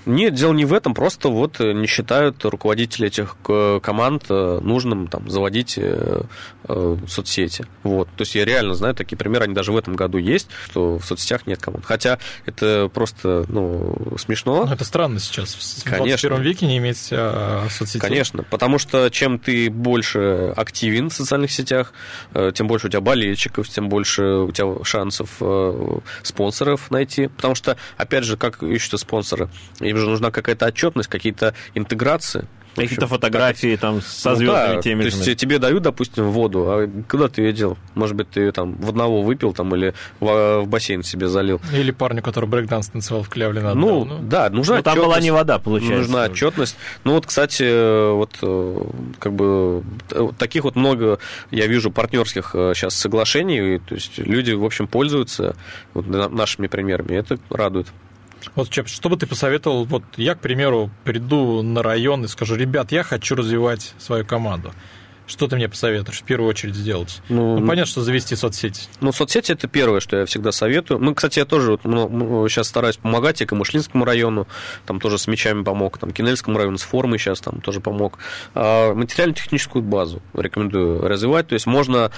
Нет, 0.05 0.33
дело 0.33 0.53
не 0.53 0.65
в 0.65 0.73
этом, 0.73 0.93
просто 0.93 1.29
вот 1.29 1.59
э, 1.59 1.73
не 1.73 1.85
считают 1.85 2.43
руководители 2.43 3.07
этих 3.07 3.37
команд 3.83 4.25
э, 4.29 4.59
нужным 4.61 5.07
там 5.07 5.29
заводить 5.29 5.77
э, 5.77 6.23
соцсети. 7.07 7.65
Вот. 7.83 8.07
То 8.17 8.21
есть 8.21 8.33
я 8.33 8.45
реально 8.45 8.73
знаю 8.73 8.95
такие 8.95 9.17
примеры, 9.17 9.45
они 9.45 9.53
даже 9.53 9.71
в 9.71 9.77
этом 9.77 9.95
году 9.95 10.17
есть, 10.17 10.47
что 10.65 10.97
в 10.97 11.05
соцсетях 11.05 11.45
нет 11.45 11.59
команд. 11.59 11.85
Хотя 11.85 12.17
это 12.45 12.89
просто 12.91 13.45
ну, 13.47 13.95
смешно. 14.17 14.65
Но 14.65 14.73
это 14.73 14.85
странно 14.85 15.19
сейчас. 15.19 15.53
В 15.53 15.83
Конечно. 15.83 16.29
21 16.29 16.41
веке 16.41 16.65
не 16.65 16.77
иметь 16.77 17.09
а, 17.11 17.67
соцсетей. 17.69 17.99
Конечно, 17.99 18.43
потому 18.43 18.79
что 18.79 19.09
чем 19.09 19.37
ты 19.37 19.69
больше 19.69 20.53
активен 20.55 21.09
в 21.09 21.13
социальных 21.13 21.51
сетях, 21.51 21.93
тем 22.53 22.67
больше 22.67 22.87
у 22.87 22.89
тебя 22.89 23.01
болельщиков, 23.01 23.67
тем 23.69 23.89
больше 23.89 24.23
у 24.23 24.51
тебя 24.51 24.83
шансов 24.83 25.41
спонсоров 26.23 26.89
найти 26.89 27.00
найти, 27.01 27.27
потому 27.27 27.55
что, 27.55 27.77
опять 27.97 28.23
же, 28.23 28.37
как 28.37 28.63
ищут 28.63 28.99
спонсоры? 28.99 29.49
Им 29.79 29.97
же 29.97 30.07
нужна 30.07 30.31
какая-то 30.31 30.67
отчетность, 30.67 31.09
какие-то 31.09 31.53
интеграции. 31.75 32.47
Какие-то 32.75 33.07
фотографии 33.07 33.75
так, 33.75 33.81
там 33.81 34.01
со 34.01 34.35
звездами 34.35 34.69
ну, 34.69 34.75
да, 34.75 34.81
теми. 34.81 35.01
То 35.01 35.07
есть 35.07 35.39
тебе 35.39 35.59
дают, 35.59 35.83
допустим, 35.83 36.31
воду, 36.31 36.65
а 36.69 36.89
куда 37.09 37.27
ты 37.27 37.41
ее 37.41 37.53
дел? 37.53 37.77
Может 37.95 38.15
быть, 38.15 38.29
ты 38.29 38.51
там 38.51 38.75
в 38.75 38.89
одного 38.89 39.21
выпил 39.21 39.53
там 39.53 39.75
или 39.75 39.93
в, 40.19 40.61
в 40.61 40.67
бассейн 40.67 41.03
себе 41.03 41.27
залил. 41.27 41.59
Или 41.73 41.91
парню, 41.91 42.21
который 42.21 42.47
брейкданс 42.47 42.87
танцевал 42.87 43.23
в 43.23 43.29
Клявле 43.29 43.61
Ну, 43.61 44.05
ну, 44.05 44.19
да, 44.21 44.49
нужна 44.49 44.77
ну, 44.77 44.83
там 44.83 44.97
была 44.97 45.19
не 45.19 45.31
вода, 45.31 45.59
получается. 45.59 45.97
Нужна 45.97 46.23
отчетность. 46.25 46.77
Ну, 47.03 47.13
вот, 47.13 47.25
кстати, 47.25 48.13
вот 48.13 48.37
как 49.19 49.33
бы 49.33 49.83
таких 50.37 50.63
вот 50.63 50.75
много, 50.75 51.19
я 51.51 51.67
вижу, 51.67 51.91
партнерских 51.91 52.51
сейчас 52.53 52.95
соглашений, 52.95 53.79
то 53.79 53.95
есть 53.95 54.17
люди, 54.17 54.51
в 54.51 54.63
общем, 54.63 54.87
пользуются 54.87 55.55
вот, 55.93 56.07
нашими 56.07 56.67
примерами, 56.67 57.15
это 57.15 57.37
радует. 57.49 57.87
Вот, 58.55 58.69
Чеп, 58.69 58.87
что 58.87 59.09
бы 59.09 59.17
ты 59.17 59.27
посоветовал? 59.27 59.85
Вот 59.85 60.03
я, 60.17 60.35
к 60.35 60.39
примеру, 60.39 60.89
приду 61.03 61.61
на 61.61 61.83
район 61.83 62.25
и 62.25 62.27
скажу, 62.27 62.55
ребят, 62.55 62.91
я 62.91 63.03
хочу 63.03 63.35
развивать 63.35 63.93
свою 63.97 64.25
команду. 64.25 64.73
Что 65.31 65.47
ты 65.47 65.55
мне 65.55 65.69
посоветуешь 65.69 66.19
в 66.19 66.23
первую 66.23 66.49
очередь 66.49 66.75
сделать? 66.75 67.21
Ну, 67.29 67.57
ну 67.57 67.65
понятно, 67.65 67.89
что 67.89 68.01
завести 68.01 68.35
соцсети. 68.35 68.81
Ну, 68.99 69.13
соцсети 69.13 69.53
это 69.53 69.69
первое, 69.69 70.01
что 70.01 70.17
я 70.17 70.25
всегда 70.25 70.51
советую. 70.51 70.99
Ну, 70.99 71.15
кстати, 71.15 71.39
я 71.39 71.45
тоже 71.45 71.71
вот, 71.71 71.85
ну, 71.85 72.49
сейчас 72.49 72.67
стараюсь 72.67 72.97
помогать 72.97 73.41
и 73.41 73.45
Камышлинскому 73.45 74.03
району, 74.03 74.45
там 74.85 74.99
тоже 74.99 75.17
с 75.17 75.27
мячами 75.27 75.63
помог, 75.63 75.97
там 75.99 76.11
Кинельскому 76.11 76.57
району 76.57 76.77
с 76.77 76.81
формой 76.81 77.17
сейчас 77.17 77.39
там 77.39 77.61
тоже 77.61 77.79
помог. 77.79 78.17
А 78.55 78.93
материально-техническую 78.93 79.81
базу 79.81 80.21
рекомендую 80.33 81.07
развивать. 81.07 81.47
То 81.47 81.53
есть 81.53 81.65
можно 81.65 82.11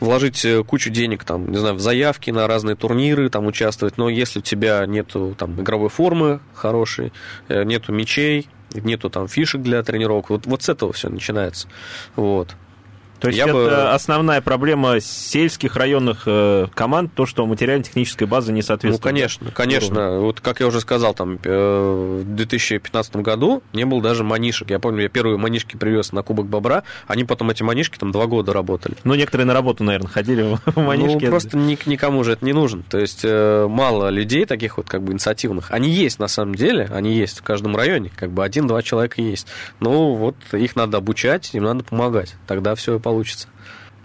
вложить 0.00 0.42
э, 0.46 0.64
кучу 0.64 0.88
денег, 0.88 1.24
там, 1.24 1.50
не 1.50 1.58
знаю, 1.58 1.74
в 1.74 1.80
заявки 1.80 2.30
на 2.30 2.46
разные 2.46 2.76
турниры, 2.76 3.28
там 3.28 3.46
участвовать, 3.46 3.98
но 3.98 4.08
если 4.08 4.38
у 4.38 4.42
тебя 4.42 4.86
нету 4.86 5.34
там 5.38 5.60
игровой 5.60 5.90
формы 5.90 6.40
хорошей, 6.54 7.12
э, 7.48 7.62
нету 7.64 7.92
мячей, 7.92 8.48
нету 8.72 9.10
там 9.10 9.28
фишек 9.28 9.62
для 9.62 9.82
тренировок. 9.82 10.30
Вот, 10.30 10.46
вот 10.46 10.62
с 10.62 10.68
этого 10.68 10.92
все 10.92 11.08
начинается. 11.08 11.68
Вот. 12.16 12.54
То 13.24 13.28
есть 13.28 13.38
я 13.38 13.44
это 13.44 13.54
бы... 13.54 13.70
основная 13.90 14.42
проблема 14.42 15.00
сельских 15.00 15.76
районных 15.76 16.24
э, 16.26 16.66
команд, 16.74 17.14
то, 17.14 17.24
что 17.24 17.46
материально-техническая 17.46 18.28
база 18.28 18.52
не 18.52 18.60
соответствует. 18.60 19.02
Ну, 19.02 19.08
конечно, 19.08 19.50
конечно. 19.50 20.08
Уровню. 20.08 20.26
Вот 20.26 20.40
как 20.42 20.60
я 20.60 20.66
уже 20.66 20.80
сказал, 20.80 21.14
там 21.14 21.38
э, 21.42 22.20
в 22.22 22.36
2015 22.36 23.16
году 23.16 23.62
не 23.72 23.86
было 23.86 24.02
даже 24.02 24.24
манишек. 24.24 24.68
Я 24.68 24.78
помню, 24.78 25.04
я 25.04 25.08
первые 25.08 25.38
манишки 25.38 25.76
привез 25.76 26.12
на 26.12 26.22
Кубок 26.22 26.46
Бобра, 26.48 26.82
они 27.06 27.24
потом 27.24 27.48
эти 27.48 27.62
манишки 27.62 27.96
там 27.96 28.12
два 28.12 28.26
года 28.26 28.52
работали. 28.52 28.94
Ну, 29.04 29.14
некоторые 29.14 29.46
на 29.46 29.54
работу, 29.54 29.84
наверное, 29.84 30.10
ходили 30.10 30.58
в 30.66 30.76
манишки. 30.76 31.24
Ну, 31.24 31.30
просто 31.30 31.56
никому 31.56 32.24
же 32.24 32.32
это 32.32 32.44
не 32.44 32.52
нужен. 32.52 32.82
То 32.82 32.98
есть 32.98 33.20
э, 33.24 33.66
мало 33.66 34.10
людей 34.10 34.44
таких 34.44 34.76
вот 34.76 34.86
как 34.86 35.02
бы 35.02 35.14
инициативных. 35.14 35.70
Они 35.70 35.88
есть 35.88 36.18
на 36.18 36.28
самом 36.28 36.56
деле, 36.56 36.90
они 36.92 37.14
есть 37.14 37.38
в 37.38 37.42
каждом 37.42 37.74
районе, 37.74 38.10
как 38.14 38.32
бы 38.32 38.44
один-два 38.44 38.82
человека 38.82 39.22
есть. 39.22 39.46
Ну, 39.80 40.12
вот 40.12 40.36
их 40.52 40.76
надо 40.76 40.98
обучать, 40.98 41.54
им 41.54 41.64
надо 41.64 41.84
помогать. 41.84 42.34
Тогда 42.46 42.74
все 42.74 42.98
получится 43.00 43.13
получится. 43.14 43.46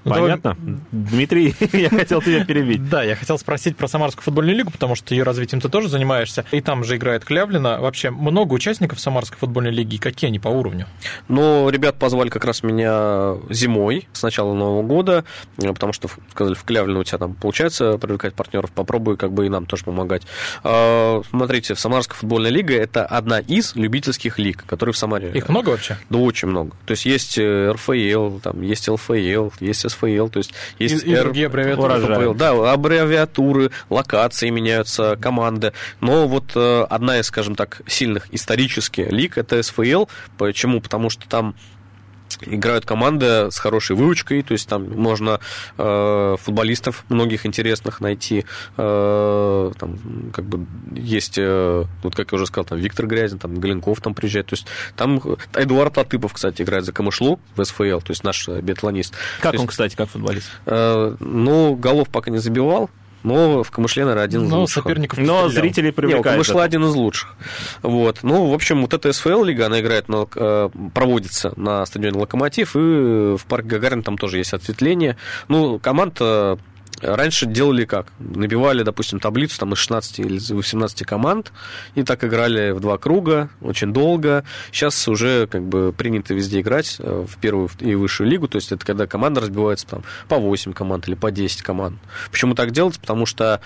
Ну, 0.04 0.12
Понятно. 0.12 0.56
Давай... 0.60 0.80
Дмитрий, 0.92 1.56
я 1.74 1.90
хотел 1.90 2.22
тебя 2.22 2.46
перебить. 2.46 2.90
Да, 2.90 3.04
я 3.04 3.16
хотел 3.16 3.38
спросить 3.38 3.78
про 3.78 3.88
Самарскую 3.88 4.24
футбольную 4.24 4.56
лигу, 4.56 4.72
потому 4.72 4.96
что 4.96 5.14
ее 5.14 5.24
развитием 5.24 5.62
ты 5.62 5.70
тоже 5.70 5.90
занимаешься. 5.90 6.46
И 6.52 6.62
там 6.62 6.84
же 6.84 6.98
играет 6.98 7.26
Клявлина. 7.26 7.80
Вообще 7.80 8.10
много 8.10 8.54
участников 8.54 9.00
Самарской 9.00 9.38
футбольной 9.38 9.72
лиги. 9.72 9.98
Какие 9.98 10.30
они 10.30 10.40
по 10.40 10.48
уровню? 10.48 10.88
Ну, 11.28 11.70
ребят 11.70 11.98
позвали 11.98 12.30
как 12.30 12.46
раз 12.46 12.64
меня 12.64 13.36
зимой, 13.50 14.08
с 14.14 14.24
начала 14.24 14.54
Нового 14.54 14.84
года, 14.84 15.26
потому 15.58 15.94
что 15.94 16.10
сказали, 16.32 16.56
в 16.56 16.64
Клявлину 16.64 17.02
у 17.02 17.04
тебя 17.04 17.18
там 17.18 17.34
получается 17.34 17.98
привлекать 17.98 18.34
партнеров, 18.34 18.72
попробуй 18.72 19.18
как 19.18 19.34
бы 19.34 19.46
и 19.46 19.50
нам 19.50 19.66
тоже 19.66 19.84
помогать. 19.84 20.24
А, 20.64 21.22
смотрите, 21.30 21.76
Самарская 21.76 22.18
футбольная 22.18 22.52
лига– 22.52 22.74
это 22.76 23.06
одна 23.06 23.40
из 23.40 23.76
любительских 23.76 24.40
лиг, 24.40 24.64
которые 24.66 24.94
в 24.94 24.98
Самаре. 24.98 25.32
Их 25.34 25.50
много 25.50 25.70
вообще? 25.70 25.98
Да, 26.10 26.20
очень 26.20 26.48
много. 26.48 26.72
То 26.86 26.92
есть 26.92 27.06
есть 27.06 27.38
э, 27.38 27.72
РФЛ, 27.72 28.40
там 28.40 28.62
есть 28.62 28.88
ЛФЛ, 28.88 29.50
есть 29.60 29.89
СФЛ, 29.90 30.28
то 30.28 30.38
есть 30.38 30.54
есть 30.78 31.04
и, 31.04 31.12
и 31.12 31.16
другие 31.16 31.48
аббревиатуры. 31.48 32.00
ФПЛ, 32.00 32.34
да, 32.34 32.74
аббревиатуры, 32.74 33.72
локации 33.90 34.50
меняются, 34.50 35.18
команды. 35.22 35.74
Но 36.02 36.28
вот 36.28 36.52
э, 36.56 36.86
одна 36.90 37.20
из, 37.20 37.28
скажем 37.28 37.56
так, 37.56 37.82
сильных 37.88 38.34
исторически 38.34 39.02
лиг 39.10 39.38
это 39.38 39.62
СФЛ. 39.62 40.06
Почему? 40.38 40.82
Потому 40.82 41.10
что 41.10 41.28
там 41.28 41.56
играют 42.42 42.86
команды 42.86 43.52
с 43.52 43.60
хорошей 43.60 43.96
выучкой, 43.96 44.44
то 44.44 44.54
есть 44.54 44.68
там 44.68 44.90
можно 44.90 45.40
э, 45.78 46.36
футболистов 46.40 47.06
многих 47.10 47.46
интересных 47.46 48.02
найти. 48.02 48.46
Э, 48.78 49.72
там, 49.78 49.98
как 50.34 50.46
бы 50.46 50.66
есть, 50.94 51.38
э, 51.38 51.86
вот 52.04 52.16
как 52.16 52.32
я 52.32 52.36
уже 52.36 52.46
сказал, 52.46 52.66
там 52.66 52.80
Виктор 52.80 53.08
Грязин, 53.08 53.40
там 53.40 53.60
Галенков 53.60 54.02
там 54.02 54.14
приезжает. 54.14 54.48
То 54.48 54.54
есть 54.54 54.68
там 54.96 55.22
Эдуард 55.54 55.98
Латыпов, 55.98 56.34
кстати, 56.34 56.62
играет 56.62 56.86
за 56.86 56.92
Камышлу 56.92 57.40
в 57.56 57.64
СФЛ, 57.64 58.00
то 58.00 58.12
есть 58.12 58.24
наш 58.24 58.48
биатлонист. 58.48 59.14
Как 59.42 59.52
то 59.54 59.58
он, 59.58 59.64
есть, 59.64 59.68
кстати, 59.68 59.96
как 59.96 60.10
футболист? 60.10 60.50
Э, 60.66 61.16
ну, 61.20 61.76
голов 61.76 62.10
пока 62.10 62.32
не 62.32 62.38
забивал, 62.38 62.90
но 63.24 63.64
в 63.64 63.72
Камышле, 63.72 64.04
наверное, 64.04 64.24
один 64.24 64.46
из 64.46 64.50
но 64.50 64.62
лучших. 64.62 64.84
соперников 64.84 65.20
Но 65.20 65.50
зрители 65.50 65.92
привлекают. 65.92 66.26
Нет, 66.26 66.34
Камышла 66.34 66.64
один 66.64 66.86
из 66.86 66.94
лучших. 66.94 67.36
Вот. 67.82 68.20
Ну, 68.24 68.50
в 68.50 68.54
общем, 68.54 68.82
вот 68.82 68.94
эта 68.94 69.12
СФЛ-лига, 69.12 69.66
она 69.66 69.82
играет 69.82 70.08
на, 70.10 70.28
э, 70.34 70.70
проводится 70.94 71.54
на 71.56 71.86
стадионе 71.86 72.20
«Локомотив», 72.20 72.76
и 72.76 72.80
в 72.80 73.42
парке 73.48 73.68
Гагарина 73.70 74.04
там 74.04 74.18
тоже 74.18 74.38
есть 74.38 74.54
ответвление. 74.54 75.18
Ну, 75.48 75.80
команда 75.80 76.58
Раньше 77.02 77.46
делали 77.46 77.86
как? 77.86 78.08
Набивали, 78.20 78.84
допустим, 78.84 79.20
таблицу 79.20 79.60
там, 79.60 79.74
из 79.74 79.78
16 79.80 80.20
или 80.20 80.54
18 80.54 81.06
команд, 81.06 81.52
и 81.96 82.04
так 82.04 82.24
играли 82.24 82.72
в 82.72 82.80
два 82.80 82.98
круга, 82.98 83.50
очень 83.62 83.94
долго. 83.94 84.44
Сейчас 84.72 85.08
уже 85.08 85.48
как 85.48 85.64
бы 85.64 85.94
принято 85.94 86.34
везде 86.34 86.62
играть 86.62 86.98
э, 87.00 87.26
в 87.28 87.38
первую 87.40 87.70
и 87.80 87.96
высшую 87.96 88.30
лигу, 88.30 88.48
то 88.48 88.58
есть 88.58 88.72
это 88.72 88.86
когда 88.86 89.08
команда 89.08 89.42
разбивается 89.42 89.88
там, 89.88 90.04
по 90.28 90.38
8 90.38 90.74
команд 90.74 91.08
или 91.08 91.16
по 91.16 91.32
10 91.32 91.62
команд. 91.62 91.98
Почему 92.32 92.54
так 92.56 92.72
делается? 92.72 93.00
Потому 93.00 93.26
что 93.26 93.62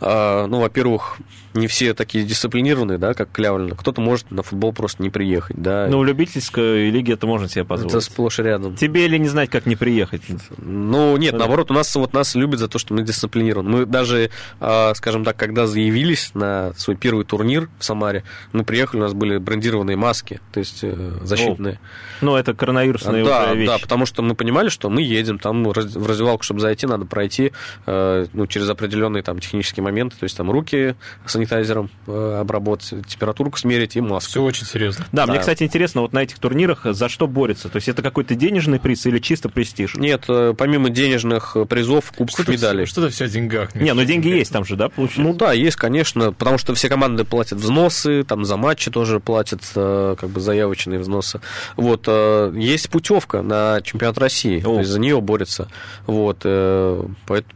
а, 0.00 0.46
ну, 0.46 0.60
во-первых, 0.60 1.18
не 1.54 1.66
все 1.66 1.94
такие 1.94 2.24
дисциплинированные, 2.24 2.98
да, 2.98 3.14
как 3.14 3.30
Клявлина. 3.32 3.74
Кто-то 3.74 4.00
может 4.00 4.30
на 4.30 4.42
футбол 4.42 4.72
просто 4.72 5.02
не 5.02 5.10
приехать, 5.10 5.56
да. 5.60 5.86
Ну, 5.88 5.98
в 5.98 6.04
любительской 6.04 6.90
лиге 6.90 7.14
это 7.14 7.26
можно 7.26 7.48
себе 7.48 7.64
позволить. 7.64 7.92
Это 7.92 8.00
сплошь 8.00 8.38
рядом. 8.38 8.76
Тебе 8.76 9.06
или 9.06 9.18
не 9.18 9.28
знать, 9.28 9.50
как 9.50 9.66
не 9.66 9.76
приехать? 9.76 10.22
Ну, 10.58 11.16
нет, 11.16 11.32
да. 11.32 11.38
наоборот, 11.38 11.70
у 11.70 11.74
нас 11.74 11.94
вот 11.94 12.12
нас 12.12 12.34
любят 12.34 12.58
за 12.58 12.68
то, 12.68 12.78
что 12.78 12.94
мы 12.94 13.02
дисциплинированы. 13.02 13.70
Мы 13.70 13.86
даже, 13.86 14.30
а, 14.60 14.94
скажем 14.94 15.24
так, 15.24 15.36
когда 15.36 15.66
заявились 15.66 16.32
на 16.34 16.72
свой 16.76 16.96
первый 16.96 17.24
турнир 17.24 17.68
в 17.78 17.84
Самаре, 17.84 18.24
мы 18.52 18.64
приехали, 18.64 19.00
у 19.00 19.02
нас 19.02 19.14
были 19.14 19.38
брендированные 19.38 19.96
маски, 19.96 20.40
то 20.52 20.60
есть 20.60 20.80
э, 20.82 21.18
защитные. 21.22 21.74
О. 22.20 22.24
Ну, 22.24 22.36
это 22.36 22.54
коронавирусная 22.54 23.24
да, 23.24 23.52
вещь. 23.54 23.68
Да, 23.68 23.78
потому 23.78 24.06
что 24.06 24.22
мы 24.22 24.34
понимали, 24.34 24.68
что 24.68 24.90
мы 24.90 25.02
едем, 25.02 25.38
там 25.38 25.64
в 25.64 25.72
раздевалку, 25.72 26.42
чтобы 26.42 26.60
зайти, 26.60 26.86
надо 26.86 27.04
пройти 27.04 27.52
э, 27.86 28.26
ну, 28.32 28.46
через 28.46 28.68
определенные 28.68 29.22
там 29.22 29.38
технические 29.38 29.84
моменты, 29.84 30.16
то 30.18 30.24
есть 30.24 30.36
там 30.36 30.50
руки 30.50 30.94
санитайзером 31.38 31.90
э, 32.06 32.38
обработать, 32.40 33.06
температурку 33.06 33.58
смерить 33.58 33.96
и 33.96 34.00
маску. 34.00 34.30
Все 34.30 34.42
очень 34.42 34.66
серьезно. 34.66 35.06
Да, 35.12 35.26
Да. 35.26 35.32
мне, 35.32 35.40
кстати, 35.40 35.62
интересно, 35.62 36.00
вот 36.02 36.12
на 36.12 36.22
этих 36.22 36.38
турнирах 36.38 36.80
за 36.84 37.08
что 37.08 37.26
борется? 37.26 37.68
То 37.68 37.76
есть 37.76 37.88
это 37.88 38.02
какой-то 38.02 38.34
денежный 38.34 38.80
приз 38.80 39.06
или 39.06 39.18
чисто 39.18 39.48
престиж? 39.48 39.94
Нет, 39.94 40.24
э, 40.28 40.54
помимо 40.56 40.90
денежных 40.90 41.56
призов, 41.68 42.10
кубков, 42.12 42.30
Что-то 42.34 42.52
медалей. 42.52 42.86
что-то 42.86 43.10
все 43.10 43.26
о 43.26 43.28
деньгах. 43.28 43.74
Не, 43.74 43.94
ну 43.94 44.04
деньги 44.04 44.28
есть 44.28 44.52
там 44.52 44.64
же, 44.64 44.76
да, 44.76 44.88
получается? 44.88 45.22
Ну 45.22 45.34
да, 45.34 45.52
есть, 45.52 45.76
конечно, 45.76 46.32
потому 46.32 46.58
что 46.58 46.74
все 46.74 46.88
команды 46.88 47.24
платят 47.24 47.58
взносы, 47.58 48.24
там 48.24 48.44
за 48.44 48.56
матчи 48.56 48.90
тоже 48.90 49.20
платят 49.20 49.60
э, 49.74 50.16
как 50.18 50.28
бы 50.30 50.40
заявочные 50.40 50.98
взносы. 50.98 51.40
Вот, 51.76 52.04
э, 52.06 52.52
есть 52.56 52.90
путевка 52.90 53.42
на 53.42 53.80
чемпионат 53.82 54.18
России, 54.18 54.60
то 54.60 54.78
есть 54.78 54.90
за 54.90 54.98
нее 54.98 55.20
борется. 55.20 55.68
Вот, 56.06 56.40
э, 56.44 57.02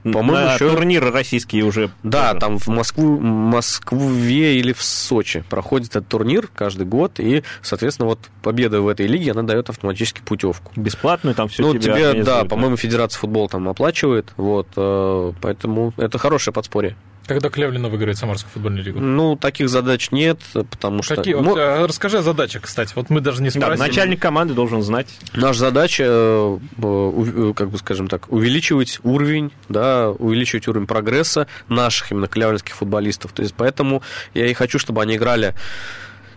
по-моему, 0.03 0.33
на 0.33 0.55
еще... 0.55 0.71
турниры 0.71 1.11
российские 1.11 1.65
уже. 1.65 1.91
Да, 2.03 2.29
тоже. 2.29 2.41
там 2.41 2.59
в 2.59 2.69
Москву, 2.69 3.19
Москве 3.73 4.59
или 4.59 4.73
в 4.73 4.83
Сочи 4.83 5.45
проходит 5.49 5.91
этот 5.91 6.09
турнир 6.09 6.49
каждый 6.55 6.87
год, 6.87 7.19
и, 7.19 7.43
соответственно, 7.63 8.09
вот 8.09 8.19
победа 8.43 8.81
в 8.81 8.89
этой 8.89 9.07
лиге, 9.07 9.33
она 9.33 9.43
дает 9.43 9.71
автоматически 9.71 10.21
путевку. 10.21 10.73
Бесплатную 10.77 11.35
там 11.35 11.49
все 11.49 11.63
ну, 11.63 11.79
тебе 11.79 11.95
да, 11.95 12.11
организуют, 12.11 12.49
по-моему, 12.49 12.77
Федерация 12.77 13.19
футбола 13.19 13.49
там 13.49 13.69
оплачивает, 13.69 14.33
вот, 14.37 14.69
э, 14.77 15.33
поэтому 15.41 15.95
это 15.97 16.19
хорошее 16.19 16.53
подспорье. 16.53 16.97
Когда 17.27 17.51
Клявлина 17.51 17.89
выиграет 17.89 18.19
Самарскую 18.19 18.51
футбольную 18.53 18.85
лигу? 18.85 19.01
Ну, 19.01 19.37
таких 19.37 19.69
задач 19.69 20.11
нет, 20.11 20.39
потому 20.53 21.03
что... 21.03 21.17
Какие? 21.17 21.35
ну, 21.35 21.43
Вот, 21.51 21.59
расскажи 21.89 22.19
о 22.19 22.23
задачах, 22.23 22.63
кстати. 22.63 22.93
Вот 22.97 23.11
мы 23.11 23.21
даже 23.21 23.43
не 23.43 23.51
Да, 23.51 23.61
спросили. 23.61 23.79
начальник 23.87 24.21
команды 24.21 24.55
должен 24.55 24.83
знать. 24.83 25.07
Наша 25.35 25.61
задача, 25.61 26.05
э, 26.07 26.59
э, 26.83 27.53
как 27.55 27.71
бы 27.71 27.79
скажем 27.79 28.09
так, 28.09 28.31
увеличивать 28.33 28.99
уровень, 29.03 29.53
да, 29.69 30.11
увеличивать 30.11 30.67
уровень 30.69 30.87
прогресса 30.87 31.47
наших 31.69 32.11
именно 32.13 32.27
клявлинских 32.27 32.75
футболистов. 32.75 33.33
То 33.33 33.43
есть 33.43 33.55
поэтому 33.57 34.03
я 34.35 34.47
и 34.47 34.53
хочу, 34.55 34.79
чтобы 34.79 35.03
они 35.03 35.17
играли 35.17 35.55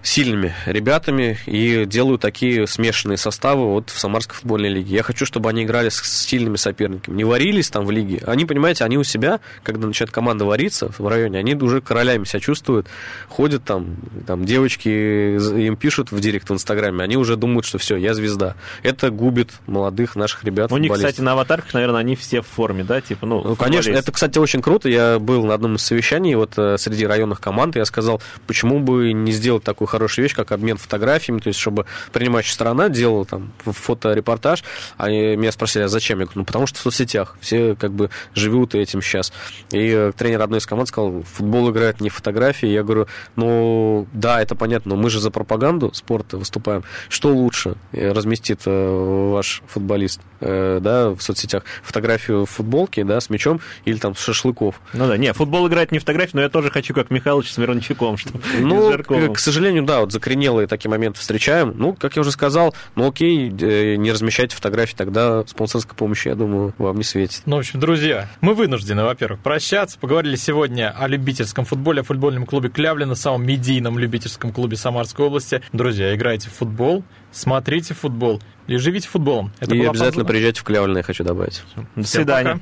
сильными 0.06 0.53
ребятами 0.68 1.39
и 1.47 1.86
делаю 1.86 2.20
такие 2.20 2.68
смешанные 2.68 3.18
составы 3.18 3.66
вот 3.66 3.89
в 3.89 3.99
Самарской 3.99 4.36
футбольной 4.36 4.70
лиге. 4.70 4.95
Я 4.95 5.03
хочу, 5.03 5.26
чтобы 5.26 5.49
они 5.49 5.64
играли 5.64 5.89
с 5.89 6.01
сильными 6.03 6.58
соперниками. 6.58 7.16
Не 7.16 7.24
варились 7.24 7.70
там 7.72 7.86
в 7.86 7.91
лиге. 7.91 8.22
Они, 8.26 8.45
понимаете, 8.45 8.84
они 8.84 8.97
у 8.99 9.03
себя, 9.03 9.39
когда 9.64 9.88
начинает 9.88 10.12
команда 10.12 10.45
вариться 10.45 10.91
в 10.95 11.08
районе, 11.08 11.39
они 11.39 11.56
уже 11.56 11.82
королями 11.82 12.26
себя 12.26 12.39
чувствуют, 12.39 12.88
ходят 13.30 13.64
там, 13.64 13.97
там 14.28 14.45
девочки 14.45 14.89
им 14.89 15.76
пишут 15.76 16.12
в 16.12 16.20
директ 16.20 16.49
в 16.49 16.53
Инстаграме, 16.53 17.03
они 17.03 17.18
уже 17.18 17.36
думают, 17.36 17.66
что 17.66 17.80
все, 17.80 17.95
я 17.95 18.14
звезда. 18.14 18.56
Это 18.84 19.10
губит 19.10 19.53
молодых 19.66 20.16
наших 20.16 20.43
ребят. 20.43 20.72
У 20.72 20.78
них, 20.78 20.93
кстати, 20.93 21.22
на 21.22 21.32
аватарках, 21.32 21.74
наверное, 21.74 22.01
они 22.01 22.16
все 22.16 22.41
в 22.41 22.47
форме, 22.47 22.84
да, 22.84 23.01
типа, 23.01 23.26
ну, 23.26 23.41
Ну, 23.43 23.56
конечно, 23.56 23.91
это, 23.91 24.12
кстати, 24.12 24.38
очень 24.38 24.62
круто. 24.62 24.88
Я 24.88 25.18
был 25.18 25.45
на 25.45 25.56
одном 25.56 25.76
из 25.76 25.82
совещаний 25.82 26.36
вот 26.36 26.53
э, 26.58 26.78
среди 26.78 27.08
районных 27.08 27.41
команд, 27.41 27.76
и 27.76 27.80
я 27.80 27.86
сказал, 27.86 28.22
почему 28.45 28.80
бы 28.80 29.12
не 29.12 29.32
сделать 29.32 29.64
такую 29.64 29.88
хорошую 29.96 30.24
вещь, 30.24 30.36
как 30.36 30.52
обмен 30.52 30.76
фотографиями, 30.76 31.39
то 31.39 31.48
есть 31.48 31.60
чтобы 31.60 31.86
принимающая 32.12 32.54
сторона 32.54 32.89
делала 32.89 33.24
там 33.26 33.54
фоторепортаж, 33.64 34.64
а 34.98 35.06
они 35.06 35.38
меня 35.38 35.54
спросили, 35.54 35.84
а 35.84 35.88
зачем? 35.88 36.20
Я 36.20 36.26
говорю, 36.26 36.39
ну, 36.41 36.46
потому 36.46 36.68
что 36.68 36.80
в 36.80 36.82
соцсетях 36.82 37.38
все 37.39 37.76
как 37.76 37.93
бы 37.93 38.10
живут 38.34 38.76
этим 38.76 39.02
сейчас. 39.02 39.32
И 39.72 39.89
э, 39.89 40.12
тренер 40.18 40.41
одной 40.41 40.60
из 40.60 40.66
команд 40.66 40.89
сказал, 40.89 41.24
футбол 41.24 41.72
играет 41.72 42.02
не 42.02 42.10
фотографии. 42.10 42.68
Я 42.68 42.84
говорю, 42.84 43.08
ну, 43.38 44.06
да, 44.12 44.41
это 44.41 44.56
понятно, 44.56 44.96
но 44.96 45.02
мы 45.02 45.10
же 45.10 45.22
за 45.22 45.32
пропаганду 45.32 45.93
спорта 45.93 46.38
выступаем. 46.38 46.84
Что 47.08 47.30
лучше 47.30 47.76
э, 47.93 48.12
разместит 48.12 48.62
э, 48.66 49.30
ваш 49.32 49.64
футболист, 49.68 50.20
да, 50.41 51.10
в 51.12 51.22
соцсетях? 51.22 51.64
Фотографию 51.84 52.46
в 52.46 52.50
футболке, 52.50 53.06
да, 53.06 53.22
с 53.22 53.30
мячом 53.30 53.62
или 53.86 53.98
там 53.98 54.16
с 54.16 54.20
шашлыков? 54.20 54.82
Ну 54.93 55.08
да, 55.08 55.18
не, 55.18 55.32
футбол 55.34 55.68
играет 55.68 55.91
не 55.91 56.00
фотографии, 56.00 56.36
но 56.36 56.41
я 56.41 56.50
тоже 56.50 56.70
хочу, 56.70 56.93
как 56.93 57.10
Михайлович 57.10 57.52
с 57.52 57.58
Мирончуком, 57.58 58.18
что 58.18 58.34
Ну, 58.60 59.34
к 59.34 59.39
сожалению, 59.39 59.84
да, 59.86 60.00
вот 60.02 60.12
закоренелые 60.12 60.68
такие 60.68 60.90
моменты 60.90 61.20
встречаем. 61.20 61.74
Ну, 61.78 61.94
как 61.94 62.16
я 62.16 62.22
уже 62.22 62.32
сказал, 62.32 62.76
ну 62.96 63.08
окей, 63.08 63.50
э, 63.50 63.96
не 63.96 64.12
размещайте 64.12 64.56
фотографии, 64.56 64.96
тогда 64.96 65.46
спонсорской 65.48 65.96
помощи, 65.96 66.28
я 66.28 66.36
думаю, 66.36 66.74
вам 66.78 66.98
не 66.98 67.04
светит. 67.04 67.42
Ну, 67.46 67.56
в 67.58 67.60
общем, 67.60 67.80
друзья, 67.80 68.30
мы 68.42 68.54
вынуждены, 68.54 69.04
во-первых, 69.04 69.40
прощаться. 69.42 69.98
Поговорили 70.00 70.36
сегодня 70.36 70.94
о 70.98 71.08
любительском 71.08 71.66
футболе, 71.66 72.02
о 72.02 72.04
футбольном 72.04 72.46
клубе 72.46 72.70
Клявлина, 72.70 73.16
самом 73.16 73.46
медийном 73.46 74.00
любительском 74.00 74.52
клубе 74.52 74.78
Самарской 74.78 75.26
области. 75.26 75.62
Друзья, 75.74 76.16
играйте 76.16 76.50
в 76.50 76.54
футбол, 76.54 77.04
смотрите 77.32 77.94
футбол 77.94 78.42
и 78.68 78.78
живите 78.78 79.08
футболом. 79.08 79.52
Это 79.60 79.76
И 79.76 79.80
обязательно 79.80 80.04
Фанзона. 80.04 80.26
приезжайте 80.26 80.62
в 80.62 80.64
Клявлино, 80.64 80.98
я 80.98 81.04
хочу 81.04 81.24
добавить. 81.24 81.64
До 81.96 82.04
Всем 82.04 82.22
свидания. 82.22 82.54
пока. 82.54 82.60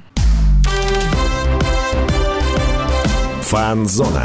Фанзона. 3.44 4.24